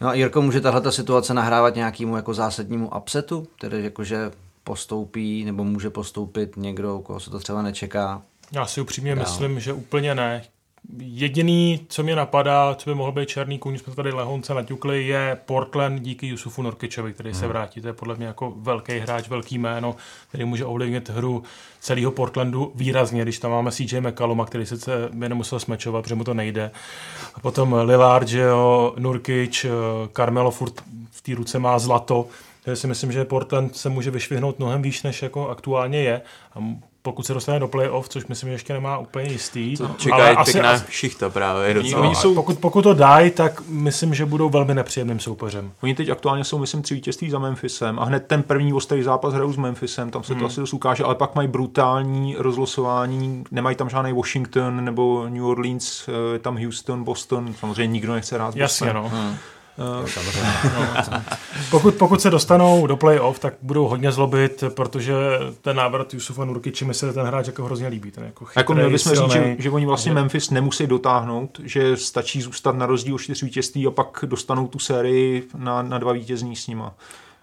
No 0.01 0.09
a 0.09 0.15
Jirko, 0.15 0.43
může 0.43 0.61
tahle 0.61 0.93
situace 0.93 1.35
nahrávat 1.35 1.75
nějakému 1.75 2.17
jako 2.17 2.35
zásadnímu 2.35 2.91
upsetu, 2.97 3.49
tedy 3.61 3.85
jakože 3.85 4.31
postoupí 4.65 5.45
nebo 5.45 5.65
může 5.65 5.91
postoupit 5.91 6.57
někdo, 6.57 6.99
koho 6.99 7.21
se 7.21 7.31
to 7.31 7.39
třeba 7.39 7.63
nečeká? 7.63 8.23
Já 8.53 8.67
si 8.67 8.81
upřímně 8.81 9.15
dál. 9.15 9.25
myslím, 9.25 9.61
že 9.61 9.73
úplně 9.73 10.15
ne. 10.15 10.45
Jediný, 10.97 11.87
co 11.89 12.03
mě 12.03 12.17
napadá, 12.17 12.75
co 12.75 12.91
by 12.91 12.95
mohl 12.95 13.13
být 13.13 13.29
černý 13.29 13.59
kůň, 13.59 13.79
jsme 13.79 13.95
tady 13.95 14.13
lehonce 14.13 14.55
naťukli, 14.55 15.07
je 15.07 15.39
Portland 15.47 16.03
díky 16.03 16.27
Yusufu 16.27 16.63
Norkičovi, 16.63 17.13
který 17.13 17.31
hmm. 17.31 17.41
se 17.41 17.47
vrátí. 17.47 17.81
To 17.81 17.87
je 17.87 17.93
podle 17.93 18.15
mě 18.15 18.27
jako 18.27 18.53
velký 18.57 18.99
hráč, 18.99 19.29
velký 19.29 19.59
jméno, 19.59 19.97
který 20.29 20.45
může 20.45 20.65
ovlivnit 20.65 21.09
hru 21.09 21.43
celého 21.81 22.11
Portlandu 22.11 22.73
výrazně, 22.75 23.23
když 23.23 23.39
tam 23.39 23.51
máme 23.51 23.71
CJ 23.71 24.01
McCalluma, 24.01 24.47
který 24.47 24.67
sice 24.67 25.09
by 25.13 25.29
nemusel 25.29 25.61
smečovat, 25.61 26.03
protože 26.03 26.15
mu 26.15 26.25
to 26.25 26.35
nejde. 26.35 26.71
A 27.35 27.41
potom 27.41 27.73
Lillard, 27.73 28.29
že 28.29 28.41
jo, 28.41 28.95
Nurkic, 28.99 29.67
Carmelo 30.17 30.51
furt 30.51 30.75
v 31.11 31.23
té 31.23 31.35
ruce 31.35 31.59
má 31.59 31.79
zlato, 31.79 32.27
takže 32.65 32.81
si 32.81 32.87
myslím, 32.87 33.13
že 33.13 33.25
Portland 33.25 33.77
se 33.77 33.89
může 33.89 34.11
vyšvihnout 34.11 34.59
mnohem 34.59 34.83
výš, 34.83 35.03
než 35.03 35.23
jako 35.23 35.49
aktuálně 35.49 36.03
je. 36.03 36.23
A 36.55 36.59
pokud 37.09 37.27
se 37.27 37.35
dostane 37.35 37.61
do 37.61 37.69
playoff, 37.69 38.09
což 38.09 38.27
myslím, 38.27 38.49
že 38.49 38.55
ještě 38.55 38.73
nemá 38.73 38.99
úplně 38.99 39.31
jistý. 39.31 39.77
To 39.77 39.91
čeká 39.97 40.15
ale 40.15 40.35
asi, 40.35 40.53
pěkná 40.53 40.71
asi, 40.71 40.85
šichta 40.89 41.31
právě. 41.31 41.75
Docela. 41.75 42.03
Oni 42.03 42.15
jsou, 42.15 42.35
pokud, 42.35 42.59
pokud 42.59 42.83
to 42.83 42.95
dají, 42.95 43.31
tak 43.31 43.63
myslím, 43.69 44.15
že 44.15 44.27
budou 44.27 44.49
velmi 44.49 44.75
nepříjemným 44.75 45.21
soupeřem. 45.21 45.73
Oni 45.83 45.95
teď 45.95 46.09
aktuálně 46.09 46.45
jsou, 46.45 46.59
myslím, 46.59 46.83
tři 46.83 46.95
vítězství 46.95 47.31
za 47.31 47.39
Memphisem 47.39 47.99
a 47.99 48.05
hned 48.05 48.27
ten 48.27 48.43
první 48.43 48.73
ostrý 48.73 49.03
zápas 49.03 49.35
hrajou 49.35 49.53
s 49.53 49.57
Memphisem, 49.57 50.11
tam 50.11 50.23
se 50.23 50.33
hmm. 50.33 50.41
to 50.41 50.47
asi 50.47 50.61
dost 50.61 50.75
ukáže, 50.75 51.05
ale 51.05 51.15
pak 51.15 51.35
mají 51.35 51.49
brutální 51.49 52.37
rozlosování, 52.39 53.45
nemají 53.51 53.77
tam 53.77 53.91
žádný 53.91 54.13
Washington 54.13 54.85
nebo 54.85 55.27
New 55.29 55.47
Orleans, 55.47 56.09
eh, 56.09 56.39
tam 56.39 56.59
Houston, 56.59 57.05
Boston, 57.05 57.55
samozřejmě 57.61 57.87
nikdo 57.87 58.13
nechce 58.13 58.35
hrát 58.35 58.57
Jasně, 58.57 58.93
no. 58.93 59.09
Hmm. 59.09 59.37
No, 59.85 60.03
no, 61.13 61.23
pokud, 61.71 61.95
pokud 61.95 62.21
se 62.21 62.31
dostanou 62.31 62.87
do 62.87 62.97
playoff, 62.97 63.39
tak 63.39 63.55
budou 63.63 63.89
hodně 63.89 64.13
zlobit, 64.13 64.65
protože 64.69 65.15
ten 65.63 65.77
návrat 65.77 66.15
Jusufa 66.15 66.45
Nurkiči 66.45 66.85
mi 66.85 66.95
se 66.95 67.13
ten 67.13 67.27
hráč 67.27 67.47
jako 67.47 67.65
hrozně 67.65 67.89
líbí. 67.89 68.11
Ten 68.11 68.25
jako, 68.25 68.45
chytrý, 68.45 68.61
jako 68.61 68.75
měli 68.75 68.91
bychom 68.91 69.13
říct, 69.15 69.33
že, 69.33 69.57
že 69.59 69.71
oni 69.71 69.87
vlastně 69.87 70.13
Memphis 70.13 70.51
nemusí 70.51 70.87
dotáhnout, 70.87 71.61
že 71.65 71.97
stačí 71.97 72.43
zůstat 72.43 72.77
na 72.77 72.87
rozdíl 72.87 73.19
čtyř 73.19 73.43
vítězství 73.43 73.87
a 73.87 73.91
pak 73.91 74.25
dostanou 74.27 74.67
tu 74.67 74.79
sérii 74.79 75.49
na, 75.57 75.83
na 75.83 75.99
dva 75.99 76.13
vítězní 76.13 76.57
s 76.57 76.67
nima. 76.67 76.95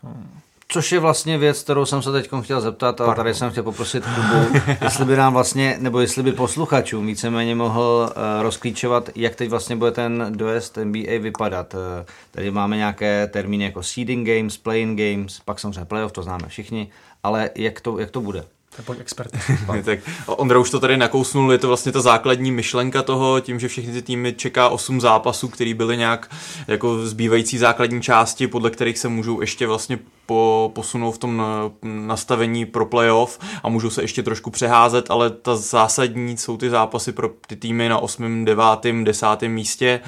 Hmm. 0.04 0.39
Což 0.76 0.92
je 0.92 1.00
vlastně 1.00 1.38
věc, 1.38 1.64
kterou 1.64 1.86
jsem 1.86 2.02
se 2.02 2.12
teď 2.12 2.30
chtěl 2.42 2.62
zeptat, 2.62 3.02
ale 3.02 3.16
tady 3.16 3.34
jsem 3.34 3.52
chtěl 3.52 3.64
poprosit 3.64 4.04
Kubu, 4.06 4.60
jestli 4.82 5.06
by 5.06 5.16
nám 5.16 5.34
vlastně, 5.34 5.78
nebo 5.80 6.00
jestli 6.00 6.24
by 6.24 6.32
posluchačům 6.32 7.08
víceméně 7.08 7.56
mohl 7.56 8.10
uh, 8.10 8.44
rozklíčovat, 8.44 9.10
jak 9.16 9.36
teď 9.36 9.50
vlastně 9.50 9.76
bude 9.76 9.92
ten 9.92 10.28
dojezd 10.30 10.78
NBA 10.84 11.20
vypadat. 11.20 11.74
Uh, 11.74 11.80
tady 12.32 12.52
máme 12.52 12.78
nějaké 12.78 13.28
termíny 13.28 13.64
jako 13.64 13.84
seeding 13.84 14.28
games, 14.28 14.58
playing 14.58 15.00
games, 15.00 15.40
pak 15.46 15.60
samozřejmě 15.60 15.86
playoff, 15.86 16.12
to 16.12 16.24
známe 16.24 16.48
všichni, 16.48 16.88
ale 17.24 17.50
jak 17.56 17.82
to, 17.82 18.00
jak 18.00 18.12
to 18.12 18.22
bude? 18.22 18.44
Tak 18.84 19.00
expert. 19.00 19.32
tak 19.86 20.00
Ondra 20.26 20.60
už 20.60 20.70
to 20.70 20.80
tady 20.80 20.98
nakousnul, 20.98 21.52
je 21.52 21.58
to 21.58 21.68
vlastně 21.68 21.92
ta 21.92 22.02
základní 22.02 22.52
myšlenka 22.52 23.04
toho, 23.04 23.40
tím, 23.40 23.60
že 23.60 23.68
všechny 23.68 23.94
ty 23.94 24.02
týmy 24.02 24.34
čeká 24.34 24.70
8 24.70 25.02
zápasů, 25.02 25.48
které 25.48 25.74
byly 25.74 25.98
nějak 25.98 26.32
jako 26.68 27.06
zbývající 27.06 27.58
základní 27.58 28.02
části, 28.02 28.48
podle 28.48 28.72
kterých 28.72 28.98
se 28.98 29.08
můžou 29.08 29.42
ještě 29.42 29.68
vlastně 29.68 30.00
po, 30.26 30.72
posunou 30.76 31.12
v 31.12 31.18
tom 31.18 31.44
nastavení 31.84 32.66
pro 32.66 32.86
playoff 32.86 33.40
a 33.64 33.70
můžou 33.70 33.90
se 33.90 34.02
ještě 34.02 34.24
trošku 34.24 34.50
přeházet, 34.50 35.12
ale 35.12 35.30
ta 35.30 35.56
zásadní 35.56 36.38
jsou 36.38 36.58
ty 36.58 36.70
zápasy 36.70 37.12
pro 37.12 37.30
ty 37.48 37.56
týmy 37.56 37.90
na 37.90 37.98
8., 37.98 38.46
9., 38.46 38.64
10. 39.04 39.28
místě, 39.48 40.00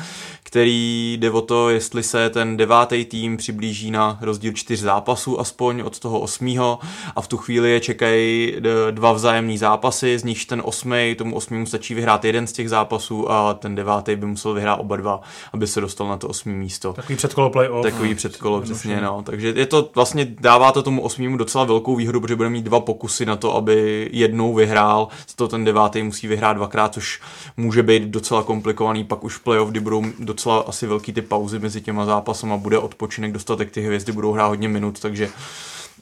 který 0.44 1.14
jde 1.14 1.32
o 1.32 1.42
to, 1.42 1.70
jestli 1.70 2.04
se 2.04 2.30
ten 2.30 2.58
devátý 2.58 3.06
tým 3.06 3.38
přiblíží 3.38 3.92
na 3.92 4.18
rozdíl 4.22 4.54
čtyř 4.54 4.80
zápasů 4.80 5.40
aspoň 5.40 5.82
od 5.82 6.00
toho 6.00 6.20
osmého 6.20 6.80
a 7.16 7.22
v 7.22 7.28
tu 7.28 7.38
chvíli 7.38 7.72
je 7.72 7.80
čekají 7.80 8.56
dva 8.92 9.14
vzájemní 9.14 9.58
zápasy, 9.58 10.20
z 10.20 10.24
nichž 10.24 10.46
ten 10.46 10.62
osmý, 10.66 11.16
tomu 11.18 11.36
osmému 11.36 11.66
stačí 11.66 11.94
vyhrát 11.94 12.26
jeden 12.26 12.48
z 12.48 12.52
těch 12.52 12.70
zápasů 12.70 13.32
a 13.32 13.54
ten 13.54 13.76
devátý 13.76 14.16
by 14.16 14.26
musel 14.26 14.54
vyhrát 14.54 14.80
oba 14.80 14.98
dva, 14.98 15.22
aby 15.54 15.68
se 15.68 15.82
dostal 15.82 16.08
na 16.08 16.18
to 16.18 16.28
osmý 16.28 16.54
místo. 16.54 16.94
Takový 16.94 17.16
předkolo 17.16 17.50
playoff. 17.50 17.84
Takový 17.84 18.16
předkolo, 18.16 18.62
přesně, 18.62 19.02
no. 19.02 19.24
Takže 19.26 19.54
je 19.56 19.66
to 19.66 19.90
vlastně 19.96 20.07
dává 20.16 20.72
to 20.72 20.84
tomu 20.84 21.02
osmému 21.02 21.38
docela 21.38 21.64
velkou 21.64 21.96
výhodu, 21.96 22.22
protože 22.22 22.36
bude 22.36 22.50
mít 22.50 22.66
dva 22.66 22.80
pokusy 22.80 23.26
na 23.26 23.36
to, 23.36 23.56
aby 23.56 24.10
jednou 24.14 24.54
vyhrál, 24.54 25.08
to 25.36 25.48
ten 25.48 25.64
devátý 25.64 26.04
musí 26.04 26.28
vyhrát 26.28 26.58
dvakrát, 26.58 26.94
což 26.94 27.22
může 27.58 27.84
být 27.84 28.04
docela 28.04 28.44
komplikovaný, 28.44 29.04
pak 29.04 29.24
už 29.24 29.38
playoff, 29.38 29.70
kdy 29.70 29.80
budou 29.80 30.04
docela 30.20 30.60
asi 30.60 30.88
velký 30.88 31.14
ty 31.14 31.22
pauzy 31.22 31.60
mezi 31.60 31.82
těma 31.82 32.06
zápasama, 32.06 32.58
bude 32.58 32.78
odpočinek, 32.78 33.32
dostatek, 33.32 33.72
ty 33.72 33.82
hvězdy 33.82 34.12
budou 34.12 34.32
hrát 34.32 34.48
hodně 34.48 34.70
minut, 34.70 35.00
takže 35.00 35.30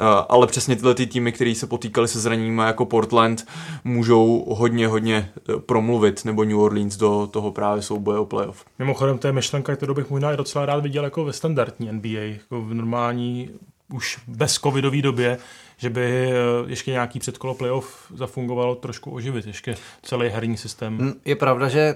Uh, 0.01 0.07
ale 0.29 0.47
přesně 0.47 0.75
tyhle 0.75 0.95
ty 0.95 1.07
týmy, 1.07 1.31
které 1.31 1.55
se 1.55 1.67
potýkaly 1.67 2.07
se 2.07 2.19
zraněním 2.19 2.57
jako 2.57 2.85
Portland, 2.85 3.47
můžou 3.83 4.45
hodně, 4.47 4.87
hodně 4.87 5.29
eh, 5.37 5.59
promluvit, 5.59 6.25
nebo 6.25 6.43
New 6.43 6.59
Orleans 6.59 6.97
do 6.97 7.27
toho 7.31 7.51
právě 7.51 7.81
souboje 7.81 8.19
o 8.19 8.25
playoff. 8.25 8.65
Mimochodem, 8.79 9.17
to 9.17 9.27
je 9.27 9.33
myšlenka, 9.33 9.75
kterou 9.75 9.93
bych 9.93 10.09
možná 10.09 10.35
docela 10.35 10.65
rád 10.65 10.79
viděl 10.79 11.03
jako 11.03 11.25
ve 11.25 11.33
standardní 11.33 11.91
NBA, 11.91 12.19
jako 12.19 12.61
v 12.61 12.73
normální 12.73 13.49
už 13.93 14.19
bez 14.27 14.53
covidové 14.53 15.01
době, 15.01 15.37
že 15.77 15.89
by 15.89 16.31
eh, 16.31 16.33
ještě 16.67 16.91
nějaký 16.91 17.19
předkolo 17.19 17.53
playoff 17.53 18.11
zafungovalo 18.15 18.75
trošku 18.75 19.11
oživit, 19.11 19.47
ještě 19.47 19.75
celý 20.03 20.29
herní 20.29 20.57
systém. 20.57 20.97
Hm, 20.97 21.13
je 21.25 21.35
pravda, 21.35 21.69
že 21.69 21.95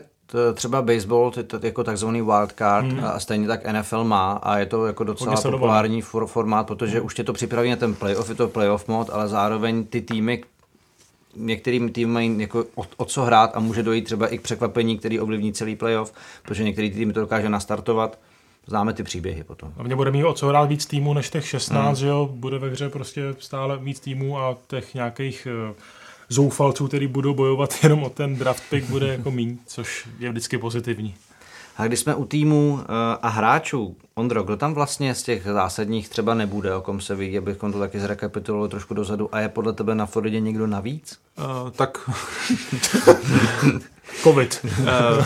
třeba 0.54 0.82
baseball 0.82 1.32
jako 1.64 1.84
takzvaný 1.84 2.22
wildcard 2.22 2.92
hmm. 2.92 3.04
a 3.04 3.20
stejně 3.20 3.48
tak 3.48 3.66
NFL 3.66 4.04
má 4.04 4.32
a 4.32 4.58
je 4.58 4.66
to 4.66 4.86
jako 4.86 5.04
docela 5.04 5.42
populární 5.42 6.02
for, 6.02 6.28
formát, 6.28 6.68
protože 6.68 6.98
hmm. 6.98 7.06
už 7.06 7.16
tě 7.16 7.24
to 7.24 7.34
připraví 7.34 7.70
na 7.70 7.76
ten 7.76 7.96
playoff, 7.96 8.30
je 8.30 8.36
to 8.36 8.48
playoff 8.48 8.88
mod, 8.88 9.10
ale 9.10 9.28
zároveň 9.28 9.86
ty 9.86 10.02
týmy, 10.02 10.44
některým 11.36 11.92
tým 11.92 12.10
mají 12.10 12.42
jako 12.42 12.66
o, 12.76 12.84
o, 12.98 13.06
co 13.06 13.24
hrát 13.24 13.52
a 13.54 13.60
může 13.60 13.84
dojít 13.84 14.02
třeba 14.02 14.28
i 14.28 14.38
k 14.38 14.42
překvapení, 14.42 14.98
který 14.98 15.20
ovlivní 15.20 15.54
celý 15.54 15.76
playoff, 15.76 16.14
protože 16.44 16.64
některý 16.64 16.92
týmy 16.92 17.14
to 17.14 17.20
dokáže 17.20 17.50
nastartovat 17.50 18.18
známe 18.70 18.94
ty 18.94 19.04
příběhy 19.04 19.44
potom. 19.44 19.72
Hlavně 19.76 19.96
bude 19.96 20.12
mít 20.12 20.24
o 20.24 20.34
co 20.34 20.48
hrát 20.48 20.70
víc 20.70 20.86
týmů 20.86 21.14
než 21.14 21.30
těch 21.30 21.48
16, 21.48 21.86
hmm. 21.86 21.96
že 21.96 22.08
jo, 22.08 22.30
bude 22.32 22.60
ve 22.60 22.70
hře 22.70 22.90
prostě 22.90 23.36
stále 23.40 23.78
víc 23.78 24.00
týmů 24.00 24.40
a 24.40 24.58
těch 24.68 24.94
nějakých 24.94 25.48
uh, 25.70 25.76
zoufalců, 26.30 26.88
který 26.88 27.08
budou 27.08 27.34
bojovat 27.34 27.74
jenom 27.84 28.04
o 28.04 28.10
ten 28.10 28.36
draft 28.36 28.64
pick, 28.70 28.90
bude 28.90 29.08
jako 29.08 29.32
míň, 29.32 29.58
což 29.66 30.08
je 30.20 30.30
vždycky 30.30 30.58
pozitivní. 30.58 31.16
A 31.78 31.88
když 31.88 32.00
jsme 32.00 32.16
u 32.16 32.26
týmu 32.26 32.80
a 33.22 33.30
hráčů, 33.30 33.96
Ondro, 34.16 34.44
kdo 34.44 34.58
tam 34.58 34.74
vlastně 34.74 35.16
z 35.16 35.24
těch 35.24 35.44
zásadních 35.44 36.10
třeba 36.10 36.34
nebude, 36.34 36.76
o 36.76 36.82
kom 36.82 37.02
se 37.02 37.16
ví, 37.16 37.38
abychom 37.38 37.72
to 37.72 37.80
taky 37.80 38.00
zrekapitulovali 38.00 38.70
trošku 38.70 38.94
dozadu, 38.94 39.36
a 39.36 39.40
je 39.40 39.50
podle 39.50 39.74
tebe 39.74 39.96
na 39.96 40.06
Floridě 40.06 40.40
někdo 40.40 40.68
navíc? 40.68 41.20
Uh, 41.38 41.70
tak... 41.70 42.10
Covid. 44.24 44.66
uh, 44.80 45.26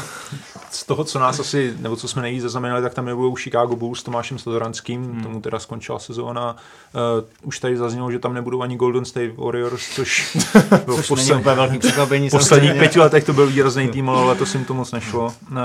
z 0.76 0.84
toho, 0.84 1.04
co 1.04 1.20
nás 1.20 1.40
asi, 1.40 1.74
nebo 1.80 1.96
co 1.96 2.08
jsme 2.08 2.22
nejvíc 2.22 2.42
zaznamenali, 2.42 2.82
tak 2.82 2.94
tam 2.94 3.06
nebudou 3.06 3.36
Chicago 3.36 3.76
Bulls 3.76 4.00
s 4.00 4.04
Tomášem 4.04 4.40
Slodoranským, 4.40 5.04
hmm. 5.04 5.24
tomu 5.24 5.42
teda 5.42 5.60
skončila 5.60 6.00
sezóna. 6.00 6.56
Uh, 6.56 7.48
už 7.48 7.60
tady 7.60 7.78
zaznělo, 7.78 8.12
že 8.12 8.20
tam 8.20 8.34
nebudou 8.34 8.62
ani 8.62 8.76
Golden 8.76 9.06
State 9.06 9.38
Warriors, 9.38 9.90
což 9.96 10.38
bylo 10.86 10.98
v 10.98 11.08
posled... 11.08 11.44
velký 11.44 11.80
překvapení. 11.80 12.30
posledních 12.30 12.74
pěti 12.74 13.00
letech 13.00 13.24
to 13.24 13.34
byl 13.34 13.48
výrazný 13.48 13.90
tým, 13.90 14.10
ale 14.10 14.26
letos 14.26 14.56
jim 14.56 14.66
to 14.66 14.74
moc 14.74 14.92
nešlo. 14.92 15.34
Uh, 15.52 15.58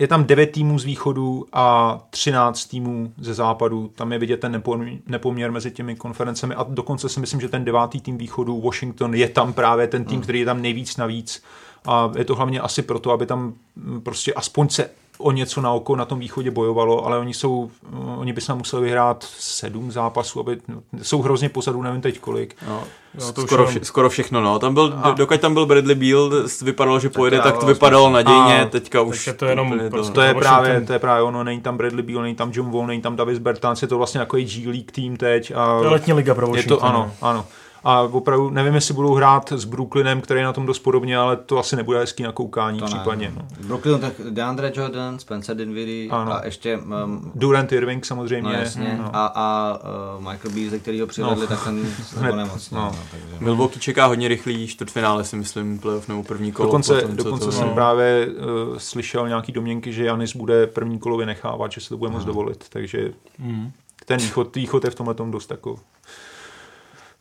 je 0.00 0.08
tam 0.08 0.24
9 0.24 0.46
týmů 0.46 0.78
z 0.78 0.84
východu 0.84 1.46
a 1.52 1.98
13 2.10 2.64
týmů 2.64 3.12
ze 3.18 3.34
západu. 3.34 3.90
Tam 3.94 4.12
je 4.12 4.18
vidět 4.18 4.40
ten 4.40 4.62
nepoměr 5.06 5.52
mezi 5.52 5.70
těmi 5.70 5.96
konferencemi 5.96 6.54
a 6.54 6.66
dokonce 6.68 7.08
si 7.08 7.20
myslím, 7.20 7.40
že 7.40 7.48
ten 7.48 7.64
devátý 7.64 8.00
tým 8.00 8.18
východu, 8.18 8.60
Washington, 8.60 9.14
je 9.14 9.28
tam 9.28 9.52
právě 9.52 9.86
ten 9.86 10.04
tým, 10.04 10.14
hmm. 10.14 10.22
který 10.22 10.40
je 10.40 10.46
tam 10.46 10.62
nejvíc 10.62 10.96
navíc. 10.96 11.42
A 11.86 12.12
je 12.16 12.24
to 12.24 12.34
hlavně 12.34 12.60
asi 12.60 12.82
proto, 12.82 13.10
aby 13.10 13.26
tam 13.26 13.54
prostě 14.02 14.34
aspoň 14.34 14.68
se 14.68 14.90
o 15.20 15.32
něco 15.32 15.60
na 15.60 15.72
oko 15.72 15.96
na 15.96 16.04
tom 16.04 16.18
východě 16.18 16.50
bojovalo, 16.50 17.06
ale 17.06 17.18
oni 17.18 17.34
jsou, 17.34 17.70
oni 18.16 18.32
by 18.32 18.40
se 18.40 18.54
museli 18.54 18.82
vyhrát 18.82 19.26
sedm 19.38 19.92
zápasů, 19.92 20.40
aby 20.40 20.58
jsou 21.02 21.22
hrozně 21.22 21.48
pozadu, 21.48 21.82
nevím 21.82 22.00
teď 22.00 22.18
kolik. 22.18 22.56
No, 22.68 22.82
no 23.20 23.32
to 23.32 23.42
skoro, 23.42 23.66
vše, 23.66 23.80
skoro 23.82 24.10
všechno, 24.10 24.40
no. 24.40 24.58
Tam 24.58 24.74
byl, 24.74 24.98
a... 25.02 25.10
dokud 25.10 25.40
tam 25.40 25.54
byl 25.54 25.66
Bradley 25.66 25.94
Beal, 25.94 26.30
vypadalo, 26.62 27.00
že 27.00 27.08
tak 27.08 27.16
pojede, 27.16 27.40
tak 27.40 27.58
to 27.58 27.66
vypadalo 27.66 28.10
nadějně, 28.10 28.62
a... 28.62 28.68
teďka 28.68 29.02
už. 29.02 29.26
je 29.26 29.32
to 29.32 29.46
jenom 29.46 29.78
to, 29.78 29.90
prostě 29.90 30.12
to, 30.12 30.20
je 30.20 30.34
právě, 30.34 30.80
to 30.80 30.92
je 30.92 30.98
právě 30.98 31.22
ono, 31.22 31.44
není 31.44 31.60
tam 31.60 31.76
Bradley 31.76 32.02
Beal, 32.02 32.22
není 32.22 32.34
tam 32.34 32.50
John 32.54 32.70
Wall, 32.70 32.86
není 32.86 33.02
tam 33.02 33.16
Davis 33.16 33.38
Bertans, 33.38 33.82
je 33.82 33.88
to 33.88 33.98
vlastně 33.98 34.20
jako 34.20 34.36
G 34.36 34.68
League 34.68 34.92
tým 34.92 35.16
teď. 35.16 35.52
A 35.54 35.78
to 35.78 35.84
je 35.84 35.90
letní 35.90 36.12
liga 36.12 36.34
pro 36.34 36.56
Je 36.56 36.62
to, 36.62 36.84
ano, 36.84 37.12
ano 37.22 37.46
a 37.84 38.00
opravdu 38.00 38.50
nevím, 38.50 38.74
jestli 38.74 38.94
budou 38.94 39.14
hrát 39.14 39.52
s 39.52 39.64
Brooklynem, 39.64 40.20
který 40.20 40.40
je 40.40 40.44
na 40.44 40.52
tom 40.52 40.66
dost 40.66 40.78
podobně, 40.78 41.16
ale 41.18 41.36
to 41.36 41.58
asi 41.58 41.76
nebude 41.76 41.98
hezký 41.98 42.22
na 42.22 42.32
koukání 42.32 42.78
to 42.78 42.84
případně. 42.84 43.32
No. 43.36 43.66
Brooklyn, 43.66 43.98
tak 43.98 44.12
DeAndre 44.30 44.72
Jordan, 44.74 45.18
Spencer 45.18 45.56
Dinwiddie 45.56 46.10
ano. 46.10 46.32
a 46.32 46.44
ještě... 46.44 46.78
Um, 47.04 47.32
Durant 47.34 47.72
Irving 47.72 48.06
samozřejmě. 48.06 48.52
No, 48.52 48.58
jasně. 48.58 48.96
No. 48.98 49.16
A, 49.16 49.26
a 49.26 49.78
uh, 50.18 50.24
Michael 50.24 50.54
Beasley, 50.54 50.80
který 50.80 51.00
ho 51.00 51.06
přivedli, 51.06 51.40
no. 51.40 51.46
tak 51.46 51.64
ten 51.64 51.94
se 52.04 52.32
nemocně. 52.32 52.76
No. 52.76 52.84
No, 52.84 52.98
takže... 53.10 53.26
Milwaukee 53.40 53.80
čeká 53.80 54.06
hodně 54.06 54.28
rychlý 54.28 54.66
čtvrtfinále, 54.66 55.24
si 55.24 55.36
myslím, 55.36 55.78
playoff 55.78 56.08
nebo 56.08 56.22
první 56.22 56.52
kolo. 56.52 56.66
Dokonce, 56.66 57.00
potom, 57.00 57.16
dokonce 57.16 57.44
to... 57.44 57.52
jsem 57.52 57.68
no. 57.68 57.74
právě 57.74 58.26
uh, 58.26 58.78
slyšel 58.78 59.28
nějaký 59.28 59.52
domněnky, 59.52 59.92
že 59.92 60.04
Janis 60.04 60.36
bude 60.36 60.66
první 60.66 60.98
kolo 60.98 61.16
vynechávat, 61.16 61.72
že 61.72 61.80
se 61.80 61.88
to 61.88 61.96
bude 61.96 62.10
moc 62.10 62.24
dovolit, 62.24 62.64
takže 62.68 63.12
mm. 63.38 63.70
ten 64.04 64.20
východ, 64.20 64.56
východ 64.56 64.84
je 64.84 64.90
v 64.90 64.94
tomhle 64.94 65.14
tom 65.14 65.30
dost 65.30 65.50
jako 65.50 65.78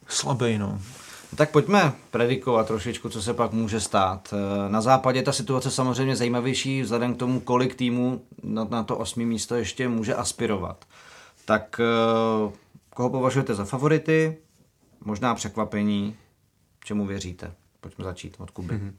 slabý, 0.09 0.57
no. 0.57 0.81
Tak 1.35 1.51
pojďme 1.51 1.93
predikovat 2.11 2.67
trošičku, 2.67 3.09
co 3.09 3.21
se 3.21 3.33
pak 3.33 3.51
může 3.51 3.79
stát. 3.79 4.33
Na 4.67 4.81
západě 4.81 5.21
ta 5.21 5.31
situace 5.31 5.71
samozřejmě 5.71 6.15
zajímavější 6.15 6.81
vzhledem 6.81 7.13
k 7.13 7.17
tomu, 7.17 7.39
kolik 7.39 7.75
týmů 7.75 8.21
na 8.69 8.83
to 8.83 8.97
osmý 8.97 9.25
místo 9.25 9.55
ještě 9.55 9.87
může 9.87 10.15
aspirovat. 10.15 10.85
Tak 11.45 11.81
eh, 11.83 12.51
koho 12.89 13.09
považujete 13.09 13.55
za 13.55 13.65
favority? 13.65 14.37
Možná 15.05 15.35
překvapení? 15.35 16.15
Čemu 16.83 17.05
věříte? 17.05 17.53
Pojďme 17.81 18.05
začít 18.05 18.35
od 18.39 18.51
Kuby. 18.51 18.73
Mm-hmm 18.73 18.93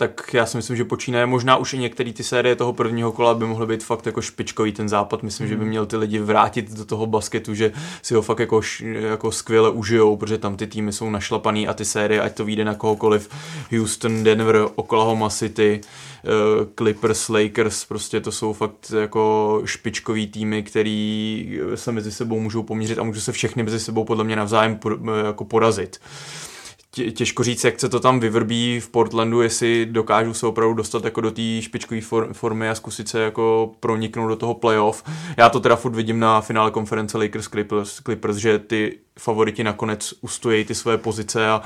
tak 0.00 0.34
já 0.34 0.46
si 0.46 0.56
myslím, 0.56 0.76
že 0.76 0.84
počínaje 0.84 1.26
možná 1.26 1.56
už 1.56 1.72
i 1.72 1.78
některé 1.78 2.12
ty 2.12 2.24
série 2.24 2.56
toho 2.56 2.72
prvního 2.72 3.12
kola 3.12 3.34
by 3.34 3.46
mohly 3.46 3.66
být 3.66 3.84
fakt 3.84 4.06
jako 4.06 4.22
špičkový 4.22 4.72
ten 4.72 4.88
západ. 4.88 5.22
Myslím, 5.22 5.46
mm. 5.46 5.48
že 5.48 5.56
by 5.56 5.60
hmm. 5.60 5.68
měl 5.68 5.86
ty 5.86 5.96
lidi 5.96 6.18
vrátit 6.18 6.72
do 6.72 6.84
toho 6.84 7.06
basketu, 7.06 7.54
že 7.54 7.72
si 8.02 8.14
ho 8.14 8.22
fakt 8.22 8.38
jako, 8.38 8.60
jako 8.82 9.32
skvěle 9.32 9.70
užijou, 9.70 10.16
protože 10.16 10.38
tam 10.38 10.56
ty 10.56 10.66
týmy 10.66 10.92
jsou 10.92 11.10
našlapaný 11.10 11.68
a 11.68 11.74
ty 11.74 11.84
série, 11.84 12.20
ať 12.20 12.34
to 12.34 12.44
vyjde 12.44 12.64
na 12.64 12.74
kohokoliv, 12.74 13.28
Houston, 13.70 14.24
Denver, 14.24 14.68
Oklahoma 14.74 15.30
City, 15.30 15.80
eh, 15.80 16.28
Clippers, 16.74 17.28
Lakers, 17.28 17.84
prostě 17.84 18.20
to 18.20 18.32
jsou 18.32 18.52
fakt 18.52 18.92
jako 19.00 19.62
špičkový 19.64 20.26
týmy, 20.26 20.62
který 20.62 21.60
se 21.74 21.92
mezi 21.92 22.12
sebou 22.12 22.40
můžou 22.40 22.62
poměřit 22.62 22.98
a 22.98 23.02
můžou 23.02 23.20
se 23.20 23.32
všechny 23.32 23.62
mezi 23.62 23.80
sebou 23.80 24.04
podle 24.04 24.24
mě 24.24 24.36
navzájem 24.36 24.78
jako 25.26 25.44
porazit 25.44 26.00
těžko 26.90 27.44
říct, 27.44 27.64
jak 27.64 27.80
se 27.80 27.88
to 27.88 28.00
tam 28.00 28.20
vyvrbí 28.20 28.80
v 28.80 28.88
Portlandu, 28.88 29.42
jestli 29.42 29.86
dokážou 29.86 30.34
se 30.34 30.46
opravdu 30.46 30.74
dostat 30.74 31.04
jako 31.04 31.20
do 31.20 31.30
té 31.30 31.62
špičkové 31.62 32.00
formy 32.32 32.68
a 32.68 32.74
zkusit 32.74 33.08
se 33.08 33.20
jako 33.20 33.72
proniknout 33.80 34.28
do 34.28 34.36
toho 34.36 34.54
playoff. 34.54 35.04
Já 35.36 35.48
to 35.48 35.60
teda 35.60 35.76
furt 35.76 35.94
vidím 35.94 36.20
na 36.20 36.40
finále 36.40 36.70
konference 36.70 37.18
Lakers 37.18 37.48
Clippers, 37.48 38.00
Clippers 38.04 38.36
že 38.36 38.58
ty 38.58 38.98
favoriti 39.18 39.64
nakonec 39.64 40.14
ustojí 40.20 40.64
ty 40.64 40.74
své 40.74 40.98
pozice 40.98 41.48
a 41.48 41.62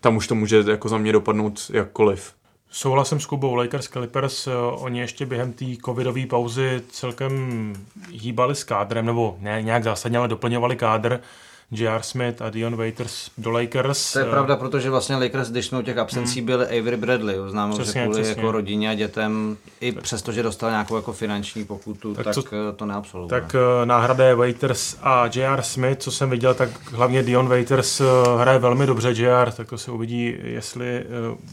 tam 0.00 0.16
už 0.16 0.26
to 0.26 0.34
může 0.34 0.64
jako 0.70 0.88
za 0.88 0.98
mě 0.98 1.12
dopadnout 1.12 1.70
jakkoliv. 1.72 2.32
Souhlasím 2.70 3.20
s 3.20 3.26
Kubou, 3.26 3.54
Lakers 3.54 3.88
Clippers, 3.88 4.46
eh, 4.46 4.50
oni 4.56 4.98
ještě 4.98 5.26
během 5.26 5.52
té 5.52 5.64
covidové 5.84 6.26
pauzy 6.26 6.82
celkem 6.90 7.72
hýbali 8.10 8.54
s 8.54 8.64
kádrem, 8.64 9.06
nebo 9.06 9.36
ne 9.40 9.62
nějak 9.62 9.84
zásadně, 9.84 10.18
ale 10.18 10.28
doplňovali 10.28 10.76
kádr. 10.76 11.20
J.R. 11.70 12.02
Smith 12.02 12.42
a 12.42 12.50
Dion 12.50 12.76
Waiters 12.76 13.30
do 13.38 13.50
Lakers. 13.50 14.12
To 14.12 14.18
je 14.18 14.24
pravda, 14.24 14.56
protože 14.56 14.90
vlastně 14.90 15.16
Lakers, 15.16 15.50
když 15.50 15.66
jsme 15.66 15.78
u 15.78 15.82
těch 15.82 15.98
absencí, 15.98 16.40
hmm. 16.40 16.46
byl 16.46 16.62
Avery 16.62 16.96
Bradley, 16.96 17.36
známý 17.48 17.76
že 17.84 17.92
kvůli 17.92 18.22
přesně. 18.22 18.28
jako 18.28 18.52
rodině 18.52 18.90
a 18.90 18.94
dětem, 18.94 19.56
i 19.80 19.92
přesto, 19.92 20.32
že 20.32 20.42
dostal 20.42 20.70
nějakou 20.70 20.96
jako 20.96 21.12
finanční 21.12 21.64
pokutu, 21.64 22.14
tak, 22.14 22.24
tak 22.24 22.34
co, 22.34 22.44
to 22.76 22.86
neabsolvoval. 22.86 23.40
Tak 23.40 23.54
uh, 23.54 23.86
náhrada 23.86 24.24
je 24.24 24.34
Waiters 24.34 24.96
a 25.02 25.30
J.R. 25.34 25.62
Smith, 25.62 25.98
co 25.98 26.10
jsem 26.10 26.30
viděl, 26.30 26.54
tak 26.54 26.92
hlavně 26.92 27.22
Dion 27.22 27.48
Waiters 27.48 28.00
uh, 28.00 28.06
hraje 28.40 28.58
velmi 28.58 28.86
dobře 28.86 29.10
J.R., 29.10 29.52
tak 29.52 29.68
to 29.68 29.78
se 29.78 29.90
uvidí, 29.90 30.34
jestli 30.42 31.04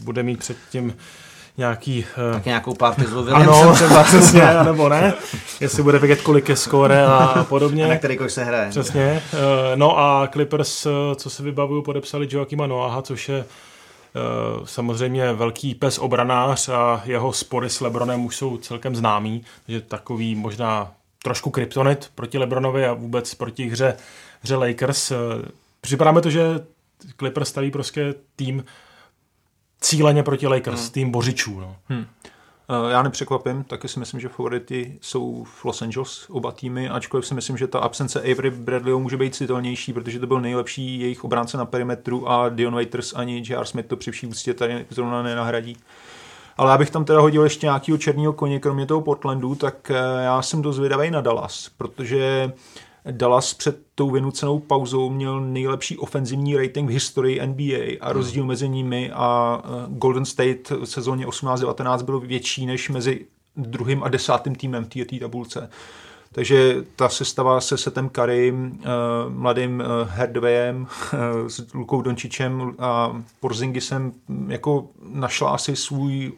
bude 0.02 0.22
mít 0.22 0.38
před 0.38 0.56
tím 0.70 0.94
nějaký... 1.56 2.06
Uh... 2.28 2.34
Tak 2.34 2.44
nějakou 2.44 2.74
party 2.74 3.04
s 3.04 3.28
Ano, 3.32 3.72
třeba 3.74 4.04
přesně, 4.04 4.42
nebo 4.64 4.88
ne. 4.88 5.14
Jestli 5.60 5.82
bude 5.82 5.98
vědět, 5.98 6.20
kolik 6.20 6.48
je 6.48 6.56
skóre 6.56 7.06
a 7.06 7.46
podobně. 7.48 7.84
A 7.84 7.88
na 7.88 7.96
který 7.96 8.18
se 8.26 8.44
hraje. 8.44 8.70
Přesně. 8.70 9.22
Uh, 9.32 9.38
no 9.74 9.98
a 9.98 10.28
Clippers, 10.32 10.86
uh, 10.86 10.92
co 11.16 11.30
se 11.30 11.42
vybavuju, 11.42 11.82
podepsali 11.82 12.28
Joakima 12.30 12.66
Noaha, 12.66 13.02
což 13.02 13.28
je 13.28 13.44
samozřejmě 14.64 15.32
velký 15.32 15.74
pes 15.74 15.98
obranář 15.98 16.68
a 16.68 17.02
jeho 17.04 17.32
spory 17.32 17.70
s 17.70 17.80
Lebronem 17.80 18.24
už 18.24 18.36
jsou 18.36 18.56
celkem 18.56 18.96
známý, 18.96 19.44
takže 19.66 19.80
takový 19.80 20.34
možná 20.34 20.92
trošku 21.22 21.50
kryptonit 21.50 22.10
proti 22.14 22.38
Lebronovi 22.38 22.86
a 22.86 22.92
vůbec 22.92 23.34
proti 23.34 23.68
hře, 23.68 23.96
hře 24.40 24.56
Lakers. 24.56 25.12
Připadá 25.80 26.12
mi 26.12 26.20
to, 26.20 26.30
že 26.30 26.60
Clippers 27.18 27.48
staví 27.48 27.70
prostě 27.70 28.14
tým, 28.36 28.64
cíleně 29.84 30.22
proti 30.22 30.46
Lakers, 30.46 30.80
hmm. 30.80 30.90
tým 30.90 31.10
bořičů. 31.10 31.60
No. 31.60 31.76
Hmm. 31.88 32.06
Já 32.90 33.02
nepřekvapím, 33.02 33.64
taky 33.64 33.88
si 33.88 33.98
myslím, 33.98 34.20
že 34.20 34.28
favority 34.28 34.98
jsou 35.00 35.44
v 35.44 35.64
Los 35.64 35.82
Angeles 35.82 36.26
oba 36.30 36.52
týmy, 36.52 36.88
ačkoliv 36.88 37.26
si 37.26 37.34
myslím, 37.34 37.56
že 37.56 37.66
ta 37.66 37.78
absence 37.78 38.20
Avery 38.20 38.50
Bradleyho 38.50 39.00
může 39.00 39.16
být 39.16 39.34
citelnější, 39.34 39.92
protože 39.92 40.20
to 40.20 40.26
byl 40.26 40.40
nejlepší 40.40 41.00
jejich 41.00 41.24
obránce 41.24 41.56
na 41.56 41.64
perimetru 41.64 42.30
a 42.30 42.48
Dion 42.48 42.74
Waiters 42.74 43.12
ani 43.16 43.42
J.R. 43.48 43.64
Smith 43.64 43.86
to 43.86 43.96
při 43.96 44.10
vší 44.10 44.26
úctě 44.26 44.54
tady 44.54 44.86
zrovna 44.90 45.22
nenahradí. 45.22 45.76
Ale 46.56 46.72
abych 46.72 46.90
tam 46.90 47.04
teda 47.04 47.20
hodil 47.20 47.44
ještě 47.44 47.66
nějakého 47.66 47.98
černého 47.98 48.32
koně, 48.32 48.60
kromě 48.60 48.86
toho 48.86 49.00
Portlandu, 49.00 49.54
tak 49.54 49.90
eh, 49.90 50.24
já 50.24 50.42
jsem 50.42 50.62
dost 50.62 50.76
zvědavý 50.76 51.10
na 51.10 51.20
Dallas, 51.20 51.70
protože 51.76 52.52
Dallas 53.10 53.54
před 53.54 53.78
tou 53.94 54.10
vynucenou 54.10 54.58
pauzou 54.58 55.10
měl 55.10 55.40
nejlepší 55.40 55.98
ofenzivní 55.98 56.56
rating 56.56 56.90
v 56.90 56.92
historii 56.92 57.46
NBA 57.46 57.98
a 58.00 58.06
hmm. 58.06 58.16
rozdíl 58.16 58.44
mezi 58.44 58.68
nimi 58.68 59.10
a 59.14 59.62
eh, 59.64 59.86
Golden 59.88 60.24
State 60.24 60.70
v 60.70 60.84
sezóně 60.84 61.26
18-19 61.26 62.02
byl 62.02 62.20
větší 62.20 62.66
než 62.66 62.90
mezi 62.90 63.26
druhým 63.56 64.02
a 64.02 64.08
desátým 64.08 64.54
týmem 64.54 64.84
v 64.84 64.88
této 64.88 65.18
tabulce. 65.18 65.70
Takže 66.32 66.84
ta 66.96 67.08
sestava 67.08 67.60
se 67.60 67.78
Setem 67.78 68.10
Curry, 68.10 68.54
eh, 68.54 68.88
mladým 69.28 69.80
eh, 69.80 69.84
Herdwayem, 70.08 70.86
s 71.48 71.72
Lukou 71.74 72.02
Dončičem 72.02 72.74
a 72.78 73.22
Porzingisem 73.40 74.12
jako 74.48 74.88
našla 75.08 75.50
asi 75.50 75.76
svůj 75.76 76.32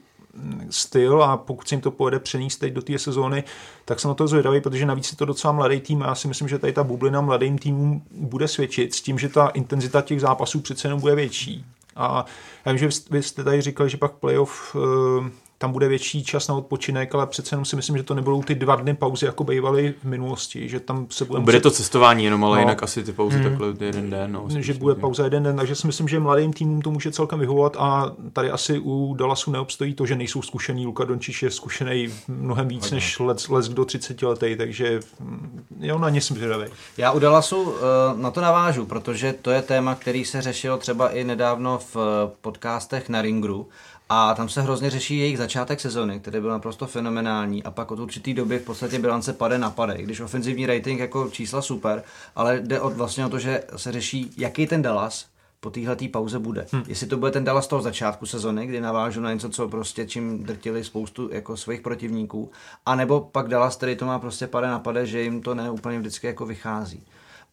styl 0.70 1.22
a 1.22 1.37
pokud 1.37 1.68
se 1.68 1.75
jim 1.75 1.81
to 1.81 1.90
povede 1.90 2.18
přenést 2.18 2.57
teď 2.57 2.72
do 2.72 2.83
té 2.83 2.99
sezóny, 2.99 3.44
tak 3.85 4.01
jsem 4.01 4.09
na 4.09 4.14
to 4.14 4.29
zvědavý, 4.29 4.61
protože 4.61 4.87
navíc 4.87 5.11
je 5.11 5.16
to 5.16 5.25
docela 5.25 5.53
mladý 5.53 5.81
tým 5.81 6.03
a 6.03 6.07
já 6.07 6.14
si 6.14 6.29
myslím, 6.29 6.49
že 6.49 6.59
tady 6.59 6.72
ta 6.72 6.85
bublina 6.85 7.20
mladým 7.20 7.59
týmům 7.59 8.03
bude 8.11 8.49
svědčit 8.49 8.94
s 8.94 9.01
tím, 9.01 9.18
že 9.18 9.29
ta 9.29 9.49
intenzita 9.49 10.03
těch 10.03 10.20
zápasů 10.20 10.61
přece 10.61 10.88
jenom 10.88 11.01
bude 11.01 11.14
větší. 11.14 11.64
A 11.96 12.25
já 12.64 12.72
vím, 12.72 12.79
že 12.79 12.88
vy 13.11 13.22
jste 13.22 13.44
tady 13.44 13.61
říkali, 13.61 13.90
že 13.90 13.96
pak 13.96 14.12
playoff 14.12 14.77
eh, 14.77 15.31
tam 15.59 15.73
bude 15.73 15.88
větší 15.88 16.25
čas 16.25 16.49
na 16.49 16.55
odpočinek, 16.55 17.14
ale 17.14 17.27
přece 17.27 17.55
jenom 17.55 17.64
si 17.64 17.77
myslím, 17.77 17.97
že 17.97 18.03
to 18.03 18.14
nebudou 18.14 18.42
ty 18.42 18.55
dva 18.55 18.77
dny 18.77 18.95
pauzy, 18.95 19.27
jako 19.27 19.45
bývaly 19.45 19.95
v 20.03 20.05
minulosti, 20.05 20.69
že 20.69 20.81
tam 20.81 21.07
se 21.11 21.25
bude... 21.25 21.40
Bude 21.40 21.61
to 21.61 21.71
cestování 21.71 22.25
jenom, 22.25 22.45
ale 22.45 22.57
no. 22.57 22.62
jinak 22.62 22.83
asi 22.83 23.05
ty 23.05 23.12
pauzy 23.12 23.37
hmm. 23.37 23.45
takhle 23.49 23.87
jeden 23.87 24.11
den. 24.11 24.33
No, 24.33 24.47
že 24.49 24.75
bude 24.75 24.95
pauza 24.95 25.25
jeden 25.25 25.42
den, 25.42 25.57
takže 25.57 25.75
si 25.75 25.87
myslím, 25.87 26.09
že 26.09 26.21
mladým 26.21 26.53
týmům 26.53 26.83
to 26.83 26.90
může 26.90 27.12
celkem 27.12 27.38
vyhovovat 27.38 27.77
a 27.79 28.12
tady 28.33 28.51
asi 28.51 28.79
u 28.79 29.14
Dallasu 29.19 29.51
neobstojí 29.51 29.95
to, 29.95 30.07
že 30.07 30.16
nejsou 30.16 30.42
zkušený. 30.42 30.87
Luka 30.87 31.05
Dončič 31.05 31.42
je 31.42 31.51
zkušený 31.51 32.09
mnohem 32.29 32.69
víc 32.69 32.90
než 32.90 33.19
les, 33.19 33.49
les 33.49 33.69
do 33.69 33.85
30 33.85 34.23
letý, 34.23 34.57
takže 34.57 35.01
mm, 35.21 35.64
jo, 35.80 35.98
na 35.98 36.10
ně 36.10 36.20
jsem 36.20 36.36
zvědavý. 36.36 36.64
Já 36.96 37.12
u 37.12 37.18
Dallasu 37.18 37.62
uh, 37.62 37.76
na 38.16 38.30
to 38.30 38.40
navážu, 38.40 38.86
protože 38.86 39.32
to 39.32 39.50
je 39.50 39.62
téma, 39.62 39.94
který 39.94 40.24
se 40.24 40.42
řešil 40.42 40.78
třeba 40.78 41.10
i 41.10 41.24
nedávno 41.24 41.78
v 41.78 41.96
eh, 41.96 42.30
podcastech 42.40 43.08
na 43.08 43.22
Ringru 43.22 43.68
a 44.08 44.34
tam 44.34 44.48
se 44.48 44.62
hrozně 44.62 44.90
řeší 44.90 45.18
jejich 45.18 45.38
začátek 45.38 45.80
sezony, 45.80 46.20
který 46.20 46.40
byl 46.40 46.50
naprosto 46.50 46.86
fenomenální 46.86 47.62
a 47.62 47.70
pak 47.70 47.90
od 47.90 47.98
určitý 47.98 48.34
doby 48.34 48.58
v 48.58 48.64
podstatě 48.64 48.98
bilance 48.98 49.32
pade 49.32 49.58
na 49.58 49.70
pade, 49.70 50.02
když 50.02 50.20
ofenzivní 50.20 50.66
rating 50.66 51.00
jako 51.00 51.28
čísla 51.30 51.62
super, 51.62 52.02
ale 52.36 52.60
jde 52.60 52.80
od, 52.80 52.92
vlastně 52.92 53.26
o 53.26 53.28
to, 53.28 53.38
že 53.38 53.62
se 53.76 53.92
řeší, 53.92 54.30
jaký 54.36 54.66
ten 54.66 54.82
Dallas 54.82 55.26
po 55.66 55.70
téhle 55.70 55.96
pauze 56.12 56.38
bude. 56.38 56.66
Hmm. 56.72 56.83
Jestli 56.87 57.07
to 57.07 57.16
bude 57.16 57.31
ten 57.31 57.44
Dallas 57.44 57.66
toho 57.66 57.83
začátku 57.83 58.26
sezony, 58.26 58.66
kdy 58.66 58.81
navážu 58.81 59.20
na 59.20 59.33
něco, 59.33 59.50
co 59.50 59.68
prostě 59.68 60.07
čím 60.07 60.44
drtili 60.44 60.85
spoustu 60.85 61.31
jako 61.33 61.57
svých 61.57 61.81
protivníků, 61.81 62.50
anebo 62.87 63.20
pak 63.20 63.48
Dallas, 63.48 63.76
který 63.76 63.96
to 63.96 64.07
má 64.07 64.18
prostě 64.18 64.46
pade 64.46 64.66
na 64.66 64.79
pade, 64.79 65.07
že 65.07 65.22
jim 65.22 65.42
to 65.42 65.55
ne 65.55 65.70
úplně 65.70 65.98
vždycky 65.98 66.26
jako 66.26 66.46
vychází 66.46 67.02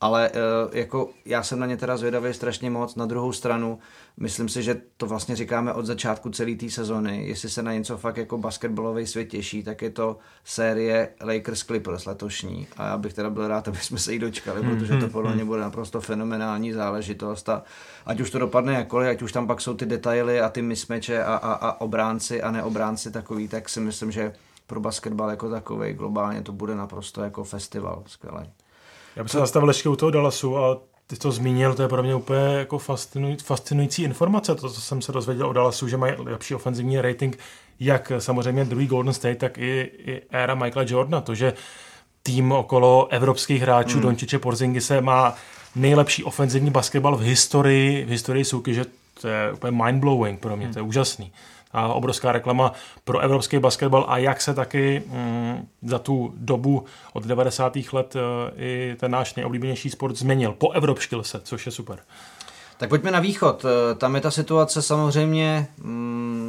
ale 0.03 0.29
uh, 0.29 0.77
jako 0.77 1.09
já 1.25 1.43
jsem 1.43 1.59
na 1.59 1.65
ně 1.65 1.77
teda 1.77 1.97
zvědavý 1.97 2.33
strašně 2.33 2.69
moc. 2.69 2.95
Na 2.95 3.05
druhou 3.05 3.31
stranu, 3.31 3.79
myslím 4.17 4.49
si, 4.49 4.63
že 4.63 4.81
to 4.97 5.05
vlastně 5.05 5.35
říkáme 5.35 5.73
od 5.73 5.85
začátku 5.85 6.29
celé 6.29 6.55
té 6.55 6.69
sezony. 6.69 7.27
Jestli 7.27 7.49
se 7.49 7.63
na 7.63 7.73
něco 7.73 7.97
fakt 7.97 8.17
jako 8.17 8.37
basketbalový 8.37 9.07
svět 9.07 9.25
těší, 9.25 9.63
tak 9.63 9.81
je 9.81 9.89
to 9.89 10.17
série 10.43 11.09
Lakers 11.21 11.63
Clippers 11.63 12.05
letošní. 12.05 12.67
A 12.77 12.87
já 12.87 12.97
bych 12.97 13.13
teda 13.13 13.29
byl 13.29 13.47
rád, 13.47 13.67
aby 13.67 13.77
jsme 13.77 13.99
se 13.99 14.13
jí 14.13 14.19
dočkali, 14.19 14.63
mm, 14.63 14.69
protože 14.69 14.97
to 14.97 15.07
podle 15.07 15.35
mě 15.35 15.45
bude 15.45 15.61
naprosto 15.61 16.01
fenomenální 16.01 16.73
záležitost. 16.73 17.49
A 17.49 17.63
ať 18.05 18.19
už 18.19 18.29
to 18.29 18.39
dopadne 18.39 18.73
jakkoliv, 18.73 19.09
ať 19.09 19.21
už 19.21 19.31
tam 19.31 19.47
pak 19.47 19.61
jsou 19.61 19.73
ty 19.73 19.85
detaily 19.85 20.41
a 20.41 20.49
ty 20.49 20.61
mismeče 20.61 21.23
a, 21.23 21.35
a, 21.35 21.53
a 21.53 21.81
obránci 21.81 22.41
a 22.41 22.51
neobránci 22.51 23.11
takový, 23.11 23.47
tak 23.47 23.69
si 23.69 23.79
myslím, 23.79 24.11
že 24.11 24.33
pro 24.67 24.79
basketbal 24.79 25.29
jako 25.29 25.49
takový 25.49 25.93
globálně 25.93 26.41
to 26.41 26.51
bude 26.51 26.75
naprosto 26.75 27.23
jako 27.23 27.43
festival 27.43 28.03
skvělý. 28.07 28.49
Já 29.15 29.23
bych 29.23 29.31
se 29.31 29.37
zastavil 29.37 29.69
ještě 29.69 29.89
u 29.89 29.95
toho 29.95 30.11
Dallasu 30.11 30.57
a 30.57 30.77
ty 31.07 31.15
to 31.15 31.31
zmínil, 31.31 31.73
to 31.73 31.81
je 31.81 31.87
pro 31.87 32.03
mě 32.03 32.15
úplně 32.15 32.39
jako 32.39 32.77
fascinuj, 32.77 33.37
fascinující 33.43 34.03
informace, 34.03 34.55
to, 34.55 34.69
co 34.69 34.81
jsem 34.81 35.01
se 35.01 35.11
dozvěděl 35.11 35.47
o 35.47 35.53
Dallasu, 35.53 35.87
že 35.87 35.97
mají 35.97 36.13
lepší 36.17 36.55
ofenzivní 36.55 37.01
rating, 37.01 37.39
jak 37.79 38.11
samozřejmě 38.19 38.65
druhý 38.65 38.87
Golden 38.87 39.13
State, 39.13 39.37
tak 39.37 39.57
i, 39.57 39.91
i 39.97 40.21
éra 40.29 40.55
Michaela 40.55 40.85
Jordana, 40.89 41.21
to, 41.21 41.35
že 41.35 41.53
tým 42.23 42.51
okolo 42.51 43.07
evropských 43.09 43.61
hráčů 43.61 43.93
hmm. 43.93 44.01
Dončiče 44.01 44.39
Porzingise 44.39 45.01
má 45.01 45.35
nejlepší 45.75 46.23
ofenzivní 46.23 46.71
basketbal 46.71 47.15
v 47.15 47.21
historii, 47.21 48.05
v 48.05 48.09
historii 48.09 48.45
soutěže, 48.45 48.85
to 49.21 49.27
je 49.27 49.53
úplně 49.53 49.71
mind-blowing 49.71 50.37
pro 50.37 50.57
mě, 50.57 50.65
hmm. 50.65 50.73
to 50.73 50.79
je 50.79 50.83
úžasný 50.83 51.31
obrovská 51.73 52.31
reklama 52.31 52.73
pro 53.03 53.19
evropský 53.19 53.59
basketbal 53.59 54.05
a 54.07 54.17
jak 54.17 54.41
se 54.41 54.53
taky 54.53 55.03
mm, 55.05 55.67
za 55.81 55.99
tu 55.99 56.33
dobu 56.37 56.85
od 57.13 57.25
90. 57.25 57.77
let 57.93 58.15
e, 58.15 58.19
i 58.55 58.95
ten 58.99 59.11
náš 59.11 59.35
nejoblíbenější 59.35 59.89
sport 59.89 60.15
změnil. 60.15 60.51
Po 60.57 60.71
evropštil 60.71 61.23
se, 61.23 61.41
což 61.43 61.65
je 61.65 61.71
super. 61.71 61.99
Tak 62.77 62.89
pojďme 62.89 63.11
na 63.11 63.19
východ. 63.19 63.65
E, 63.65 63.95
tam 63.95 64.15
je 64.15 64.21
ta 64.21 64.31
situace 64.31 64.81
samozřejmě 64.81 65.67
mm, 65.77 66.42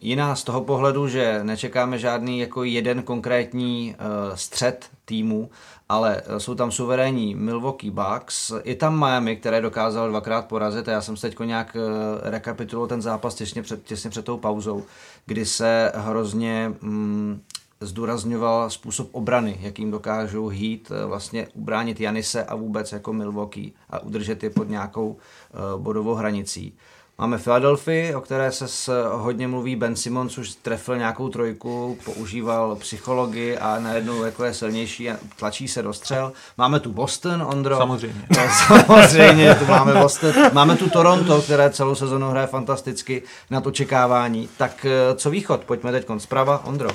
jiná 0.00 0.36
z 0.36 0.44
toho 0.44 0.60
pohledu, 0.60 1.08
že 1.08 1.40
nečekáme 1.42 1.98
žádný 1.98 2.38
jako 2.38 2.64
jeden 2.64 3.02
konkrétní 3.02 3.94
uh, 3.98 4.34
střed 4.34 4.90
týmu, 5.04 5.50
ale 5.88 6.22
eh, 6.26 6.40
jsou 6.40 6.54
tam 6.54 6.72
suverénní 6.72 7.34
Milwaukee 7.34 7.90
Bucks, 7.90 8.52
je 8.64 8.74
tam 8.74 8.98
Miami, 8.98 9.36
které 9.36 9.60
dokázal 9.60 10.08
dvakrát 10.08 10.46
porazit 10.46 10.88
a 10.88 10.92
já 10.92 11.00
jsem 11.00 11.16
se 11.16 11.30
teď 11.30 11.38
nějak 11.38 11.76
eh, 11.76 12.30
rekapituloval 12.30 12.88
ten 12.88 13.02
zápas 13.02 13.34
těsně 13.34 13.62
před, 13.62 13.84
těsně 13.84 14.10
před 14.10 14.24
tou 14.24 14.36
pauzou, 14.36 14.84
kdy 15.26 15.46
se 15.46 15.92
hrozně 15.94 16.72
mm, 16.80 17.40
zdůrazňoval 17.80 18.70
způsob 18.70 19.08
obrany, 19.12 19.58
jakým 19.60 19.90
dokážou 19.90 20.48
hít, 20.48 20.92
eh, 20.94 21.06
vlastně 21.06 21.48
ubránit 21.54 22.00
Janise 22.00 22.44
a 22.44 22.54
vůbec 22.54 22.92
jako 22.92 23.12
Milwaukee 23.12 23.70
a 23.90 23.98
udržet 23.98 24.42
je 24.42 24.50
pod 24.50 24.68
nějakou 24.68 25.16
bodovou 25.76 26.14
hranicí. 26.14 26.74
Máme 27.20 27.38
Philadelphia, 27.38 28.18
o 28.18 28.20
které 28.20 28.52
se 28.52 28.68
s, 28.68 29.10
hodně 29.12 29.48
mluví. 29.48 29.76
Ben 29.76 29.96
Simmons 29.96 30.38
už 30.38 30.54
trefil 30.54 30.96
nějakou 30.98 31.28
trojku, 31.28 31.98
používal 32.04 32.76
psychologii 32.76 33.58
a 33.58 33.80
najednou 33.80 34.24
jako 34.24 34.44
je 34.44 34.54
silnější 34.54 35.10
a 35.10 35.16
tlačí 35.36 35.68
se 35.68 35.82
do 35.82 35.92
střel. 35.92 36.32
Máme 36.58 36.80
tu 36.80 36.92
Boston, 36.92 37.42
Ondro. 37.42 37.76
Samozřejmě. 37.76 38.22
Samozřejmě, 38.66 39.54
tu 39.54 39.64
máme 39.64 39.94
Boston. 39.94 40.32
Máme 40.52 40.76
tu 40.76 40.90
Toronto, 40.90 41.42
které 41.42 41.70
celou 41.70 41.94
sezonu 41.94 42.30
hraje 42.30 42.46
fantasticky 42.46 43.22
nad 43.50 43.66
očekávání. 43.66 44.48
Tak 44.56 44.84
eh, 44.84 45.14
co 45.14 45.30
východ? 45.30 45.64
Pojďme 45.64 45.92
teď 45.92 46.06
zprava. 46.18 46.64
Ondro. 46.64 46.88
Uh, 46.88 46.94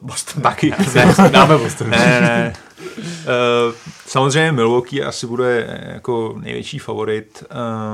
Boston 0.00 0.42
taky. 0.42 0.74
ne, 0.94 1.28
dáme 1.28 1.58
Boston. 1.58 1.90
ne, 1.90 1.98
ne, 1.98 2.20
ne. 2.20 2.52
Uh, 2.88 3.74
samozřejmě 4.06 4.52
Milwaukee 4.52 5.04
asi 5.04 5.26
bude 5.26 5.80
jako 5.92 6.34
největší 6.40 6.78
favorit. 6.78 7.44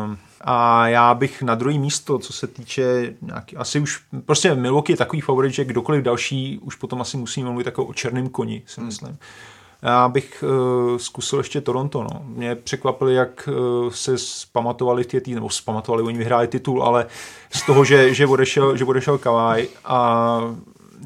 Uh, 0.09 0.17
a 0.49 0.89
já 0.89 1.15
bych 1.15 1.43
na 1.43 1.55
druhý 1.55 1.79
místo, 1.79 2.19
co 2.19 2.33
se 2.33 2.47
týče 2.47 3.15
nějaký, 3.23 3.57
asi 3.57 3.81
už, 3.81 4.01
prostě 4.25 4.55
Milwaukee 4.55 4.93
je 4.93 4.97
takový 4.97 5.21
favorit, 5.21 5.53
že 5.53 5.65
kdokoliv 5.65 6.05
další 6.05 6.59
už 6.63 6.75
potom 6.75 7.01
asi 7.01 7.17
musí 7.17 7.45
mluvit 7.45 7.67
jako 7.67 7.85
o 7.85 7.95
černém 7.95 8.29
koni, 8.29 8.63
si 8.67 8.81
hmm. 8.81 8.87
myslím. 8.87 9.19
Já 9.83 10.09
bych 10.09 10.45
uh, 10.47 10.97
zkusil 10.99 11.39
ještě 11.39 11.61
Toronto. 11.61 12.03
No. 12.03 12.23
Mě 12.25 12.55
překvapili, 12.55 13.15
jak 13.15 13.49
uh, 13.49 13.91
se 13.91 14.19
zpamatovali 14.19 15.05
ty 15.05 15.21
tý, 15.21 15.35
nebo 15.35 15.51
zpamatovali, 15.51 16.03
oni 16.03 16.19
vyhráli 16.19 16.49
titul, 16.49 16.83
ale 16.83 17.07
z 17.51 17.67
toho, 17.67 17.85
že, 17.85 18.15
že 18.15 18.27
odešel, 18.27 18.77
že 18.77 18.85
odešel 18.85 19.19
Kawhi 19.19 19.69
a 19.85 20.41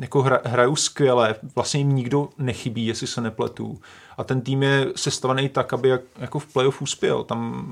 jako 0.01 0.23
hra, 0.23 0.41
hrajou 0.45 0.77
skvěle, 0.77 1.35
vlastně 1.55 1.81
jim 1.81 1.95
nikdo 1.95 2.29
nechybí, 2.39 2.87
jestli 2.87 3.07
se 3.07 3.21
nepletu 3.21 3.81
a 4.19 4.25
ten 4.25 4.41
tým 4.41 4.63
je 4.63 4.87
sestavený 4.97 5.49
tak, 5.49 5.73
aby 5.73 5.89
jak, 5.89 6.01
jako 6.19 6.39
v 6.39 6.47
playoff 6.47 6.83
uspěl. 6.83 7.25
Tam 7.25 7.67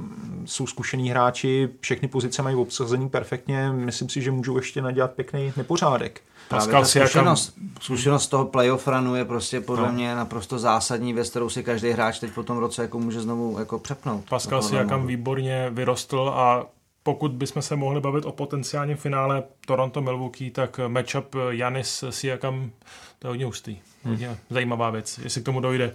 jsou 0.45 0.67
zkušení 0.67 1.11
hráči, 1.11 1.69
všechny 1.81 2.09
pozice 2.09 2.43
mají 2.43 2.57
obsazený 2.57 3.09
perfektně, 3.09 3.73
myslím 3.73 4.09
si, 4.09 4.23
že 4.23 4.31
můžou 4.31 4.57
ještě 4.57 4.83
nadělat 4.83 5.11
pěkný 5.11 5.53
nepořádek. 5.57 6.21
Pascal 6.49 6.85
zkušenost, 6.85 7.55
zkušenost 7.81 8.27
toho 8.27 8.45
playoff 8.45 8.89
runu 8.89 9.15
je 9.15 9.25
prostě 9.25 9.61
podle 9.61 9.87
no. 9.87 9.93
mě 9.93 10.15
naprosto 10.15 10.59
zásadní 10.59 11.13
věc, 11.13 11.31
kterou 11.31 11.49
si 11.49 11.63
každý 11.63 11.91
hráč 11.91 12.19
teď 12.19 12.33
po 12.33 12.43
tom 12.43 12.59
roce 12.59 12.83
jako 12.83 12.99
může 12.99 13.21
znovu 13.21 13.59
jako 13.59 13.79
přepnout. 13.79 14.25
Pascal 14.29 14.63
si 14.63 14.75
jakam 14.75 15.07
výborně 15.07 15.71
vyrostl 15.71 16.33
a 16.35 16.67
pokud 17.03 17.33
bychom 17.33 17.63
se 17.63 17.77
mohli 17.77 18.01
bavit 18.01 18.25
o 18.25 18.33
potenciálním 18.33 18.97
finále 18.97 19.43
Toronto-Milwaukee, 19.67 20.51
tak 20.51 20.81
matchup 20.89 21.35
Janis 21.51 22.05
Siakam, 22.11 22.71
to 23.19 23.27
je 23.27 23.29
hodně 23.29 23.45
hustý. 23.45 23.73
Hmm. 24.05 24.15
Hodně 24.15 24.37
zajímavá 24.51 24.91
věc, 24.91 25.19
jestli 25.19 25.41
k 25.41 25.45
tomu 25.45 25.61
dojde. 25.61 25.93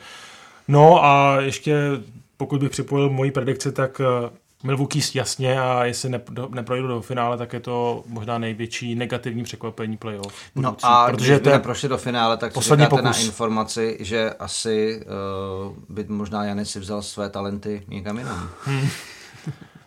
No 0.68 1.06
a 1.06 1.38
ještě 1.42 1.76
pokud 2.38 2.62
bych 2.62 2.72
připojil 2.72 3.10
moji 3.10 3.32
predikci, 3.32 3.72
tak 3.72 4.02
eh, 4.02 4.30
Milwaukee 4.64 5.02
jasně 5.16 5.62
a 5.62 5.86
jestli 5.86 6.10
ne, 6.10 6.22
neprojdu 6.50 6.88
do 6.88 7.02
finále, 7.02 7.38
tak 7.38 7.54
je 7.54 7.60
to 7.60 8.04
možná 8.08 8.38
největší 8.38 8.96
negativní 8.96 9.44
překvapení 9.44 9.98
playoff. 9.98 10.34
No 10.56 10.76
a 10.84 11.12
protože 11.12 11.34
když 11.34 11.44
by 11.44 11.50
neprošli 11.50 11.90
do 11.90 11.98
finále, 11.98 12.38
tak 12.38 12.54
poslední 12.54 12.88
pokus. 12.88 13.04
na 13.04 13.18
informaci, 13.18 13.98
že 14.00 14.30
asi 14.30 15.02
uh, 15.68 15.74
by 15.90 16.06
možná 16.08 16.46
Janis 16.46 16.72
si 16.72 16.80
vzal 16.80 17.02
své 17.02 17.30
talenty 17.30 17.84
někam 17.88 18.18
jinam. 18.18 18.50
Hmm 18.64 18.88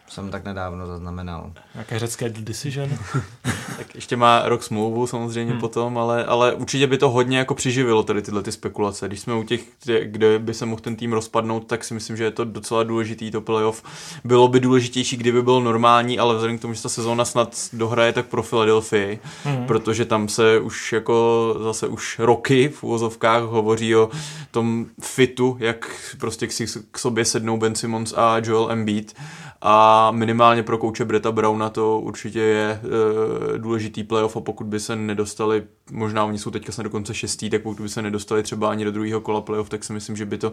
jsem 0.08 0.30
tak 0.30 0.44
nedávno 0.44 0.86
zaznamenal. 0.86 1.52
Jaké 1.74 1.98
řecké 1.98 2.28
decision? 2.28 2.90
tak 3.76 3.94
ještě 3.94 4.16
má 4.16 4.42
rok 4.48 4.62
smlouvu 4.62 5.06
samozřejmě 5.06 5.52
hmm. 5.52 5.60
potom, 5.60 5.98
ale, 5.98 6.24
ale 6.24 6.54
určitě 6.54 6.86
by 6.86 6.98
to 6.98 7.10
hodně 7.10 7.38
jako 7.38 7.54
přiživilo 7.54 8.02
tady 8.02 8.22
tyhle 8.22 8.42
ty 8.42 8.52
spekulace. 8.52 9.08
Když 9.08 9.20
jsme 9.20 9.34
u 9.34 9.42
těch, 9.42 9.60
kde 10.04 10.38
by 10.38 10.54
se 10.54 10.66
mohl 10.66 10.80
ten 10.80 10.96
tým 10.96 11.12
rozpadnout, 11.12 11.66
tak 11.66 11.84
si 11.84 11.94
myslím, 11.94 12.16
že 12.16 12.24
je 12.24 12.30
to 12.30 12.44
docela 12.44 12.82
důležitý 12.82 13.30
to 13.30 13.40
playoff. 13.40 13.82
Bylo 14.24 14.48
by 14.48 14.60
důležitější, 14.60 15.16
kdyby 15.16 15.42
byl 15.42 15.60
normální, 15.60 16.18
ale 16.18 16.34
vzhledem 16.34 16.58
k 16.58 16.62
tomu, 16.62 16.74
že 16.74 16.82
ta 16.82 16.88
sezóna 16.88 17.24
snad 17.24 17.56
dohraje 17.72 18.12
tak 18.12 18.26
pro 18.26 18.42
Philadelphia, 18.42 19.18
hmm. 19.44 19.66
protože 19.66 20.04
tam 20.04 20.28
se 20.28 20.60
už 20.60 20.92
jako 20.92 21.56
zase 21.62 21.88
už 21.88 22.18
roky 22.18 22.68
v 22.68 22.82
úvozovkách 22.82 23.42
hovoří 23.42 23.96
o 23.96 24.10
tom 24.50 24.86
fitu, 25.00 25.56
jak 25.60 25.90
prostě 26.20 26.48
k 26.90 26.98
sobě 26.98 27.24
sednou 27.24 27.56
Ben 27.56 27.74
Simmons 27.74 28.14
a 28.16 28.40
Joel 28.44 28.70
Embiid 28.70 29.14
a 29.62 29.95
minimálně 30.10 30.62
pro 30.62 30.78
kouče 30.78 31.04
Breta 31.04 31.32
Browna 31.32 31.70
to 31.70 32.00
určitě 32.00 32.40
je 32.40 32.80
e, 33.54 33.58
důležitý 33.58 34.04
playoff 34.04 34.36
a 34.36 34.40
pokud 34.40 34.66
by 34.66 34.80
se 34.80 34.96
nedostali, 34.96 35.64
možná 35.90 36.24
oni 36.24 36.38
jsou 36.38 36.50
teďka 36.50 36.72
se 36.72 36.82
dokonce 36.82 37.14
šestý, 37.14 37.50
tak 37.50 37.62
pokud 37.62 37.82
by 37.82 37.88
se 37.88 38.02
nedostali 38.02 38.42
třeba 38.42 38.70
ani 38.70 38.84
do 38.84 38.92
druhého 38.92 39.20
kola 39.20 39.40
playoff, 39.40 39.68
tak 39.68 39.84
si 39.84 39.92
myslím, 39.92 40.16
že 40.16 40.26
by 40.26 40.38
to 40.38 40.52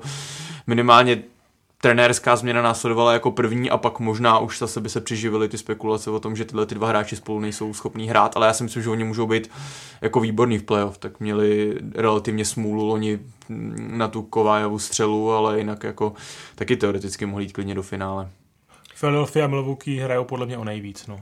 minimálně 0.67 1.23
trenérská 1.83 2.35
změna 2.35 2.61
následovala 2.61 3.13
jako 3.13 3.31
první 3.31 3.69
a 3.69 3.77
pak 3.77 3.99
možná 3.99 4.39
už 4.39 4.59
zase 4.59 4.81
by 4.81 4.89
se 4.89 5.01
přiživily 5.01 5.49
ty 5.49 5.57
spekulace 5.57 6.11
o 6.11 6.19
tom, 6.19 6.35
že 6.35 6.45
tyhle 6.45 6.65
ty 6.65 6.75
dva 6.75 6.87
hráči 6.87 7.15
spolu 7.15 7.39
nejsou 7.39 7.73
schopní 7.73 8.09
hrát, 8.09 8.37
ale 8.37 8.47
já 8.47 8.53
si 8.53 8.63
myslím, 8.63 8.83
že 8.83 8.89
oni 8.89 9.03
můžou 9.03 9.27
být 9.27 9.49
jako 10.01 10.19
výborný 10.19 10.57
v 10.57 10.63
playoff, 10.63 10.97
tak 10.97 11.19
měli 11.19 11.77
relativně 11.95 12.45
smůlu 12.45 12.85
loni 12.85 13.19
na 13.77 14.07
tu 14.07 14.21
Kovájovu 14.21 14.79
střelu, 14.79 15.31
ale 15.31 15.57
jinak 15.57 15.83
jako 15.83 16.13
taky 16.55 16.75
teoreticky 16.75 17.25
mohli 17.25 17.43
jít 17.43 17.53
klidně 17.53 17.75
do 17.75 17.83
finále. 17.83 18.29
Philadelphia 18.99 19.45
a 19.45 19.47
Milwaukee 19.47 19.99
hrajou 19.99 20.25
podle 20.25 20.45
mě 20.45 20.57
o 20.57 20.63
nejvíc, 20.63 21.07
no. 21.07 21.19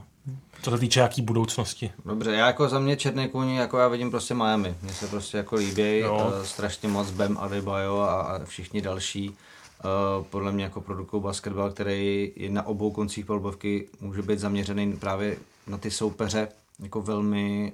Co 0.62 0.70
se 0.70 0.78
týče 0.78 1.00
jaký 1.00 1.22
budoucnosti. 1.22 1.90
Dobře, 2.04 2.32
já 2.32 2.46
jako 2.46 2.68
za 2.68 2.78
mě 2.78 2.96
černý 2.96 3.28
kůň, 3.28 3.48
jako 3.48 3.78
já 3.78 3.88
vidím 3.88 4.10
prostě 4.10 4.34
Miami. 4.34 4.74
Mně 4.82 4.92
se 4.92 5.06
prostě 5.06 5.36
jako 5.36 5.56
líbí 5.56 6.04
uh, 6.04 6.42
strašně 6.42 6.88
moc 6.88 7.10
Bam 7.10 7.38
Adebayo 7.38 8.00
a, 8.00 8.20
a 8.20 8.44
všichni 8.44 8.82
další. 8.82 9.30
Uh, 9.30 10.24
podle 10.24 10.52
mě 10.52 10.64
jako 10.64 10.80
produkují 10.80 11.22
basketbal, 11.22 11.70
který 11.70 12.32
je 12.36 12.50
na 12.50 12.66
obou 12.66 12.90
koncích 12.90 13.26
polbovky 13.26 13.88
může 14.00 14.22
být 14.22 14.38
zaměřený 14.38 14.92
právě 14.96 15.36
na 15.66 15.78
ty 15.78 15.90
soupeře, 15.90 16.48
jako 16.80 17.02
velmi, 17.02 17.72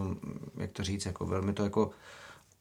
uh, 0.00 0.14
jak 0.56 0.70
to 0.70 0.82
říct, 0.82 1.06
jako 1.06 1.26
velmi 1.26 1.52
to 1.52 1.64
jako 1.64 1.90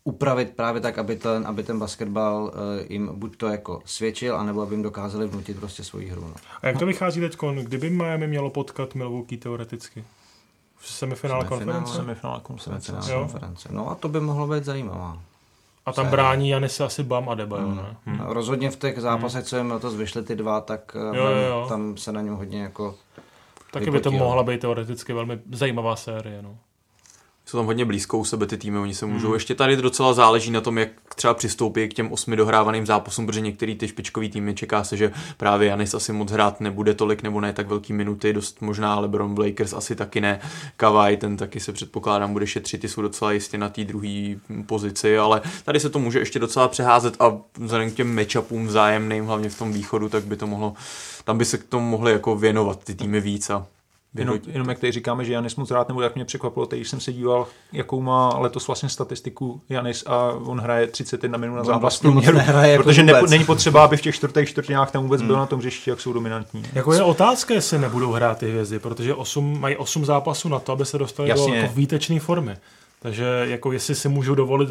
upravit 0.07 0.55
právě 0.55 0.81
tak, 0.81 0.97
aby 0.97 1.15
ten, 1.15 1.47
aby 1.47 1.63
ten 1.63 1.79
basketbal 1.79 2.43
uh, 2.43 2.51
jim 2.89 3.09
buď 3.13 3.37
to 3.37 3.47
jako 3.47 3.81
svědčil, 3.85 4.37
anebo 4.37 4.61
aby 4.61 4.73
jim 4.73 4.83
dokázali 4.83 5.27
vnutit 5.27 5.59
prostě 5.59 5.83
svoji 5.83 6.09
hru. 6.09 6.21
No. 6.21 6.33
A 6.61 6.67
jak 6.67 6.79
to 6.79 6.85
vychází 6.85 7.21
teď? 7.21 7.37
Kdyby 7.63 7.89
Miami 7.89 8.27
mělo 8.27 8.49
potkat 8.49 8.95
Milwaukee 8.95 9.37
teoreticky? 9.37 10.03
V 10.77 10.87
semifinále 10.87 11.45
konference? 11.45 11.93
Semifinále 11.93 12.39
konference. 12.39 12.91
konference. 13.13 13.69
No 13.71 13.89
a 13.89 13.95
to 13.95 14.09
by 14.09 14.19
mohlo 14.19 14.47
být 14.47 14.63
zajímavá. 14.63 15.17
A 15.85 15.93
tam 15.93 16.07
brání 16.07 16.49
Janis 16.49 16.81
asi 16.81 17.03
Bam 17.03 17.29
a 17.29 17.35
Debajo, 17.35 17.67
mm. 17.67 17.75
ne? 17.75 17.95
Hmm. 18.05 18.19
Rozhodně 18.19 18.71
v 18.71 18.75
těch 18.75 19.01
zápasech, 19.01 19.41
mm. 19.41 19.45
co 19.45 19.57
jim 19.57 19.71
letos 19.71 19.95
vyšly 19.95 20.23
ty 20.23 20.35
dva, 20.35 20.61
tak 20.61 20.95
eh, 20.95 21.17
jo, 21.17 21.25
jo, 21.25 21.47
jo. 21.47 21.65
tam 21.69 21.97
se 21.97 22.11
na 22.11 22.21
něm 22.21 22.35
hodně 22.35 22.61
jako 22.61 22.95
Taky 23.71 23.91
by 23.91 24.01
to 24.01 24.11
mohla 24.11 24.43
být 24.43 24.61
teoreticky 24.61 25.13
velmi 25.13 25.39
zajímavá 25.51 25.95
série, 25.95 26.41
no 26.41 26.57
jsou 27.45 27.57
tam 27.57 27.65
hodně 27.65 27.85
blízko 27.85 28.17
u 28.17 28.25
sebe 28.25 28.45
ty 28.45 28.57
týmy, 28.57 28.77
oni 28.77 28.93
se 28.93 29.05
můžou, 29.05 29.27
hmm. 29.27 29.33
ještě 29.33 29.55
tady 29.55 29.75
docela 29.75 30.13
záleží 30.13 30.51
na 30.51 30.61
tom, 30.61 30.77
jak 30.77 30.89
třeba 31.15 31.33
přistoupí 31.33 31.87
k 31.89 31.93
těm 31.93 32.11
osmi 32.11 32.35
dohrávaným 32.35 32.85
zápasům, 32.85 33.25
protože 33.25 33.41
některý 33.41 33.75
ty 33.75 33.87
špičkový 33.87 34.29
týmy 34.29 34.53
čeká 34.53 34.83
se, 34.83 34.97
že 34.97 35.11
právě 35.37 35.69
Janis 35.69 35.93
asi 35.93 36.13
moc 36.13 36.31
hrát 36.31 36.61
nebude 36.61 36.93
tolik 36.93 37.23
nebo 37.23 37.41
ne 37.41 37.53
tak 37.53 37.67
velký 37.67 37.93
minuty, 37.93 38.33
dost 38.33 38.61
možná, 38.61 38.93
ale 38.93 39.07
Bron 39.07 39.35
Blakers 39.35 39.73
asi 39.73 39.95
taky 39.95 40.21
ne. 40.21 40.39
Kavaj, 40.77 41.17
ten 41.17 41.37
taky 41.37 41.59
se 41.59 41.73
předpokládám 41.73 42.33
bude 42.33 42.47
šetřit, 42.47 42.81
ty 42.81 42.89
jsou 42.89 43.01
docela 43.01 43.31
jistě 43.31 43.57
na 43.57 43.69
té 43.69 43.83
druhé 43.83 44.35
pozici, 44.65 45.17
ale 45.17 45.41
tady 45.63 45.79
se 45.79 45.89
to 45.89 45.99
může 45.99 46.19
ještě 46.19 46.39
docela 46.39 46.67
přeházet 46.67 47.15
a 47.19 47.37
vzhledem 47.59 47.91
k 47.91 47.93
těm 47.93 48.15
matchupům 48.15 48.67
vzájemným, 48.67 49.25
hlavně 49.25 49.49
v 49.49 49.57
tom 49.57 49.73
východu, 49.73 50.09
tak 50.09 50.23
by 50.23 50.35
to 50.35 50.47
mohlo, 50.47 50.73
tam 51.23 51.37
by 51.37 51.45
se 51.45 51.57
k 51.57 51.63
tomu 51.63 51.89
mohli 51.89 52.11
jako 52.11 52.35
věnovat 52.35 52.83
ty 52.83 52.95
týmy 52.95 53.21
víc 53.21 53.49
a 53.49 53.67
Jenom, 54.17 54.39
jenom 54.47 54.69
jak 54.69 54.79
tady 54.79 54.91
říkáme, 54.91 55.25
že 55.25 55.33
Janis 55.33 55.55
moc 55.55 55.71
rád 55.71 55.87
nebude, 55.87 56.05
jak 56.05 56.15
mě 56.15 56.25
překvapilo, 56.25 56.65
teď 56.65 56.87
jsem 56.87 56.99
se 56.99 57.13
díval, 57.13 57.47
jakou 57.73 58.01
má 58.01 58.37
letos 58.37 58.67
vlastně 58.67 58.89
statistiku 58.89 59.61
Janis 59.69 60.03
a 60.07 60.31
on 60.31 60.59
hraje 60.59 60.87
31 60.87 61.37
minut 61.37 61.55
na 61.55 61.63
zápas 61.63 61.99
průměru, 61.99 62.39
protože 62.77 63.03
ne, 63.03 63.21
není 63.29 63.45
potřeba, 63.45 63.83
aby 63.83 63.97
v 63.97 64.01
těch 64.01 64.15
čtvrtých 64.15 64.49
čtvrtinách 64.49 64.91
tam 64.91 65.03
vůbec 65.03 65.21
hmm. 65.21 65.27
byl 65.27 65.37
na 65.37 65.45
tom 65.45 65.59
hřišti, 65.59 65.89
jak 65.89 66.01
jsou 66.01 66.13
dominantní. 66.13 66.63
Jako 66.73 66.93
je 66.93 67.03
otázka, 67.03 67.53
jestli 67.53 67.79
nebudou 67.79 68.11
hrát 68.11 68.37
ty 68.37 68.49
hvězdy, 68.49 68.79
protože 68.79 69.13
8, 69.13 69.59
mají 69.61 69.77
8 69.77 70.05
zápasů 70.05 70.49
na 70.49 70.59
to, 70.59 70.71
aby 70.71 70.85
se 70.85 70.97
dostali 70.97 71.29
Jasně. 71.29 71.47
do 71.47 71.53
jako 71.53 71.73
výtečné 71.73 72.19
formy. 72.19 72.57
Takže 73.01 73.45
jako 73.47 73.71
jestli 73.71 73.95
si 73.95 74.09
můžou 74.09 74.35
dovolit 74.35 74.69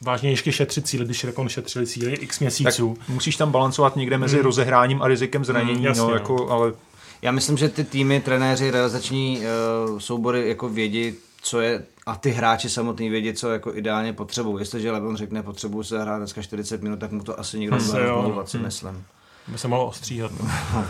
vážně 0.00 0.30
ještě 0.30 0.52
šetřit 0.52 0.86
cíle, 0.86 1.04
když 1.04 1.24
Rekon 1.24 1.48
šetřili 1.48 1.86
cíle 1.86 2.10
x 2.10 2.40
měsíců. 2.40 2.94
Tak 2.98 3.08
musíš 3.08 3.36
tam 3.36 3.50
balancovat 3.50 3.96
někde 3.96 4.18
mezi 4.18 4.36
hmm. 4.36 4.44
rozehráním 4.44 5.02
a 5.02 5.08
rizikem 5.08 5.44
zranění, 5.44 5.76
hmm, 5.76 5.84
jasně, 5.84 6.02
no, 6.02 6.14
jako, 6.14 6.50
ale 6.50 6.72
já 7.22 7.32
myslím, 7.32 7.56
že 7.56 7.68
ty 7.68 7.84
týmy, 7.84 8.20
trenéři, 8.20 8.70
realizační 8.70 9.38
uh, 9.38 9.98
soubory 9.98 10.48
jako 10.48 10.68
vědí, 10.68 11.14
co 11.42 11.60
je 11.60 11.84
a 12.06 12.16
ty 12.16 12.30
hráči 12.30 12.68
samotný 12.68 13.10
vědí, 13.10 13.32
co 13.32 13.50
jako 13.50 13.74
ideálně 13.74 14.12
potřebují. 14.12 14.62
Jestliže 14.62 14.90
Lebron 14.90 15.16
řekne, 15.16 15.42
potřebuji 15.42 15.82
se 15.82 16.02
hrát 16.02 16.18
dneska 16.18 16.42
40 16.42 16.82
minut, 16.82 17.00
tak 17.00 17.12
mu 17.12 17.22
to 17.22 17.40
asi 17.40 17.58
nikdo 17.58 17.76
nebude 17.76 17.98
rozmlouvat, 17.98 18.48
si 18.48 18.56
hmm. 18.56 18.66
myslím. 18.66 19.04
By 19.50 19.58
se 19.58 19.68
mohlo 19.68 19.86
ostříhat. 19.86 20.32
No. 20.40 20.48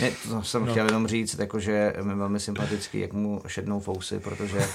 ne, 0.00 0.10
to 0.28 0.42
jsem 0.42 0.66
no. 0.66 0.72
chtěl 0.72 0.86
jenom 0.86 1.06
říct, 1.06 1.38
jako, 1.38 1.60
že 1.60 1.94
mi 2.02 2.14
velmi 2.14 2.40
sympatický, 2.40 3.00
jak 3.00 3.12
mu 3.12 3.42
šednou 3.46 3.80
fousy, 3.80 4.20
protože 4.20 4.58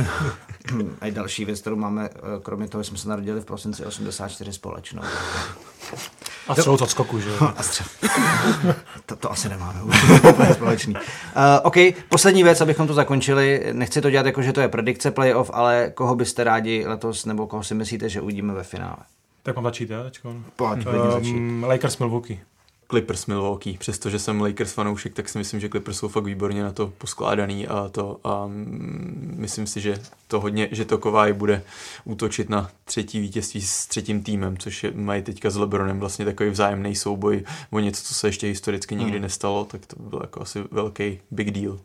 i 1.06 1.12
další 1.12 1.46
věc, 1.46 1.62
kterou 1.62 1.76
máme, 1.76 2.10
eh, 2.16 2.20
kromě 2.42 2.68
toho, 2.68 2.84
jsme 2.84 2.98
se 2.98 3.10
narodili 3.10 3.42
v 3.42 3.46
prosinci 3.46 3.86
84 3.86 4.54
společnou. 4.54 5.04
A 6.48 6.56
střelu 6.56 6.78
od 6.82 6.90
skoku, 6.90 7.20
že 7.20 7.30
jo? 7.30 7.38
to, 9.06 9.16
to 9.16 9.32
asi 9.32 9.50
nemáme 9.50 9.82
úplně 10.30 10.54
společný. 10.54 10.96
Uh, 10.96 11.02
OK, 11.64 11.76
poslední 12.10 12.44
věc, 12.44 12.62
abychom 12.62 12.88
to 12.88 12.94
zakončili. 12.94 13.70
Nechci 13.74 14.02
to 14.02 14.10
dělat 14.10 14.26
jako, 14.26 14.42
že 14.42 14.54
to 14.54 14.62
je 14.62 14.68
predikce 14.68 15.12
playoff, 15.12 15.52
ale 15.54 15.92
koho 15.96 16.16
byste 16.16 16.44
rádi 16.44 16.84
letos, 16.88 17.26
nebo 17.26 17.48
koho 17.48 17.64
si 17.64 17.76
myslíte, 17.76 18.10
že 18.10 18.22
uvidíme 18.22 18.54
ve 18.54 18.64
finále? 18.64 18.98
Tak 19.44 19.56
mám 19.56 19.66
začít, 19.66 19.90
já. 19.90 20.04
Pojď, 20.56 20.88
um, 21.24 21.64
Lakers 21.64 21.98
Milwaukee. 21.98 22.40
Clippers 22.90 23.26
Milwaukee. 23.26 23.78
Přestože 23.78 24.20
jsem 24.20 24.42
Lakers 24.42 24.74
fanoušek, 24.74 25.14
tak 25.14 25.30
si 25.30 25.38
myslím, 25.38 25.60
že 25.60 25.70
Clippers 25.70 25.98
jsou 25.98 26.08
fakt 26.08 26.24
výborně 26.24 26.64
na 26.64 26.72
to 26.72 26.94
poskládaný 26.98 27.68
a 27.68 27.90
to 27.90 28.20
a 28.24 28.50
myslím 29.36 29.68
si, 29.68 29.82
že 29.82 30.02
to 30.28 30.40
hodně, 30.40 30.70
že 30.72 30.86
to 30.86 30.98
Kováj 30.98 31.34
bude 31.34 31.64
útočit 32.04 32.50
na 32.50 32.70
třetí 32.86 33.20
vítězství 33.20 33.62
s 33.62 33.86
třetím 33.86 34.24
týmem, 34.24 34.58
což 34.58 34.84
je, 34.84 34.92
mají 34.92 35.22
teďka 35.22 35.50
s 35.50 35.56
Lebronem 35.56 36.00
vlastně 36.00 36.26
takový 36.26 36.50
vzájemný 36.50 36.96
souboj 36.96 37.44
o 37.72 37.80
něco, 37.80 38.04
co 38.04 38.14
se 38.14 38.28
ještě 38.28 38.48
historicky 38.48 38.96
nikdy 38.96 39.14
hmm. 39.14 39.22
nestalo, 39.22 39.66
tak 39.66 39.86
to 39.86 39.96
byl 40.00 40.20
jako 40.24 40.42
asi 40.42 40.64
velký 40.72 41.20
big 41.32 41.52
deal. 41.52 41.80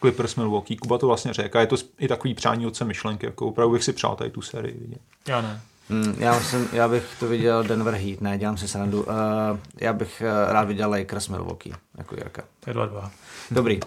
Clippers 0.00 0.36
Milwaukee, 0.36 0.76
Kuba 0.76 0.98
to 0.98 1.06
vlastně 1.06 1.32
řekl, 1.32 1.58
je 1.58 1.66
to 1.66 1.76
i 1.98 2.08
takový 2.08 2.34
přání 2.34 2.66
otce 2.66 2.84
myšlenky, 2.84 3.26
jako 3.26 3.46
opravdu 3.46 3.72
bych 3.72 3.84
si 3.84 3.92
přál 3.92 4.16
tady 4.16 4.30
tu 4.30 4.42
sérii 4.42 4.78
vidět. 4.80 5.00
Já 5.28 5.40
ne. 5.40 5.60
Hmm, 5.90 6.14
já, 6.18 6.40
jsem, 6.40 6.68
já 6.72 6.88
bych 6.88 7.04
to 7.20 7.28
viděl 7.28 7.64
Denver 7.64 7.94
Heat, 7.94 8.20
ne, 8.20 8.38
dělám 8.38 8.56
si 8.56 8.68
srandu. 8.68 9.02
Uh, 9.02 9.14
já 9.80 9.92
bych 9.92 10.22
uh, 10.46 10.52
rád 10.52 10.64
viděl 10.64 10.90
Lakers 10.90 11.28
Milwaukee, 11.28 11.72
jako 11.98 12.14
Jirka. 12.16 12.42
To 12.60 12.70
je 12.70 12.76
2-2. 12.76 13.10
Dobrý. 13.50 13.80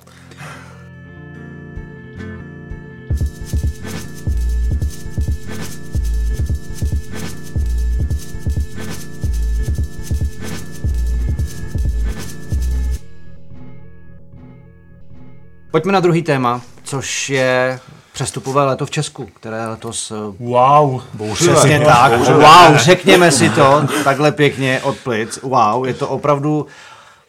Pojďme 15.72 15.92
na 15.92 16.00
druhý 16.00 16.24
téma, 16.24 16.62
což 16.84 17.30
je 17.30 17.80
přestupové 18.18 18.66
leto 18.66 18.86
v 18.86 18.92
Česku, 18.92 19.26
které 19.26 19.68
letos... 19.68 20.12
Eh, 20.12 20.36
wow, 20.40 21.02
bouřivé. 21.14 21.54
Přesně 21.54 21.80
tak, 21.80 22.18
bouřivé. 22.18 22.38
wow, 22.38 22.76
řekněme 22.78 23.32
si 23.32 23.50
to 23.50 23.82
takhle 24.04 24.32
pěkně 24.32 24.82
od 24.84 24.98
plic. 24.98 25.40
Wow, 25.44 25.86
je 25.86 25.94
to 25.94 26.08
opravdu 26.08 26.66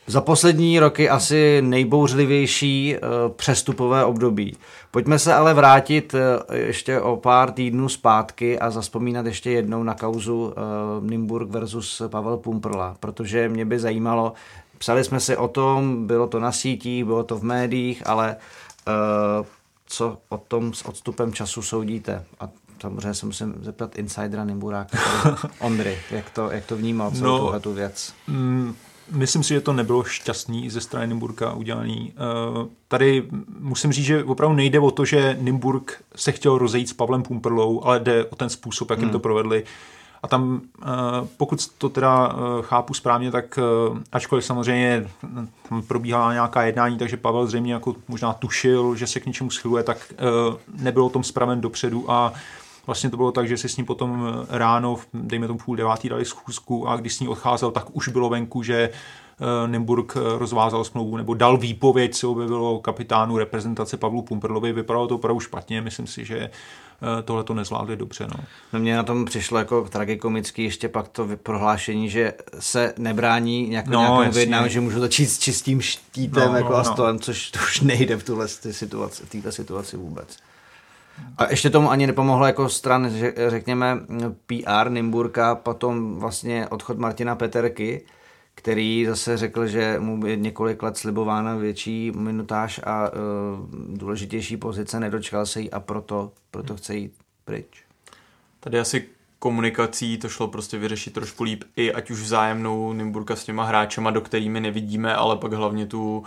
za 0.07 0.21
poslední 0.21 0.81
roky 0.81 1.11
asi 1.11 1.63
nejbouřlivější 1.63 2.97
uh, 2.97 3.33
přestupové 3.33 4.05
období. 4.05 4.57
Pojďme 4.91 5.19
se 5.19 5.35
ale 5.35 5.55
vrátit 5.55 6.15
uh, 6.15 6.57
ještě 6.57 7.01
o 7.01 7.17
pár 7.17 7.51
týdnů 7.51 7.89
zpátky 7.89 8.59
a 8.59 8.71
zaspomínat 8.71 9.27
ještě 9.27 9.51
jednou 9.51 9.83
na 9.83 9.95
kauzu 9.95 10.55
Nimburg 11.01 11.51
versus 11.51 12.03
Pavel 12.09 12.37
Pumprla, 12.37 12.97
protože 13.01 13.49
mě 13.49 13.65
by 13.65 13.79
zajímalo, 13.79 14.33
psali 14.79 15.05
jsme 15.05 15.21
si 15.21 15.37
o 15.37 15.49
tom, 15.49 16.07
bylo 16.07 16.27
to 16.27 16.41
na 16.41 16.53
sítích, 16.53 17.05
bylo 17.05 17.23
to 17.25 17.39
v 17.39 17.43
médiích, 17.43 18.03
ale 18.07 18.37
co 19.89 20.19
o 20.29 20.39
tom 20.39 20.75
s 20.75 20.83
odstupem 20.83 21.33
času 21.33 21.63
soudíte? 21.63 22.25
A 22.41 22.49
samozřejmě 22.81 23.15
se 23.15 23.27
musím 23.27 23.55
zeptat 23.61 23.99
insidera 23.99 24.45
Nimburáka, 24.45 24.99
Ondry, 25.61 25.99
jak 26.11 26.31
to, 26.31 26.51
jak 26.51 26.67
to 26.67 26.77
vnímal 26.77 27.11
celou 27.11 27.31
no, 27.31 27.39
tuhle 27.39 27.61
tu 27.61 27.73
věc? 27.73 28.15
Mm, 28.27 28.75
myslím 29.11 29.43
si, 29.43 29.55
že 29.55 29.61
to 29.61 29.73
nebylo 29.73 30.05
šťastný 30.05 30.71
ze 30.71 30.81
strany 30.81 31.09
Nimburka 31.09 31.53
udělaný. 31.53 32.13
Uh, 32.59 32.67
tady 32.89 33.29
musím 33.59 33.93
říct, 33.93 34.05
že 34.05 34.25
opravdu 34.25 34.57
nejde 34.57 34.81
o 34.81 34.91
to, 34.91 35.05
že 35.05 35.37
Nimburg 35.41 36.03
se 36.17 36.33
chtěl 36.33 36.59
rozejít 36.59 36.89
s 36.89 36.93
Pavlem 36.93 37.23
Pumperlou, 37.23 37.85
ale 37.85 38.01
jde 38.01 38.25
o 38.25 38.37
ten 38.37 38.49
způsob, 38.49 38.91
jak 38.91 39.01
hmm. 39.01 39.11
to 39.11 39.19
provedli. 39.19 39.65
A 40.23 40.29
tam, 40.29 40.61
eh, 40.83 40.87
pokud 41.37 41.69
to 41.79 41.89
teda 41.89 42.33
eh, 42.33 42.63
chápu 42.63 42.95
správně, 42.95 43.31
tak 43.31 43.59
eh, 43.59 44.03
ačkoliv 44.13 44.45
samozřejmě 44.45 45.11
tam 45.69 45.83
probíhala 45.83 46.33
nějaká 46.33 46.63
jednání, 46.63 46.99
takže 46.99 47.17
Pavel 47.17 47.47
zřejmě 47.47 47.73
jako 47.73 47.95
možná 48.09 48.33
tušil, 48.33 48.97
že 48.97 49.07
se 49.07 49.21
k 49.21 49.27
něčemu 49.27 49.51
schyluje, 49.51 49.83
tak 49.83 50.13
nebyl 50.79 51.05
o 51.05 51.11
tom 51.11 51.25
spraven 51.25 51.61
dopředu 51.61 52.11
a 52.11 52.33
Vlastně 52.87 53.11
to 53.11 53.17
bylo 53.17 53.33
tak, 53.33 53.49
že 53.49 53.57
si 53.57 53.69
s 53.69 53.77
ním 53.77 53.87
potom 53.87 54.33
ráno, 54.49 54.97
dejme 55.15 55.47
tomu 55.47 55.59
půl 55.59 55.77
devátý, 55.77 56.09
dali 56.09 56.25
schůzku 56.25 56.89
a 56.89 56.97
když 56.97 57.15
s 57.15 57.21
ní 57.21 57.29
odcházel, 57.29 57.71
tak 57.71 57.97
už 57.97 58.09
bylo 58.09 58.29
venku, 58.29 58.63
že 58.63 58.91
Nymburk 59.67 60.17
rozvázal 60.39 60.85
smlouvu 60.85 61.17
nebo 61.17 61.35
dal 61.35 61.57
výpověď, 61.57 62.15
co 62.15 62.35
by 62.35 62.47
bylo 62.47 62.79
kapitánu 62.79 63.39
reprezentace 63.39 63.97
Pavlu 63.97 64.23
Pumperlovi. 64.23 64.73
Vypadalo 64.73 65.07
to 65.07 65.15
opravdu 65.15 65.41
špatně, 65.41 65.81
myslím 65.81 66.07
si, 66.07 66.25
že 66.25 66.51
tohle 67.25 67.45
to 67.45 67.55
nezvládli 67.55 67.97
dobře. 67.97 68.27
No. 68.27 68.45
no 68.73 68.81
mně 68.81 68.97
na 68.97 69.03
tom 69.03 69.25
přišlo 69.25 69.59
jako 69.59 69.89
tragikomický 69.89 70.65
ještě 70.65 70.89
pak 70.89 71.09
to 71.09 71.29
prohlášení, 71.43 72.11
že 72.11 72.33
se 72.59 72.95
nebrání 72.99 73.69
nějak, 73.69 73.87
no, 73.87 74.01
nějakému 74.01 74.33
vyjednávání, 74.33 74.73
že 74.73 74.81
můžu 74.81 75.01
začít 75.01 75.27
s 75.27 75.39
čistým 75.39 75.81
štítem 75.81 76.53
no, 76.53 76.57
jako 76.57 76.73
no, 76.73 76.79
a 76.79 76.85
stolem, 76.85 77.17
no. 77.17 77.21
což 77.21 77.51
to 77.51 77.59
už 77.59 77.81
nejde 77.81 78.17
v 78.17 78.25
tuhle 78.25 78.49
situaci, 78.49 79.23
v 79.27 79.31
této 79.31 79.53
situaci 79.53 79.97
vůbec. 79.97 80.37
A 81.39 81.51
ještě 81.51 81.71
tomu 81.71 81.91
ani 81.91 82.07
nepomohlo 82.07 82.47
jako 82.47 82.69
stran, 82.69 83.11
řekněme, 83.49 83.99
PR 84.47 84.91
Nymburka, 84.91 85.55
potom 85.55 86.19
vlastně 86.19 86.69
odchod 86.69 86.99
Martina 86.99 87.37
Peterky, 87.37 88.03
který 88.59 89.07
zase 89.07 89.37
řekl, 89.37 89.67
že 89.67 89.97
mu 89.99 90.27
je 90.27 90.37
několik 90.37 90.83
let 90.83 90.97
slibována 90.97 91.57
větší 91.57 92.11
minutáž 92.11 92.81
a 92.85 93.11
uh, 93.11 93.17
důležitější 93.97 94.57
pozice, 94.57 95.01
nedočkal 95.01 95.47
se 95.47 95.61
jí 95.61 95.71
a 95.71 95.81
proto, 95.81 96.33
proto 96.51 96.77
chce 96.77 96.97
jít 96.97 97.15
pryč. 97.45 97.85
Tady 98.61 98.81
asi 98.81 99.09
komunikací 99.39 100.19
to 100.19 100.29
šlo 100.29 100.49
prostě 100.49 100.79
vyřešit 100.79 101.15
trošku 101.15 101.45
líp, 101.45 101.65
i 101.77 101.93
ať 101.93 102.11
už 102.11 102.21
vzájemnou 102.21 102.93
Nymburka 102.93 103.37
s 103.37 103.45
těma 103.45 103.65
hráčema, 103.65 104.11
do 104.11 104.21
kterými 104.21 104.61
nevidíme, 104.61 105.15
ale 105.15 105.37
pak 105.37 105.53
hlavně 105.53 105.87
tu, 105.87 106.25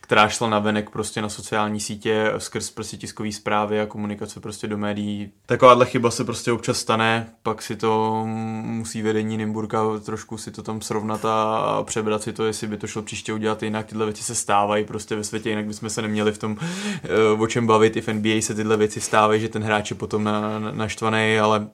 která 0.00 0.28
šla 0.28 0.48
na 0.48 0.58
venek 0.58 0.90
prostě 0.90 1.22
na 1.22 1.28
sociální 1.28 1.80
sítě 1.80 2.32
skrz 2.38 2.70
prostě 2.70 2.96
tiskové 2.96 3.32
zprávy 3.32 3.80
a 3.80 3.86
komunikace 3.86 4.40
prostě 4.40 4.66
do 4.66 4.78
médií. 4.78 5.30
Takováhle 5.46 5.86
chyba 5.86 6.10
se 6.10 6.24
prostě 6.24 6.52
občas 6.52 6.78
stane, 6.78 7.26
pak 7.42 7.62
si 7.62 7.76
to 7.76 8.22
musí 8.62 9.02
vedení 9.02 9.36
Nymburka 9.36 9.82
trošku 10.04 10.38
si 10.38 10.50
to 10.50 10.62
tam 10.62 10.80
srovnat 10.80 11.24
a 11.24 11.82
přebrat 11.82 12.22
si 12.22 12.32
to, 12.32 12.44
jestli 12.44 12.66
by 12.66 12.76
to 12.76 12.86
šlo 12.86 13.02
příště 13.02 13.32
udělat 13.32 13.62
jinak. 13.62 13.86
Tyhle 13.86 14.06
věci 14.06 14.22
se 14.22 14.34
stávají 14.34 14.84
prostě 14.84 15.16
ve 15.16 15.24
světě, 15.24 15.50
jinak 15.50 15.66
bychom 15.66 15.90
se 15.90 16.02
neměli 16.02 16.32
v 16.32 16.38
tom 16.38 16.56
eh, 16.60 17.08
o 17.38 17.46
čem 17.46 17.66
bavit. 17.66 17.96
I 17.96 18.00
v 18.00 18.08
NBA 18.08 18.40
se 18.40 18.54
tyhle 18.54 18.76
věci 18.76 19.00
stávají, 19.00 19.40
že 19.40 19.48
ten 19.48 19.62
hráč 19.62 19.90
je 19.90 19.96
potom 19.96 20.24
na, 20.24 20.58
na, 20.58 20.72
naštvaný, 20.72 21.38
ale 21.38 21.66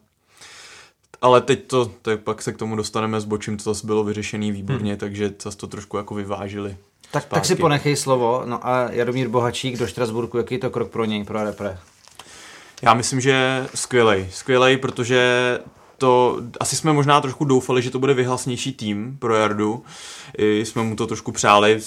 ale 1.23 1.41
teď 1.41 1.67
to, 1.67 1.91
tak 2.03 2.21
pak 2.21 2.43
se 2.43 2.53
k 2.53 2.57
tomu 2.59 2.77
dostaneme 2.77 3.21
s 3.21 3.25
bočím, 3.25 3.57
to 3.57 3.63
zase 3.63 3.87
bylo 3.87 4.05
vyřešený 4.05 4.53
výborně, 4.53 4.93
hmm. 4.93 5.01
takže 5.01 5.33
zase 5.43 5.57
to 5.57 5.67
trošku 5.67 5.97
jako 5.97 6.15
vyvážili. 6.15 6.77
Tak, 7.11 7.25
tak 7.25 7.45
si 7.45 7.57
ponechej 7.57 7.97
slovo. 7.97 8.43
No 8.45 8.67
a 8.67 8.91
Jaromír 8.91 9.29
Bohačík 9.29 9.79
do 9.79 9.87
Štrasburku, 9.87 10.39
jaký 10.39 10.55
je 10.55 10.59
to 10.59 10.71
krok 10.71 10.91
pro 10.91 11.05
něj, 11.05 11.25
pro 11.25 11.45
repre? 11.45 11.79
Já 12.83 12.95
myslím, 12.95 13.21
že 13.21 13.67
skvělej. 13.75 14.29
Skvělej, 14.31 14.77
protože 14.77 15.59
to 16.01 16.41
asi 16.61 16.77
jsme 16.77 16.93
možná 16.93 17.21
trošku 17.21 17.45
doufali, 17.45 17.83
že 17.83 17.91
to 17.91 17.99
bude 17.99 18.15
vyhlasnější 18.15 18.73
tým 18.73 19.17
pro 19.19 19.35
Jardu. 19.35 19.83
I 20.39 20.65
jsme 20.65 20.83
mu 20.83 20.97
to 20.97 21.07
trošku 21.07 21.33
přáli, 21.33 21.81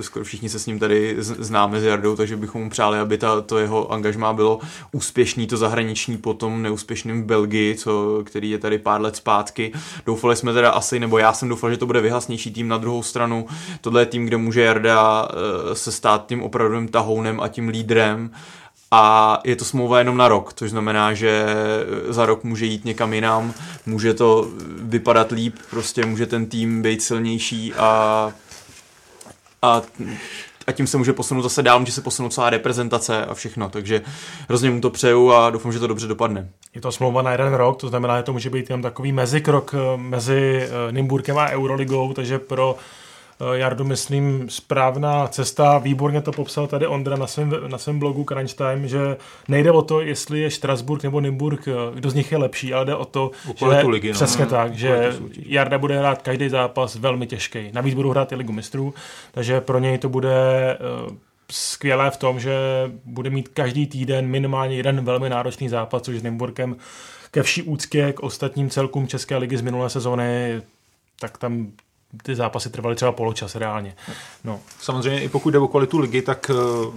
skoro 0.00 0.24
všichni 0.24 0.48
se 0.48 0.58
s 0.58 0.66
ním 0.66 0.78
tady 0.78 1.16
známe 1.18 1.80
s 1.80 1.84
Jardou, 1.84 2.16
takže 2.16 2.36
bychom 2.36 2.62
mu 2.62 2.70
přáli, 2.70 2.98
aby 2.98 3.18
ta, 3.18 3.40
to 3.40 3.58
jeho 3.58 3.92
angažmá 3.92 4.32
bylo 4.32 4.60
úspěšný, 4.92 5.46
to 5.46 5.56
zahraniční 5.56 6.16
po 6.16 6.34
tom 6.34 6.62
neúspěšným 6.62 7.22
v 7.22 7.26
Belgii, 7.26 7.74
co, 7.74 8.22
který 8.24 8.50
je 8.50 8.58
tady 8.58 8.78
pár 8.78 9.00
let 9.00 9.16
zpátky. 9.16 9.72
Doufali 10.06 10.36
jsme 10.36 10.52
teda 10.52 10.70
asi, 10.70 11.00
nebo 11.00 11.18
já 11.18 11.32
jsem 11.32 11.48
doufal, 11.48 11.70
že 11.70 11.76
to 11.76 11.86
bude 11.86 12.00
vyhlasnější 12.00 12.52
tým 12.52 12.68
na 12.68 12.78
druhou 12.78 13.02
stranu. 13.02 13.46
Tohle 13.80 14.02
je 14.02 14.06
tým, 14.06 14.26
kde 14.26 14.36
může 14.36 14.62
Jarda 14.62 15.28
eh, 15.30 15.74
se 15.74 15.92
stát 15.92 16.26
tím 16.26 16.42
opravdovým 16.42 16.88
tahounem 16.88 17.40
a 17.40 17.48
tím 17.48 17.68
lídrem 17.68 18.30
a 18.90 19.40
je 19.44 19.56
to 19.56 19.64
smlouva 19.64 19.98
jenom 19.98 20.16
na 20.16 20.28
rok, 20.28 20.52
což 20.54 20.70
znamená, 20.70 21.14
že 21.14 21.46
za 22.08 22.26
rok 22.26 22.44
může 22.44 22.66
jít 22.66 22.84
někam 22.84 23.12
jinam, 23.12 23.54
může 23.86 24.14
to 24.14 24.48
vypadat 24.78 25.32
líp, 25.32 25.56
prostě 25.70 26.06
může 26.06 26.26
ten 26.26 26.46
tým 26.46 26.82
být 26.82 27.02
silnější 27.02 27.74
a, 27.74 28.32
a 29.62 29.82
a 30.66 30.72
tím 30.72 30.86
se 30.86 30.98
může 30.98 31.12
posunout 31.12 31.42
zase 31.42 31.62
dál, 31.62 31.80
může 31.80 31.92
se 31.92 32.00
posunout 32.02 32.32
celá 32.32 32.50
reprezentace 32.50 33.26
a 33.26 33.34
všechno, 33.34 33.68
takže 33.68 34.02
hrozně 34.48 34.70
mu 34.70 34.80
to 34.80 34.90
přeju 34.90 35.32
a 35.32 35.50
doufám, 35.50 35.72
že 35.72 35.78
to 35.78 35.86
dobře 35.86 36.06
dopadne. 36.06 36.48
Je 36.74 36.80
to 36.80 36.92
smlouva 36.92 37.22
na 37.22 37.32
jeden 37.32 37.54
rok, 37.54 37.80
to 37.80 37.88
znamená, 37.88 38.16
že 38.16 38.22
to 38.22 38.32
může 38.32 38.50
být 38.50 38.70
jenom 38.70 38.82
takový 38.82 39.12
mezikrok 39.12 39.74
eh, 39.74 39.96
mezi 39.96 40.62
eh, 40.62 40.92
Nymburkem 40.92 41.38
a 41.38 41.50
Euroligou, 41.50 42.12
takže 42.12 42.38
pro 42.38 42.76
Jardu, 43.52 43.84
myslím, 43.84 44.46
správná 44.50 45.28
cesta. 45.28 45.78
Výborně 45.78 46.20
to 46.20 46.32
popsal 46.32 46.66
tady 46.66 46.86
Ondra 46.86 47.16
na 47.16 47.26
svém, 47.26 47.54
na 47.66 47.78
svém 47.78 47.98
blogu 47.98 48.24
Crunch 48.24 48.54
Time, 48.54 48.88
že 48.88 49.16
nejde 49.48 49.70
o 49.70 49.82
to, 49.82 50.00
jestli 50.00 50.40
je 50.40 50.50
Strasburg 50.50 51.02
nebo 51.02 51.20
Nymburk, 51.20 51.68
eh, 51.68 51.72
kdo 51.94 52.10
z 52.10 52.14
nich 52.14 52.32
je 52.32 52.38
lepší, 52.38 52.74
ale 52.74 52.84
jde 52.84 52.94
o 52.94 53.04
to, 53.04 53.30
že 53.58 53.66
ligy, 53.66 54.08
no. 54.08 54.14
přesně 54.14 54.44
no, 54.44 54.50
tak, 54.50 54.74
že 54.74 55.12
Jarda 55.46 55.78
bude 55.78 55.98
hrát 55.98 56.22
každý 56.22 56.48
zápas 56.48 56.96
velmi 56.96 57.26
těžký. 57.26 57.70
Navíc 57.72 57.94
budou 57.94 58.10
hrát 58.10 58.32
i 58.32 58.34
ligu 58.34 58.52
mistrů, 58.52 58.94
takže 59.32 59.60
pro 59.60 59.78
něj 59.78 59.98
to 59.98 60.08
bude 60.08 60.32
uh, 61.08 61.16
skvělé 61.50 62.10
v 62.10 62.16
tom, 62.16 62.40
že 62.40 62.56
bude 63.04 63.30
mít 63.30 63.48
každý 63.48 63.86
týden 63.86 64.26
minimálně 64.26 64.76
jeden 64.76 65.04
velmi 65.04 65.28
náročný 65.28 65.68
zápas, 65.68 66.02
což 66.02 66.16
s 66.16 66.22
Nymburkem 66.22 66.76
ke 67.30 67.42
vší 67.42 67.62
úctě 67.62 68.12
k 68.12 68.22
ostatním 68.22 68.70
celkům 68.70 69.08
České 69.08 69.36
ligy 69.36 69.56
z 69.56 69.60
minulé 69.60 69.90
sezóny, 69.90 70.62
tak 71.20 71.38
tam 71.38 71.72
ty 72.22 72.34
zápasy 72.34 72.70
trvaly 72.70 72.96
třeba 72.96 73.12
poločas 73.12 73.54
reálně. 73.54 73.96
No. 74.44 74.60
Samozřejmě 74.80 75.22
i 75.22 75.28
pokud 75.28 75.50
jde 75.50 75.58
o 75.58 75.68
kvalitu 75.68 75.98
ligy, 75.98 76.22
tak 76.22 76.50
uh, 76.50 76.94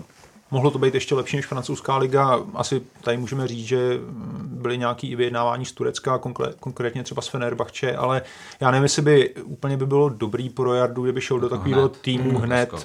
mohlo 0.51 0.71
to 0.71 0.79
být 0.79 0.93
ještě 0.93 1.15
lepší 1.15 1.35
než 1.35 1.45
francouzská 1.45 1.97
liga. 1.97 2.39
Asi 2.53 2.81
tady 3.01 3.17
můžeme 3.17 3.47
říct, 3.47 3.67
že 3.67 3.99
byly 4.43 4.77
nějaké 4.77 5.07
i 5.07 5.15
vyjednávání 5.15 5.65
z 5.65 5.71
Turecka, 5.71 6.19
konkrétně 6.59 7.03
třeba 7.03 7.21
z 7.21 7.27
Fenerbahče, 7.27 7.95
ale 7.95 8.21
já 8.59 8.71
nevím, 8.71 8.83
jestli 8.83 9.01
by 9.01 9.29
úplně 9.43 9.77
by 9.77 9.85
bylo 9.85 10.09
dobrý 10.09 10.49
pro 10.49 10.73
Jardu, 10.73 11.03
kdyby 11.03 11.21
šel 11.21 11.39
do 11.39 11.49
takového 11.49 11.89
týmu 11.89 12.29
hmm, 12.29 12.41
hned. 12.41 12.73
Uh, 12.73 12.79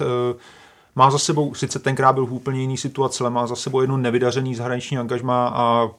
má 0.95 1.11
za 1.11 1.19
sebou, 1.19 1.53
sice 1.53 1.79
tenkrát 1.79 2.13
byl 2.13 2.25
v 2.25 2.33
úplně 2.33 2.61
jiný 2.61 2.77
situaci, 2.77 3.23
ale 3.23 3.29
má 3.29 3.47
za 3.47 3.55
sebou 3.55 3.81
jednu 3.81 3.97
nevydařený 3.97 4.55
zahraniční 4.55 4.97
angažma 4.97 5.47
a 5.47 5.89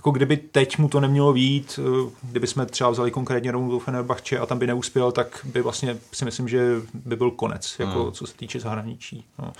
jako 0.00 0.10
kdyby 0.10 0.36
teď 0.36 0.78
mu 0.78 0.88
to 0.88 1.00
nemělo 1.00 1.32
vít, 1.32 1.80
eh, 1.82 2.10
kdyby 2.22 2.46
jsme 2.46 2.66
třeba 2.66 2.90
vzali 2.90 3.10
konkrétně 3.10 3.50
rovnou 3.50 3.78
Fenerbahče 3.78 4.38
a 4.38 4.46
tam 4.46 4.58
by 4.58 4.66
neuspěl, 4.66 5.12
tak 5.12 5.46
by 5.52 5.62
vlastně 5.62 5.98
si 6.12 6.24
myslím, 6.24 6.48
že 6.48 6.76
by 6.94 7.16
byl 7.16 7.30
konec, 7.30 7.76
jako 7.78 8.02
hmm. 8.02 8.12
co 8.12 8.26
se 8.26 8.36
týče 8.36 8.60
zahraničí. 8.60 9.24
No. 9.38 9.52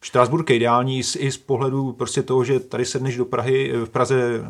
Štrasburg 0.00 0.50
je 0.50 0.56
ideální 0.56 1.02
i 1.18 1.32
z 1.32 1.36
pohledu 1.36 1.92
prostě 1.92 2.22
toho, 2.22 2.44
že 2.44 2.60
tady 2.60 2.84
sedneš 2.84 3.16
do 3.16 3.24
Prahy, 3.24 3.72
v 3.84 3.88
Praze 3.88 4.20
eh, 4.20 4.42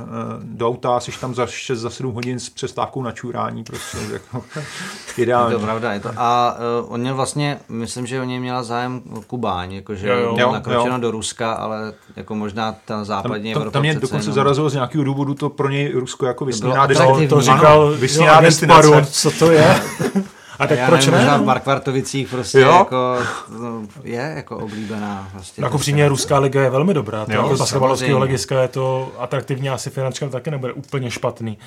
do 0.43 0.69
auta, 0.69 1.01
jsi 1.01 1.13
tam 1.21 1.35
za 1.35 1.47
6, 1.47 1.79
za 1.79 1.91
7 1.91 2.15
hodin 2.15 2.39
s 2.39 2.51
přestávkou 2.51 3.03
na 3.03 3.13
čurání, 3.13 3.65
prostě 3.65 3.99
jako 4.13 4.45
ideální. 5.17 5.53
Je 5.53 5.59
to 5.59 5.65
pravda, 5.65 5.93
je 5.93 6.01
to. 6.01 6.11
A 6.17 6.57
uh, 6.83 6.93
on 6.95 7.01
měl 7.01 7.15
vlastně, 7.15 7.59
myslím, 7.69 8.07
že 8.07 8.21
o 8.21 8.25
něj 8.25 8.41
měla 8.41 8.63
zájem 8.63 9.03
Kubáň, 9.27 9.73
jakože 9.73 10.09
jo, 10.09 10.37
jo, 10.39 10.53
nakročeno 10.53 10.95
jo. 10.95 11.01
do 11.01 11.11
Ruska, 11.11 11.53
ale 11.53 11.93
jako 12.17 12.35
možná 12.35 12.77
ta 12.85 13.05
západní 13.05 13.53
tam, 13.53 13.63
Evropa 13.63 13.73
tam 13.73 13.83
mě 13.83 13.95
dokonce 13.95 14.17
jenom... 14.17 14.35
zarazilo 14.35 14.71
z 14.71 14.75
nějakého 14.75 15.05
důvodu 15.05 15.35
to 15.35 15.51
pro 15.51 15.69
něj 15.69 15.93
Rusko 15.93 16.27
jako 16.27 16.45
vysněná 16.45 16.87
destinace. 16.87 17.29
To 17.29 17.41
říkal 17.41 17.91
vysněná 17.91 18.41
destinace. 18.41 19.07
Co 19.11 19.31
to 19.31 19.51
je? 19.51 19.83
A 20.59 20.67
tak 20.67 20.79
já 20.79 20.87
proč 20.87 21.07
nevím, 21.07 21.13
ne? 21.13 21.19
Možná 21.19 21.37
v 21.37 21.45
Markvartovicích 21.45 22.29
prostě 22.29 22.61
jo? 22.61 22.73
jako, 22.73 23.19
no, 23.61 23.83
je 24.05 24.33
jako 24.37 24.59
oblíbená. 24.59 25.31
Vlastně 25.33 25.65
jako 25.65 25.79
přímě 25.79 26.09
Ruská 26.09 26.39
liga 26.39 26.63
je 26.63 26.71
velmi 26.71 26.95
dobrá. 26.95 27.25
To 27.25 27.33
jako 27.33 27.57
basketbalovského 27.57 28.19
legiska 28.19 28.63
je 28.63 28.69
to 28.69 29.13
atraktivní, 29.19 29.71
asi 29.71 29.91
finančně 29.91 30.29
taky 30.29 30.51
nebude 30.51 30.73
úplně 30.73 31.11
špatný. 31.11 31.59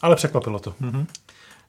Ale 0.00 0.16
překvapilo 0.16 0.58
to. 0.58 0.70
Mm-hmm. 0.70 1.06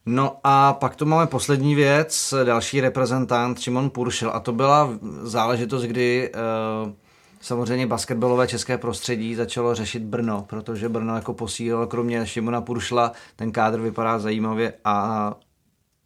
No 0.06 0.36
a 0.44 0.72
pak 0.72 0.96
tu 0.96 1.06
máme 1.06 1.26
poslední 1.26 1.74
věc, 1.74 2.34
další 2.44 2.80
reprezentant 2.80 3.60
Šimon 3.60 3.90
Puršil 3.90 4.30
a 4.34 4.40
to 4.40 4.52
byla 4.52 4.90
záležitost, 5.22 5.82
kdy 5.82 6.30
uh, 6.84 6.92
samozřejmě 7.40 7.86
basketbalové 7.86 8.46
české 8.46 8.78
prostředí 8.78 9.34
začalo 9.34 9.74
řešit 9.74 10.02
Brno, 10.02 10.44
protože 10.48 10.88
Brno 10.88 11.14
jako 11.14 11.34
posílilo 11.34 11.86
kromě 11.86 12.26
Šimona 12.26 12.60
Puršla, 12.60 13.12
ten 13.36 13.52
kádr 13.52 13.80
vypadá 13.80 14.18
zajímavě 14.18 14.72
a 14.84 15.34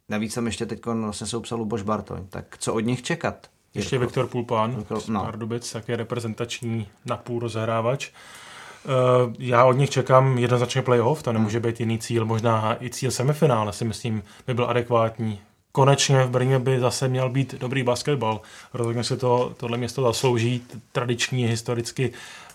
Navíc 0.09 0.33
tam 0.33 0.45
ještě 0.45 0.65
teď 0.65 0.85
vlastně 0.85 1.27
soupsal 1.27 1.57
Luboš 1.57 1.81
Bartoň. 1.81 2.27
Tak 2.29 2.57
co 2.57 2.73
od 2.73 2.79
nich 2.79 3.01
čekat? 3.01 3.47
Ještě 3.73 3.95
Jirko? 3.95 4.05
Viktor 4.05 4.27
Pulpán 4.27 4.85
no. 5.07 5.23
Pardubic, 5.23 5.71
tak 5.71 5.89
je 5.89 5.95
reprezentační 5.95 6.87
napůl 7.05 7.39
rozehrávač. 7.39 8.09
Uh, 8.09 9.33
já 9.39 9.65
od 9.65 9.73
nich 9.73 9.89
čekám 9.89 10.37
jednoznačně 10.37 10.81
playoff, 10.81 11.23
to 11.23 11.33
nemůže 11.33 11.59
být 11.59 11.79
jiný 11.79 11.99
cíl, 11.99 12.25
možná 12.25 12.83
i 12.83 12.89
cíl 12.89 13.11
semifinále 13.11 13.73
si 13.73 13.85
myslím 13.85 14.23
by 14.47 14.53
byl 14.53 14.65
adekvátní. 14.69 15.39
Konečně 15.71 16.23
v 16.23 16.29
Brně 16.29 16.59
by 16.59 16.79
zase 16.79 17.07
měl 17.07 17.29
být 17.29 17.55
dobrý 17.55 17.83
basketbal. 17.83 18.41
Rozhodně 18.73 19.03
se 19.03 19.17
to, 19.17 19.53
tohle 19.57 19.77
město 19.77 20.01
zaslouží, 20.01 20.63
tradiční, 20.91 21.47
historicky 21.47 22.13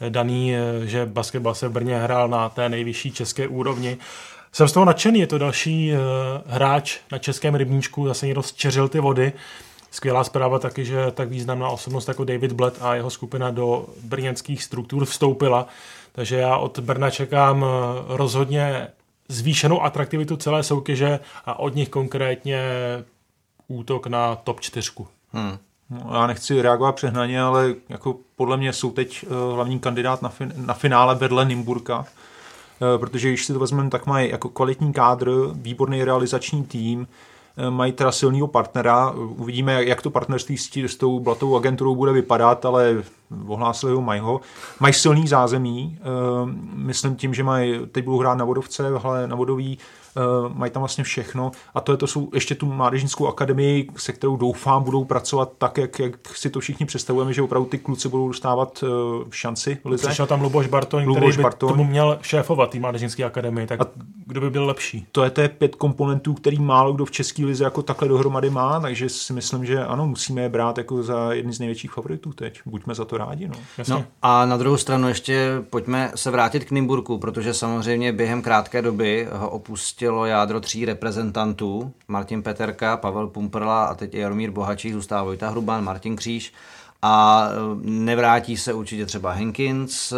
daný, 0.08 0.54
eh, 0.54 0.86
že 0.86 1.06
basketbal 1.06 1.54
se 1.54 1.68
v 1.68 1.72
Brně 1.72 1.98
hrál 1.98 2.28
na 2.28 2.48
té 2.48 2.68
nejvyšší 2.68 3.12
české 3.12 3.48
úrovni. 3.48 3.98
Jsem 4.54 4.68
z 4.68 4.72
toho 4.72 4.84
nadšený, 4.84 5.20
je 5.20 5.26
to 5.26 5.38
další 5.38 5.92
uh, 5.92 5.98
hráč 6.46 6.98
na 7.12 7.18
českém 7.18 7.54
rybníčku, 7.54 8.06
zase 8.06 8.26
někdo 8.26 8.42
zčeřil 8.42 8.88
ty 8.88 9.00
vody. 9.00 9.32
skvělá 9.90 10.24
zpráva 10.24 10.58
taky, 10.58 10.84
že 10.84 11.10
tak 11.10 11.28
významná 11.28 11.68
osobnost 11.68 12.08
jako 12.08 12.24
David 12.24 12.52
Blatt 12.52 12.82
a 12.82 12.94
jeho 12.94 13.10
skupina 13.10 13.50
do 13.50 13.86
brněnských 14.02 14.64
struktur 14.64 15.04
vstoupila. 15.04 15.66
Takže 16.12 16.36
já 16.36 16.56
od 16.56 16.78
Brna 16.78 17.10
čekám 17.10 17.64
eh, 17.64 17.68
rozhodně 18.08 18.88
zvýšenou 19.28 19.82
atraktivitu 19.82 20.36
celé 20.36 20.62
soutěže 20.62 21.20
a 21.46 21.58
od 21.58 21.74
nich 21.74 21.88
konkrétně 21.88 22.62
útok 23.68 24.06
na 24.06 24.36
top 24.36 24.60
čtyřku. 24.60 25.08
Hmm. 25.32 25.58
No, 25.90 26.14
já 26.14 26.26
nechci 26.26 26.62
reagovat 26.62 26.94
přehnaně, 26.94 27.42
ale 27.42 27.74
jako 27.88 28.16
podle 28.36 28.56
mě 28.56 28.72
jsou 28.72 28.90
teď 28.90 29.26
uh, 29.26 29.54
hlavní 29.54 29.78
kandidát 29.78 30.22
na, 30.22 30.28
fin- 30.28 30.52
na 30.56 30.74
finále 30.74 31.14
vedle 31.14 31.44
Nimburka, 31.44 32.06
protože 32.98 33.28
když 33.28 33.46
si 33.46 33.52
to 33.52 33.58
vezmeme, 33.58 33.90
tak 33.90 34.06
mají 34.06 34.30
jako 34.30 34.48
kvalitní 34.48 34.92
kádr, 34.92 35.30
výborný 35.52 36.04
realizační 36.04 36.64
tým, 36.64 37.00
uh, 37.00 37.06
mají 37.70 37.92
teda 37.92 38.12
silného 38.12 38.46
partnera, 38.46 39.10
uvidíme, 39.10 39.84
jak 39.84 40.02
to 40.02 40.10
partnerství 40.10 40.58
s 40.58 40.96
tou 40.96 41.20
blatou 41.20 41.56
agenturou 41.56 41.94
bude 41.94 42.12
vypadat, 42.12 42.64
ale 42.64 43.02
ohlásili 43.46 43.92
ho, 43.92 44.00
mají 44.00 44.20
ho. 44.20 44.40
Mají 44.80 44.94
silný 44.94 45.28
zázemí, 45.28 45.98
myslím 46.74 47.16
tím, 47.16 47.34
že 47.34 47.44
mají, 47.44 47.86
teď 47.92 48.04
budou 48.04 48.18
hrát 48.18 48.34
na 48.34 48.44
vodovce, 48.44 48.82
na 49.26 49.36
vodový, 49.36 49.78
uh, 50.16 50.56
mají 50.56 50.72
tam 50.72 50.80
vlastně 50.80 51.04
všechno 51.04 51.50
a 51.74 51.80
to 51.80 51.92
je 51.92 51.98
to 51.98 52.06
jsou 52.06 52.28
ještě 52.34 52.54
tu 52.54 52.66
mládežnickou 52.66 53.26
akademii, 53.26 53.88
se 53.96 54.12
kterou 54.12 54.36
doufám 54.36 54.82
budou 54.82 55.04
pracovat 55.04 55.52
tak, 55.58 55.78
jak, 55.78 55.98
jak 55.98 56.36
si 56.36 56.50
to 56.50 56.60
všichni 56.60 56.86
představujeme, 56.86 57.32
že 57.32 57.42
opravdu 57.42 57.68
ty 57.68 57.78
kluci 57.78 58.08
budou 58.08 58.28
dostávat 58.28 58.82
uh, 58.82 58.88
šanci 59.30 59.78
v 59.84 59.88
lize. 59.88 60.08
Přišel 60.08 60.26
tam 60.26 60.42
Luboš 60.42 60.66
Bartoň, 60.66 61.04
Luboš 61.04 61.22
který 61.22 61.36
by 61.36 61.42
Bartoň. 61.42 61.68
tomu 61.68 61.84
měl 61.84 62.18
šéfovat 62.22 62.70
té 62.70 62.78
mládežnické 62.78 63.24
akademii, 63.24 63.66
tak 63.66 63.80
a 63.80 63.86
kdo 64.26 64.40
by 64.40 64.50
byl 64.50 64.66
lepší? 64.66 65.06
To 65.12 65.24
je 65.24 65.30
to 65.30 65.40
je 65.40 65.48
pět 65.48 65.74
komponentů, 65.74 66.34
který 66.34 66.58
málo 66.58 66.92
kdo 66.92 67.04
v 67.04 67.10
české 67.10 67.44
lize 67.44 67.64
jako 67.64 67.82
takhle 67.82 68.08
dohromady 68.08 68.50
má, 68.50 68.80
takže 68.80 69.08
si 69.08 69.32
myslím, 69.32 69.64
že 69.64 69.84
ano, 69.84 70.06
musíme 70.06 70.42
je 70.42 70.48
brát 70.48 70.78
jako 70.78 71.02
za 71.02 71.32
jedny 71.32 71.52
z 71.52 71.58
největších 71.58 71.90
favoritů 71.90 72.32
teď. 72.32 72.60
Buďme 72.66 72.94
za 72.94 73.04
to 73.04 73.18
rádi. 73.24 73.48
No. 73.48 73.56
no 73.88 74.04
a 74.22 74.46
na 74.46 74.56
druhou 74.56 74.76
stranu 74.76 75.08
ještě 75.08 75.62
pojďme 75.70 76.12
se 76.14 76.30
vrátit 76.30 76.64
k 76.64 76.70
Nymburku, 76.70 77.18
protože 77.18 77.54
samozřejmě 77.54 78.12
během 78.12 78.42
krátké 78.42 78.82
doby 78.82 79.28
ho 79.32 79.50
opustil 79.50 79.82
opustilo 80.02 80.26
jádro 80.26 80.60
tří 80.60 80.84
reprezentantů, 80.84 81.92
Martin 82.08 82.42
Peterka, 82.42 82.96
Pavel 82.96 83.28
Pumperla 83.28 83.84
a 83.84 83.94
teď 83.94 84.14
Jaromír 84.14 84.50
Bohačí, 84.50 84.92
zůstává 84.92 85.22
Vojta 85.22 85.50
Hruban, 85.50 85.84
Martin 85.84 86.16
Kříž 86.16 86.52
a 87.02 87.48
e, 87.48 87.54
nevrátí 87.82 88.56
se 88.56 88.72
určitě 88.72 89.06
třeba 89.06 89.32
Henkins 89.32 90.12
e, 90.12 90.16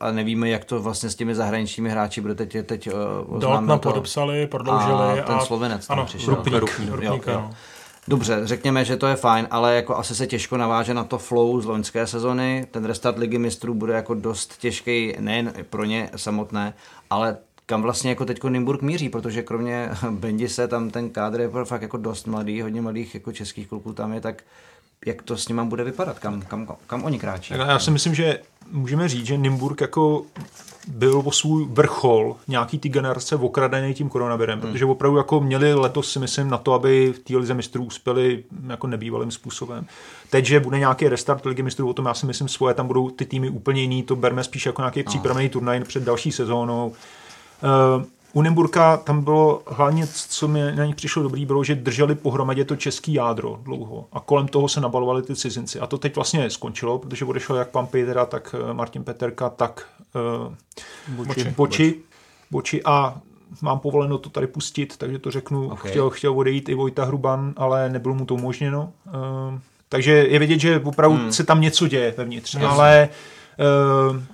a 0.00 0.12
nevíme, 0.12 0.48
jak 0.48 0.64
to 0.64 0.82
vlastně 0.82 1.10
s 1.10 1.14
těmi 1.14 1.34
zahraničními 1.34 1.90
hráči 1.90 2.20
bude 2.20 2.34
teď, 2.34 2.56
teď 2.66 2.86
e, 2.86 2.92
oznámeno. 3.26 3.78
to 3.78 3.88
podepsali, 3.88 4.46
prodloužili. 4.46 5.20
A 5.20 5.22
ten 5.22 5.34
a... 5.34 5.40
Slovenec 5.40 5.86
tam 5.86 5.98
ano, 5.98 6.06
přišel. 6.06 6.34
Rupník, 6.34 6.54
Rupník, 6.54 6.90
Rupník, 6.90 7.26
jo, 7.26 7.32
jo. 7.32 7.50
Dobře, 8.08 8.40
řekněme, 8.44 8.84
že 8.84 8.96
to 8.96 9.06
je 9.06 9.16
fajn, 9.16 9.48
ale 9.50 9.74
jako 9.76 9.96
asi 9.96 10.14
se 10.14 10.26
těžko 10.26 10.56
naváže 10.56 10.94
na 10.94 11.04
to 11.04 11.18
flow 11.18 11.60
z 11.60 11.64
loňské 11.64 12.06
sezony. 12.06 12.66
Ten 12.70 12.84
restart 12.84 13.18
ligy 13.18 13.38
mistrů 13.38 13.74
bude 13.74 13.94
jako 13.94 14.14
dost 14.14 14.58
těžký 14.58 15.14
nejen 15.20 15.52
pro 15.70 15.84
ně 15.84 16.10
samotné, 16.16 16.74
ale 17.10 17.36
kam 17.66 17.82
vlastně 17.82 18.10
jako 18.10 18.24
teďko 18.24 18.48
Nymburk 18.48 18.82
míří, 18.82 19.08
protože 19.08 19.42
kromě 19.42 19.90
Bendise 20.10 20.68
tam 20.68 20.90
ten 20.90 21.10
kádr 21.10 21.40
je 21.40 21.50
fakt 21.64 21.82
jako 21.82 21.96
dost 21.96 22.26
mladý, 22.26 22.62
hodně 22.62 22.80
mladých 22.80 23.14
jako 23.14 23.32
českých 23.32 23.68
kluků 23.68 23.92
tam 23.92 24.12
je, 24.12 24.20
tak 24.20 24.42
jak 25.06 25.22
to 25.22 25.36
s 25.36 25.48
nimi 25.48 25.60
bude 25.64 25.84
vypadat, 25.84 26.18
kam, 26.18 26.42
kam, 26.42 26.68
kam 26.86 27.04
oni 27.04 27.18
kráčí. 27.18 27.54
Já 27.54 27.78
si 27.78 27.90
myslím, 27.90 28.14
že 28.14 28.38
můžeme 28.72 29.08
říct, 29.08 29.26
že 29.26 29.38
Nymburk 29.38 29.80
jako 29.80 30.22
byl 30.88 31.22
o 31.24 31.32
svůj 31.32 31.66
vrchol 31.68 32.36
nějaký 32.48 32.78
ty 32.78 32.88
generace 32.88 33.36
okradený 33.36 33.94
tím 33.94 34.08
koronavirem, 34.08 34.60
hmm. 34.60 34.72
protože 34.72 34.84
opravdu 34.84 35.16
jako 35.16 35.40
měli 35.40 35.74
letos 35.74 36.12
si 36.12 36.18
myslím 36.18 36.50
na 36.50 36.58
to, 36.58 36.72
aby 36.72 37.12
v 37.12 37.18
té 37.18 37.36
lize 37.36 37.54
mistrů 37.54 37.84
uspěli 37.84 38.44
jako 38.66 38.86
nebývalým 38.86 39.30
způsobem. 39.30 39.86
Teď, 40.30 40.44
že 40.44 40.60
bude 40.60 40.78
nějaký 40.78 41.08
restart 41.08 41.46
ligy 41.46 41.62
mistrů, 41.62 41.88
o 41.88 41.94
tom 41.94 42.06
já 42.06 42.14
si 42.14 42.26
myslím 42.26 42.48
svoje, 42.48 42.74
tam 42.74 42.86
budou 42.86 43.10
ty 43.10 43.24
týmy 43.24 43.50
úplně 43.50 43.80
jiný, 43.80 44.02
to 44.02 44.16
berme 44.16 44.44
spíš 44.44 44.66
jako 44.66 44.82
nějaký 44.82 45.00
no. 45.00 45.04
přípravný 45.04 45.48
turnaj 45.48 45.84
před 45.84 46.02
další 46.02 46.32
sezónou. 46.32 46.92
Uh, 47.96 48.04
u 48.32 48.42
Nymburka 48.42 48.96
tam 48.96 49.24
bylo 49.24 49.62
hlavně, 49.66 50.06
co 50.28 50.48
mi 50.48 50.72
na 50.72 50.84
nich 50.84 50.96
přišlo 50.96 51.22
dobrý, 51.22 51.46
bylo, 51.46 51.64
že 51.64 51.74
drželi 51.74 52.14
pohromadě 52.14 52.64
to 52.64 52.76
český 52.76 53.14
jádro 53.14 53.58
dlouho 53.62 54.06
a 54.12 54.20
kolem 54.20 54.48
toho 54.48 54.68
se 54.68 54.80
nabalovali 54.80 55.22
ty 55.22 55.36
cizinci. 55.36 55.80
A 55.80 55.86
to 55.86 55.98
teď 55.98 56.14
vlastně 56.14 56.50
skončilo, 56.50 56.98
protože 56.98 57.24
odešel 57.24 57.56
jak 57.56 57.68
pan 57.68 57.86
Pejtera, 57.86 58.26
tak 58.26 58.54
eh, 58.70 58.74
Martin 58.74 59.04
Peterka, 59.04 59.50
tak 59.50 59.86
uh, 61.08 61.24
Boči. 61.26 61.54
Boči. 61.56 61.94
Boči 62.50 62.82
a 62.84 63.20
mám 63.62 63.78
povoleno 63.78 64.18
to 64.18 64.30
tady 64.30 64.46
pustit, 64.46 64.96
takže 64.96 65.18
to 65.18 65.30
řeknu. 65.30 65.68
Okay. 65.68 65.90
Chtěl, 65.90 66.10
chtěl 66.10 66.38
odejít 66.38 66.68
i 66.68 66.74
Vojta 66.74 67.04
Hruban, 67.04 67.52
ale 67.56 67.90
nebylo 67.90 68.14
mu 68.14 68.24
to 68.24 68.34
umožněno. 68.34 68.92
Uh, 69.06 69.58
takže 69.88 70.12
je 70.12 70.38
vidět, 70.38 70.58
že 70.58 70.80
opravdu 70.80 71.16
hmm. 71.16 71.32
se 71.32 71.44
tam 71.44 71.60
něco 71.60 71.88
děje 71.88 72.14
vevnitř, 72.16 72.54
Jasně. 72.54 72.68
ale 72.68 73.08
Eh, 73.08 73.08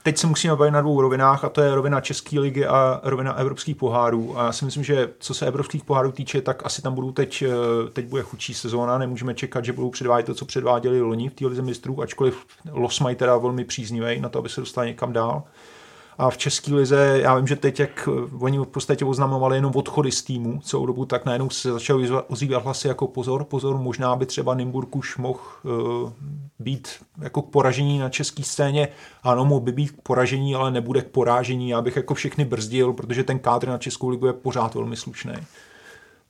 teď 0.02 0.18
se 0.18 0.26
musíme 0.26 0.56
bavit 0.56 0.70
na 0.70 0.80
dvou 0.80 1.00
rovinách 1.00 1.44
a 1.44 1.48
to 1.48 1.60
je 1.60 1.74
rovina 1.74 2.00
České 2.00 2.40
ligy 2.40 2.66
a 2.66 3.00
rovina 3.02 3.34
evropských 3.34 3.76
pohárů. 3.76 4.38
A 4.38 4.44
já 4.44 4.52
si 4.52 4.64
myslím, 4.64 4.84
že 4.84 5.10
co 5.18 5.34
se 5.34 5.46
evropských 5.46 5.84
pohárů 5.84 6.12
týče, 6.12 6.40
tak 6.40 6.66
asi 6.66 6.82
tam 6.82 6.94
budou 6.94 7.12
teď, 7.12 7.42
eh, 7.42 7.90
teď 7.90 8.06
bude 8.06 8.22
chudší 8.22 8.54
sezóna. 8.54 8.98
Nemůžeme 8.98 9.34
čekat, 9.34 9.64
že 9.64 9.72
budou 9.72 9.90
předvádět 9.90 10.26
to, 10.26 10.34
co 10.34 10.44
předváděli 10.44 11.00
loni 11.00 11.28
v 11.28 11.34
té 11.34 11.46
lize 11.46 11.62
mistrů, 11.62 12.02
ačkoliv 12.02 12.46
los 12.72 13.00
mají 13.00 13.16
teda 13.16 13.36
velmi 13.36 13.64
příznivý 13.64 14.20
na 14.20 14.28
to, 14.28 14.38
aby 14.38 14.48
se 14.48 14.60
dostali 14.60 14.86
někam 14.86 15.12
dál. 15.12 15.42
A 16.18 16.30
v 16.30 16.38
České 16.38 16.74
lize, 16.74 17.20
já 17.22 17.34
vím, 17.34 17.46
že 17.46 17.56
teď, 17.56 17.80
jak 17.80 18.08
oni 18.40 18.58
v 18.58 18.64
podstatě 18.64 19.04
oznamovali 19.04 19.56
jenom 19.56 19.72
odchody 19.74 20.12
z 20.12 20.22
týmu 20.22 20.60
celou 20.64 20.86
dobu, 20.86 21.04
tak 21.04 21.24
najednou 21.24 21.50
se 21.50 21.72
začaly 21.72 22.08
ozývat 22.28 22.64
hlasy 22.64 22.88
jako 22.88 23.06
pozor, 23.06 23.44
pozor, 23.44 23.78
možná 23.78 24.16
by 24.16 24.26
třeba 24.26 24.54
Nymburk 24.54 24.96
už 24.96 25.16
mohl 25.16 25.38
uh, 25.62 26.10
být 26.58 26.88
jako 27.22 27.42
k 27.42 27.50
poražení 27.50 27.98
na 27.98 28.08
české 28.08 28.42
scéně. 28.42 28.88
Ano, 29.22 29.44
mohl 29.44 29.60
by 29.60 29.72
být 29.72 29.90
k 29.90 30.00
poražení, 30.02 30.54
ale 30.54 30.70
nebude 30.70 31.02
k 31.02 31.08
porážení. 31.08 31.68
Já 31.68 31.82
bych 31.82 31.96
jako 31.96 32.14
všechny 32.14 32.44
brzdil, 32.44 32.92
protože 32.92 33.24
ten 33.24 33.38
kádr 33.38 33.68
na 33.68 33.78
Českou 33.78 34.08
ligu 34.08 34.26
je 34.26 34.32
pořád 34.32 34.74
velmi 34.74 34.96
slušný. 34.96 35.32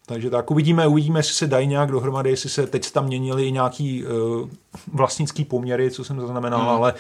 Takže 0.07 0.31
tak 0.31 0.51
uvidíme, 0.51 0.87
uvidíme, 0.87 1.19
jestli 1.19 1.35
se 1.35 1.47
dají 1.47 1.67
nějak 1.67 1.91
dohromady, 1.91 2.31
jestli 2.31 2.51
se 2.51 2.67
teď 2.67 2.91
tam 2.91 3.07
měnily 3.07 3.53
nějaký 3.53 4.05
uh, 4.05 4.49
vlastnický 4.93 5.45
poměry, 5.45 5.91
co 5.91 6.05
jsem 6.05 6.21
zaznamenal, 6.21 6.61
hmm. 6.61 6.69
ale 6.69 6.95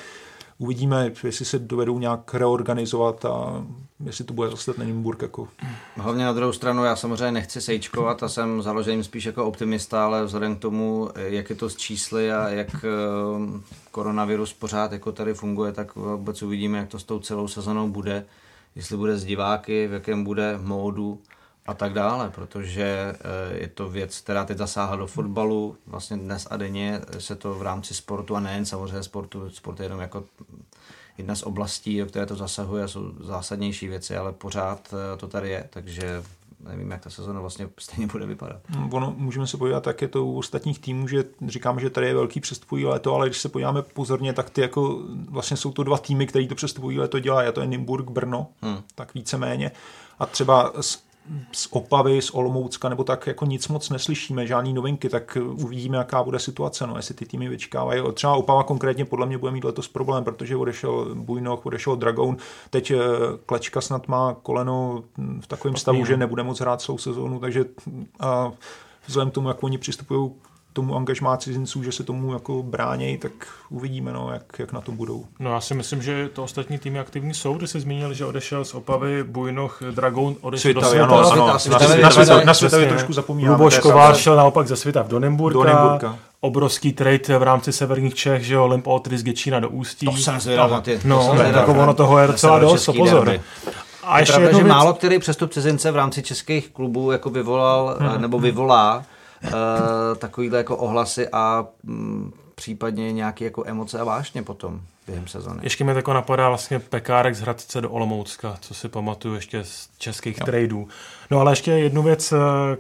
uvidíme, 0.59 1.13
jestli 1.25 1.45
se 1.45 1.59
dovedou 1.59 1.99
nějak 1.99 2.35
reorganizovat 2.35 3.25
a 3.25 3.65
jestli 4.05 4.25
to 4.25 4.35
bude 4.35 4.51
zase 4.51 4.75
ten 4.75 4.87
Nymburk. 4.87 5.23
Jako. 5.23 5.49
Hlavně 5.97 6.25
na 6.25 6.33
druhou 6.33 6.53
stranu 6.53 6.85
já 6.85 6.97
samozřejmě 6.97 7.33
nechci 7.33 7.61
sejčkovat 7.61 8.23
a 8.23 8.29
jsem 8.29 8.63
založeným 8.63 9.05
spíš 9.05 9.25
jako 9.25 9.45
optimista, 9.45 10.05
ale 10.05 10.25
vzhledem 10.25 10.57
k 10.57 10.61
tomu, 10.61 11.11
jak 11.17 11.51
je 11.51 11.57
to 11.57 11.71
s 11.71 11.77
čísly 11.77 12.33
a 12.33 12.49
jak 12.49 12.85
eh, 12.85 13.61
koronavirus 13.91 14.53
pořád 14.53 14.93
jako 14.93 15.13
tady 15.13 15.35
funguje, 15.35 15.73
tak 15.73 15.97
vůbec 15.97 16.43
uvidíme, 16.43 16.79
jak 16.79 16.89
to 16.89 16.99
s 16.99 17.05
tou 17.05 17.19
celou 17.19 17.49
sezonou 17.49 17.89
bude, 17.89 18.25
jestli 18.77 18.97
bude 18.97 19.19
s 19.19 19.25
diváky, 19.25 19.89
v 19.89 19.93
jakém 19.93 20.25
bude 20.25 20.59
módu 20.63 21.21
a 21.69 21.75
tak 21.75 21.93
dále, 21.93 22.31
protože 22.31 22.85
eh, 22.85 23.59
je 23.59 23.69
to 23.69 23.89
věc, 23.89 24.21
která 24.21 24.45
teď 24.45 24.59
zasáhla 24.59 24.97
do 24.97 25.07
fotbalu, 25.07 25.77
vlastně 25.87 26.17
dnes 26.17 26.47
a 26.51 26.57
denně 26.57 27.01
se 27.19 27.37
to 27.37 27.55
v 27.55 27.63
rámci 27.63 27.95
sportu 27.95 28.37
a 28.37 28.41
nejen 28.41 28.67
samozřejmě 28.67 29.03
sportu, 29.03 29.51
sport 29.51 29.81
je 29.81 29.87
jenom 29.87 30.01
jako 30.01 30.25
jedna 31.19 31.35
z 31.35 31.43
oblastí, 31.43 32.03
o 32.03 32.07
které 32.07 32.27
to 32.27 32.37
zasahuje, 32.37 32.89
jsou 32.89 33.13
zásadnější 33.21 33.89
věci, 33.89 34.17
ale 34.17 34.33
pořád 34.33 34.95
eh, 34.95 35.17
to 35.17 35.29
tady 35.29 35.51
je, 35.51 35.69
takže 35.71 36.23
nevím, 36.61 36.91
jak 36.91 37.01
ta 37.01 37.11
sezona 37.11 37.41
vlastně 37.41 37.69
stejně 37.79 38.07
bude 38.07 38.27
vypadat. 38.27 38.61
No, 38.77 38.89
ono, 38.93 39.15
můžeme 39.17 39.47
se 39.47 39.57
podívat, 39.57 39.87
jak 39.87 40.03
je 40.03 40.09
to 40.09 40.25
u 40.25 40.39
ostatních 40.39 40.79
týmů, 40.79 41.09
že 41.09 41.25
říkám, 41.47 41.81
že 41.81 41.91
tady 41.91 42.07
je 42.07 42.15
velký 42.15 42.41
přestupový 42.41 42.87
léto, 42.87 43.15
ale 43.15 43.29
když 43.29 43.41
se 43.41 43.49
podíváme 43.49 43.83
pozorně, 43.83 44.33
tak 44.33 44.51
ty 44.51 44.61
jako 44.61 45.03
vlastně 45.29 45.57
jsou 45.57 45.73
to 45.73 45.83
dva 45.83 45.99
týmy, 45.99 46.27
který 46.27 46.49
to 46.49 46.55
přestupový 46.55 46.99
léto 46.99 47.19
dělají, 47.19 47.49
a 47.49 47.53
to 47.53 47.61
je 47.61 47.67
Nymburk, 47.67 48.11
Brno, 48.11 48.47
hmm. 48.63 48.79
tak 48.95 49.15
víceméně. 49.15 49.71
A 50.19 50.27
třeba 50.27 50.73
z 51.53 51.69
Opavy, 51.71 52.23
z 52.23 52.31
Olomoucka, 52.31 52.89
nebo 52.89 53.05
tak 53.05 53.27
jako 53.27 53.47
nic 53.47 53.69
moc 53.69 53.91
neslyšíme, 53.91 54.47
žádný 54.47 54.73
novinky, 54.73 55.09
tak 55.09 55.39
uvidíme, 55.41 55.99
jaká 55.99 56.23
bude 56.23 56.39
situace, 56.39 56.87
no, 56.87 56.97
jestli 56.97 57.15
ty 57.15 57.27
týmy 57.27 57.49
vyčkávají. 57.49 58.03
Třeba 58.15 58.35
Opava 58.35 58.63
konkrétně 58.63 59.05
podle 59.05 59.27
mě 59.27 59.39
bude 59.39 59.53
mít 59.53 59.65
letos 59.65 59.89
problém, 59.89 60.25
protože 60.25 60.57
odešel 60.57 61.15
Bujnoch, 61.15 61.67
odešel 61.67 61.97
Dragoun, 61.97 62.37
teď 62.71 62.91
eh, 62.91 62.97
Klečka 63.47 63.81
snad 63.81 64.09
má 64.09 64.37
koleno 64.43 65.05
v 65.41 65.47
takovém 65.47 65.77
stavu, 65.77 66.05
že 66.05 66.17
nebude 66.17 66.43
moc 66.43 66.61
hrát 66.61 66.81
celou 66.81 66.99
sezónu, 66.99 67.41
takže 67.41 67.65
a 68.21 68.53
vzhledem 69.07 69.31
k 69.31 69.35
tomu, 69.35 69.49
jak 69.49 69.63
oni 69.63 69.79
přistupují 69.79 70.31
tomu 70.73 70.97
angažmá 70.97 71.37
cizinců, 71.37 71.83
že 71.83 71.93
se 71.93 72.05
tomu 72.05 72.33
jako 72.33 72.63
bránějí, 72.63 73.19
tak 73.19 73.33
uvidíme, 73.71 74.13
no, 74.13 74.33
jak, 74.33 74.59
jak 74.59 74.73
na 74.73 74.81
tom 74.81 74.97
budou. 74.97 75.25
No 75.39 75.53
já 75.53 75.61
si 75.61 75.75
myslím, 75.75 76.03
že 76.03 76.29
to 76.33 76.45
ostatní 76.45 76.79
týmy 76.79 76.99
aktivní 76.99 77.35
jsou, 77.35 77.55
kde 77.55 77.67
se 77.67 77.81
zmínili, 77.81 78.15
že 78.15 78.25
odešel 78.25 78.65
z 78.65 78.75
Opavy, 78.75 79.25
Bujnoch, 79.25 79.83
Dragon 79.91 80.37
odešel 80.41 80.75
do 80.75 80.83
Svitavy. 80.83 81.01
Ano, 81.01 81.33
ano, 81.33 81.47
na 81.47 81.59
Svitavě, 81.59 82.45
na 82.45 82.55
Svitavě 82.55 82.89
trošku 82.89 83.13
zapomínáme. 83.13 83.57
Luboš 83.57 83.79
Kovář 83.79 84.17
šel 84.17 84.37
naopak 84.37 84.69
ze 84.69 84.77
Svitav 84.77 85.09
do 85.09 85.19
Nemburka. 85.19 85.59
Do 85.59 85.65
Nemburka 85.65 86.19
obrovský 86.41 86.93
trade 86.93 87.39
v 87.39 87.43
rámci 87.43 87.73
severních 87.73 88.15
Čech, 88.15 88.45
že 88.45 88.55
jo, 88.55 88.67
Limp 88.67 88.87
Otry 88.87 89.19
z 89.19 89.23
Gečína 89.23 89.61
do 89.61 89.69
Ústí. 89.69 90.07
To 90.07 90.13
jsem 90.13 90.41
zvědav 90.41 90.71
na 90.71 90.81
ty. 90.81 91.01
No, 91.05 91.35
jako 91.35 91.73
ono 91.75 91.95
toho 91.95 92.19
je 92.19 92.27
docela 92.27 92.59
dost, 92.59 92.85
to 92.85 92.93
pozor. 92.93 93.25
Derby. 93.27 93.41
A 94.05 94.19
je 94.19 94.23
ještě 94.23 94.33
pravda, 94.33 94.51
že 94.51 94.65
věc... 94.65 94.69
málo 94.69 94.95
který 94.95 95.19
přestup 95.19 95.53
cizince 95.53 95.91
v 95.91 95.97
rámci 95.97 96.23
českých 96.23 96.69
klubů 96.69 97.11
jako 97.13 97.31
vyvolal, 97.31 97.97
hmm. 98.01 98.23
nebo 98.23 98.39
vyvolá 98.39 99.03
takovýhle 100.19 100.59
jako 100.59 100.77
ohlasy 100.77 101.29
a 101.33 101.67
um, 101.89 102.33
případně 102.55 103.13
nějaké 103.13 103.45
jako 103.45 103.65
emoce 103.67 104.01
a 104.01 104.05
vášně 104.05 104.43
potom 104.43 104.81
během 105.07 105.27
sezóny. 105.27 105.61
Ještě 105.63 105.85
mi 105.85 105.95
tako 105.95 106.13
napadá 106.13 106.49
vlastně 106.49 106.79
pekárek 106.79 107.35
z 107.35 107.41
Hradce 107.41 107.81
do 107.81 107.91
Olomoucka, 107.91 108.57
co 108.61 108.75
si 108.75 108.89
pamatuju 108.89 109.35
ještě 109.35 109.65
z 109.65 109.89
českých 109.99 110.39
jo. 110.39 110.47
tradeů. 110.47 110.89
No 111.31 111.41
ale 111.41 111.53
ještě 111.53 111.71
jednu 111.71 112.03
věc 112.03 112.33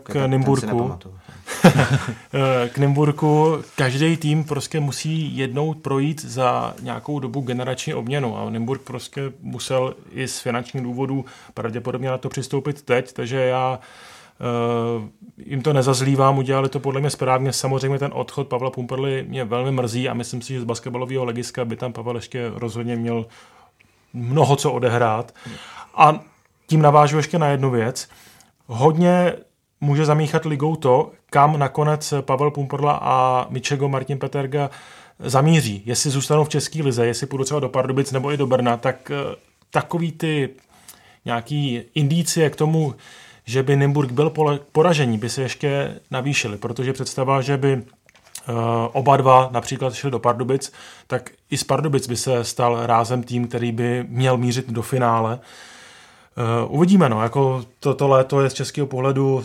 k 0.02 0.12
ten, 0.12 0.30
Nymburku. 0.30 0.98
k 2.68 2.78
Nymburku 2.78 3.58
každý 3.76 4.16
tým 4.16 4.44
prostě 4.44 4.80
musí 4.80 5.36
jednou 5.36 5.74
projít 5.74 6.24
za 6.24 6.74
nějakou 6.80 7.18
dobu 7.18 7.40
generační 7.40 7.94
obměnu 7.94 8.38
a 8.38 8.50
Nymburk 8.50 8.82
prostě 8.82 9.32
musel 9.40 9.94
i 10.10 10.28
z 10.28 10.40
finančních 10.40 10.82
důvodů 10.82 11.24
pravděpodobně 11.54 12.10
na 12.10 12.18
to 12.18 12.28
přistoupit 12.28 12.82
teď, 12.82 13.12
takže 13.12 13.36
já 13.36 13.78
jim 15.38 15.62
to 15.62 15.72
nezazlívám, 15.72 16.38
udělali 16.38 16.68
to 16.68 16.80
podle 16.80 17.00
mě 17.00 17.10
správně. 17.10 17.52
Samozřejmě 17.52 17.98
ten 17.98 18.10
odchod 18.14 18.48
Pavla 18.48 18.70
Pumperly 18.70 19.24
mě 19.28 19.44
velmi 19.44 19.72
mrzí 19.72 20.08
a 20.08 20.14
myslím 20.14 20.42
si, 20.42 20.52
že 20.52 20.60
z 20.60 20.64
basketbalového 20.64 21.24
legiska 21.24 21.64
by 21.64 21.76
tam 21.76 21.92
Pavel 21.92 22.16
ještě 22.16 22.50
rozhodně 22.54 22.96
měl 22.96 23.26
mnoho 24.12 24.56
co 24.56 24.72
odehrát. 24.72 25.34
A 25.94 26.20
tím 26.66 26.82
navážu 26.82 27.16
ještě 27.16 27.38
na 27.38 27.48
jednu 27.48 27.70
věc. 27.70 28.08
Hodně 28.66 29.32
může 29.80 30.04
zamíchat 30.04 30.44
ligou 30.44 30.76
to, 30.76 31.10
kam 31.30 31.58
nakonec 31.58 32.14
Pavel 32.20 32.50
Pumperla 32.50 32.98
a 33.02 33.46
Mičego 33.50 33.88
Martin 33.88 34.18
Peterga 34.18 34.70
zamíří. 35.18 35.82
Jestli 35.86 36.10
zůstanou 36.10 36.44
v 36.44 36.48
České 36.48 36.82
lize, 36.82 37.06
jestli 37.06 37.26
půjdou 37.26 37.44
třeba 37.44 37.60
do 37.60 37.68
Pardubic 37.68 38.12
nebo 38.12 38.32
i 38.32 38.36
do 38.36 38.46
Brna, 38.46 38.76
tak 38.76 39.10
eh, 39.10 39.36
takový 39.70 40.12
ty 40.12 40.48
nějaký 41.24 41.82
indicie 41.94 42.50
k 42.50 42.56
tomu, 42.56 42.94
že 43.48 43.62
by 43.62 43.76
Nymburk 43.76 44.10
byl 44.10 44.32
poražení, 44.72 45.18
by 45.18 45.28
se 45.28 45.42
ještě 45.42 46.00
navýšily, 46.10 46.56
protože 46.56 46.92
představa, 46.92 47.40
že 47.40 47.56
by 47.56 47.72
eh, 47.72 48.52
oba 48.92 49.16
dva 49.16 49.48
například 49.52 49.94
šli 49.94 50.10
do 50.10 50.18
Pardubic, 50.18 50.72
tak 51.06 51.30
i 51.50 51.56
z 51.56 51.64
Pardubic 51.64 52.08
by 52.08 52.16
se 52.16 52.44
stal 52.44 52.86
rázem 52.86 53.22
tým, 53.22 53.48
který 53.48 53.72
by 53.72 54.04
měl 54.08 54.36
mířit 54.36 54.70
do 54.70 54.82
finále. 54.82 55.38
Eh, 55.40 56.66
uvidíme, 56.66 57.08
no, 57.08 57.22
jako 57.22 57.64
toto 57.80 58.08
léto 58.08 58.40
je 58.40 58.50
z 58.50 58.54
českého 58.54 58.86
pohledu 58.86 59.44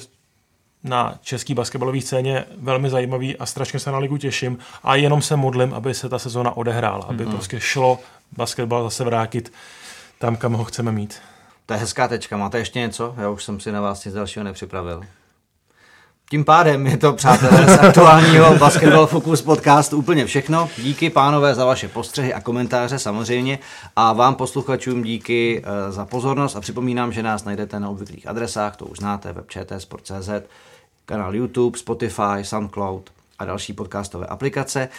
na 0.83 1.15
český 1.21 1.53
basketbalový 1.53 2.01
scéně 2.01 2.45
velmi 2.57 2.89
zajímavý 2.89 3.37
a 3.37 3.45
strašně 3.45 3.79
se 3.79 3.91
na 3.91 3.97
ligu 3.97 4.17
těším 4.17 4.57
a 4.83 4.95
jenom 4.95 5.21
se 5.21 5.35
modlím, 5.35 5.73
aby 5.73 5.93
se 5.93 6.09
ta 6.09 6.19
sezona 6.19 6.57
odehrála, 6.57 7.05
aby 7.05 7.25
mm-hmm. 7.25 7.31
prostě 7.31 7.59
šlo 7.59 7.99
basketbal 8.37 8.83
zase 8.83 9.03
vrátit 9.03 9.53
tam, 10.19 10.35
kam 10.35 10.53
ho 10.53 10.63
chceme 10.63 10.91
mít. 10.91 11.21
To 11.65 11.73
je 11.73 11.79
hezká 11.79 12.07
tečka. 12.07 12.37
Máte 12.37 12.57
ještě 12.57 12.79
něco? 12.79 13.15
Já 13.17 13.29
už 13.29 13.43
jsem 13.43 13.59
si 13.59 13.71
na 13.71 13.81
vás 13.81 14.05
nic 14.05 14.13
dalšího 14.13 14.43
nepřipravil. 14.43 15.03
Tím 16.29 16.45
pádem 16.45 16.87
je 16.87 16.97
to, 16.97 17.13
přátelé, 17.13 17.75
z 17.75 17.79
aktuálního 17.79 18.55
Basketball 18.55 19.07
Focus 19.07 19.41
podcast 19.41 19.93
úplně 19.93 20.25
všechno. 20.25 20.69
Díky, 20.77 21.09
pánové, 21.09 21.55
za 21.55 21.65
vaše 21.65 21.87
postřehy 21.87 22.33
a 22.33 22.41
komentáře 22.41 22.99
samozřejmě. 22.99 23.59
A 23.95 24.13
vám, 24.13 24.35
posluchačům, 24.35 25.03
díky 25.03 25.63
eh, 25.65 25.91
za 25.91 26.05
pozornost. 26.05 26.55
A 26.55 26.61
připomínám, 26.61 27.11
že 27.11 27.23
nás 27.23 27.43
najdete 27.43 27.79
na 27.79 27.89
obvyklých 27.89 28.27
adresách, 28.27 28.75
to 28.75 28.85
už 28.85 28.97
znáte, 28.97 29.33
web 29.33 29.45
Sport.cz, 29.77 30.29
kanál 31.05 31.35
YouTube, 31.35 31.79
Spotify, 31.79 32.41
SoundCloud 32.41 33.09
a 33.39 33.45
další 33.45 33.73
podcastové 33.73 34.25
aplikace. 34.25 34.89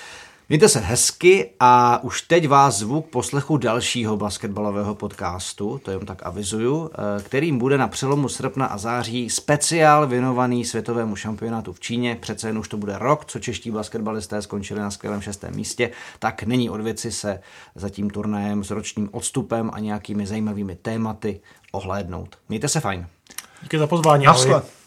Mějte 0.48 0.68
se 0.68 0.80
hezky 0.80 1.50
a 1.60 2.02
už 2.02 2.22
teď 2.22 2.48
vás 2.48 2.78
zvu 2.78 3.02
k 3.02 3.06
poslechu 3.06 3.56
dalšího 3.56 4.16
basketbalového 4.16 4.94
podcastu, 4.94 5.80
to 5.84 5.90
jen 5.90 6.06
tak 6.06 6.26
avizuju, 6.26 6.90
eh, 6.92 7.22
kterým 7.22 7.58
bude 7.58 7.78
na 7.78 7.88
přelomu 7.88 8.28
srpna 8.28 8.66
a 8.66 8.78
září 8.78 9.30
speciál 9.30 10.06
věnovaný 10.06 10.64
světovému 10.64 11.16
šampionátu 11.16 11.72
v 11.72 11.80
Číně. 11.80 12.18
Přece 12.20 12.48
jen 12.48 12.58
už 12.58 12.68
to 12.68 12.76
bude 12.76 12.98
rok, 12.98 13.24
co 13.24 13.38
čeští 13.38 13.70
basketbalisté 13.70 14.42
skončili 14.42 14.80
na 14.80 14.90
skvělém 14.90 15.20
šestém 15.20 15.54
místě, 15.54 15.90
tak 16.18 16.42
není 16.42 16.70
od 16.70 16.80
věci 16.80 17.12
se 17.12 17.40
za 17.74 17.88
tím 17.88 18.10
turnajem 18.10 18.64
s 18.64 18.70
ročním 18.70 19.08
odstupem 19.12 19.70
a 19.72 19.78
nějakými 19.78 20.26
zajímavými 20.26 20.76
tématy 20.76 21.40
ohlédnout. 21.72 22.38
Mějte 22.48 22.68
se 22.68 22.80
fajn. 22.80 23.06
Díky 23.62 23.78
za 23.78 23.86
pozvání. 23.86 24.26
Ahoj. 24.26 24.83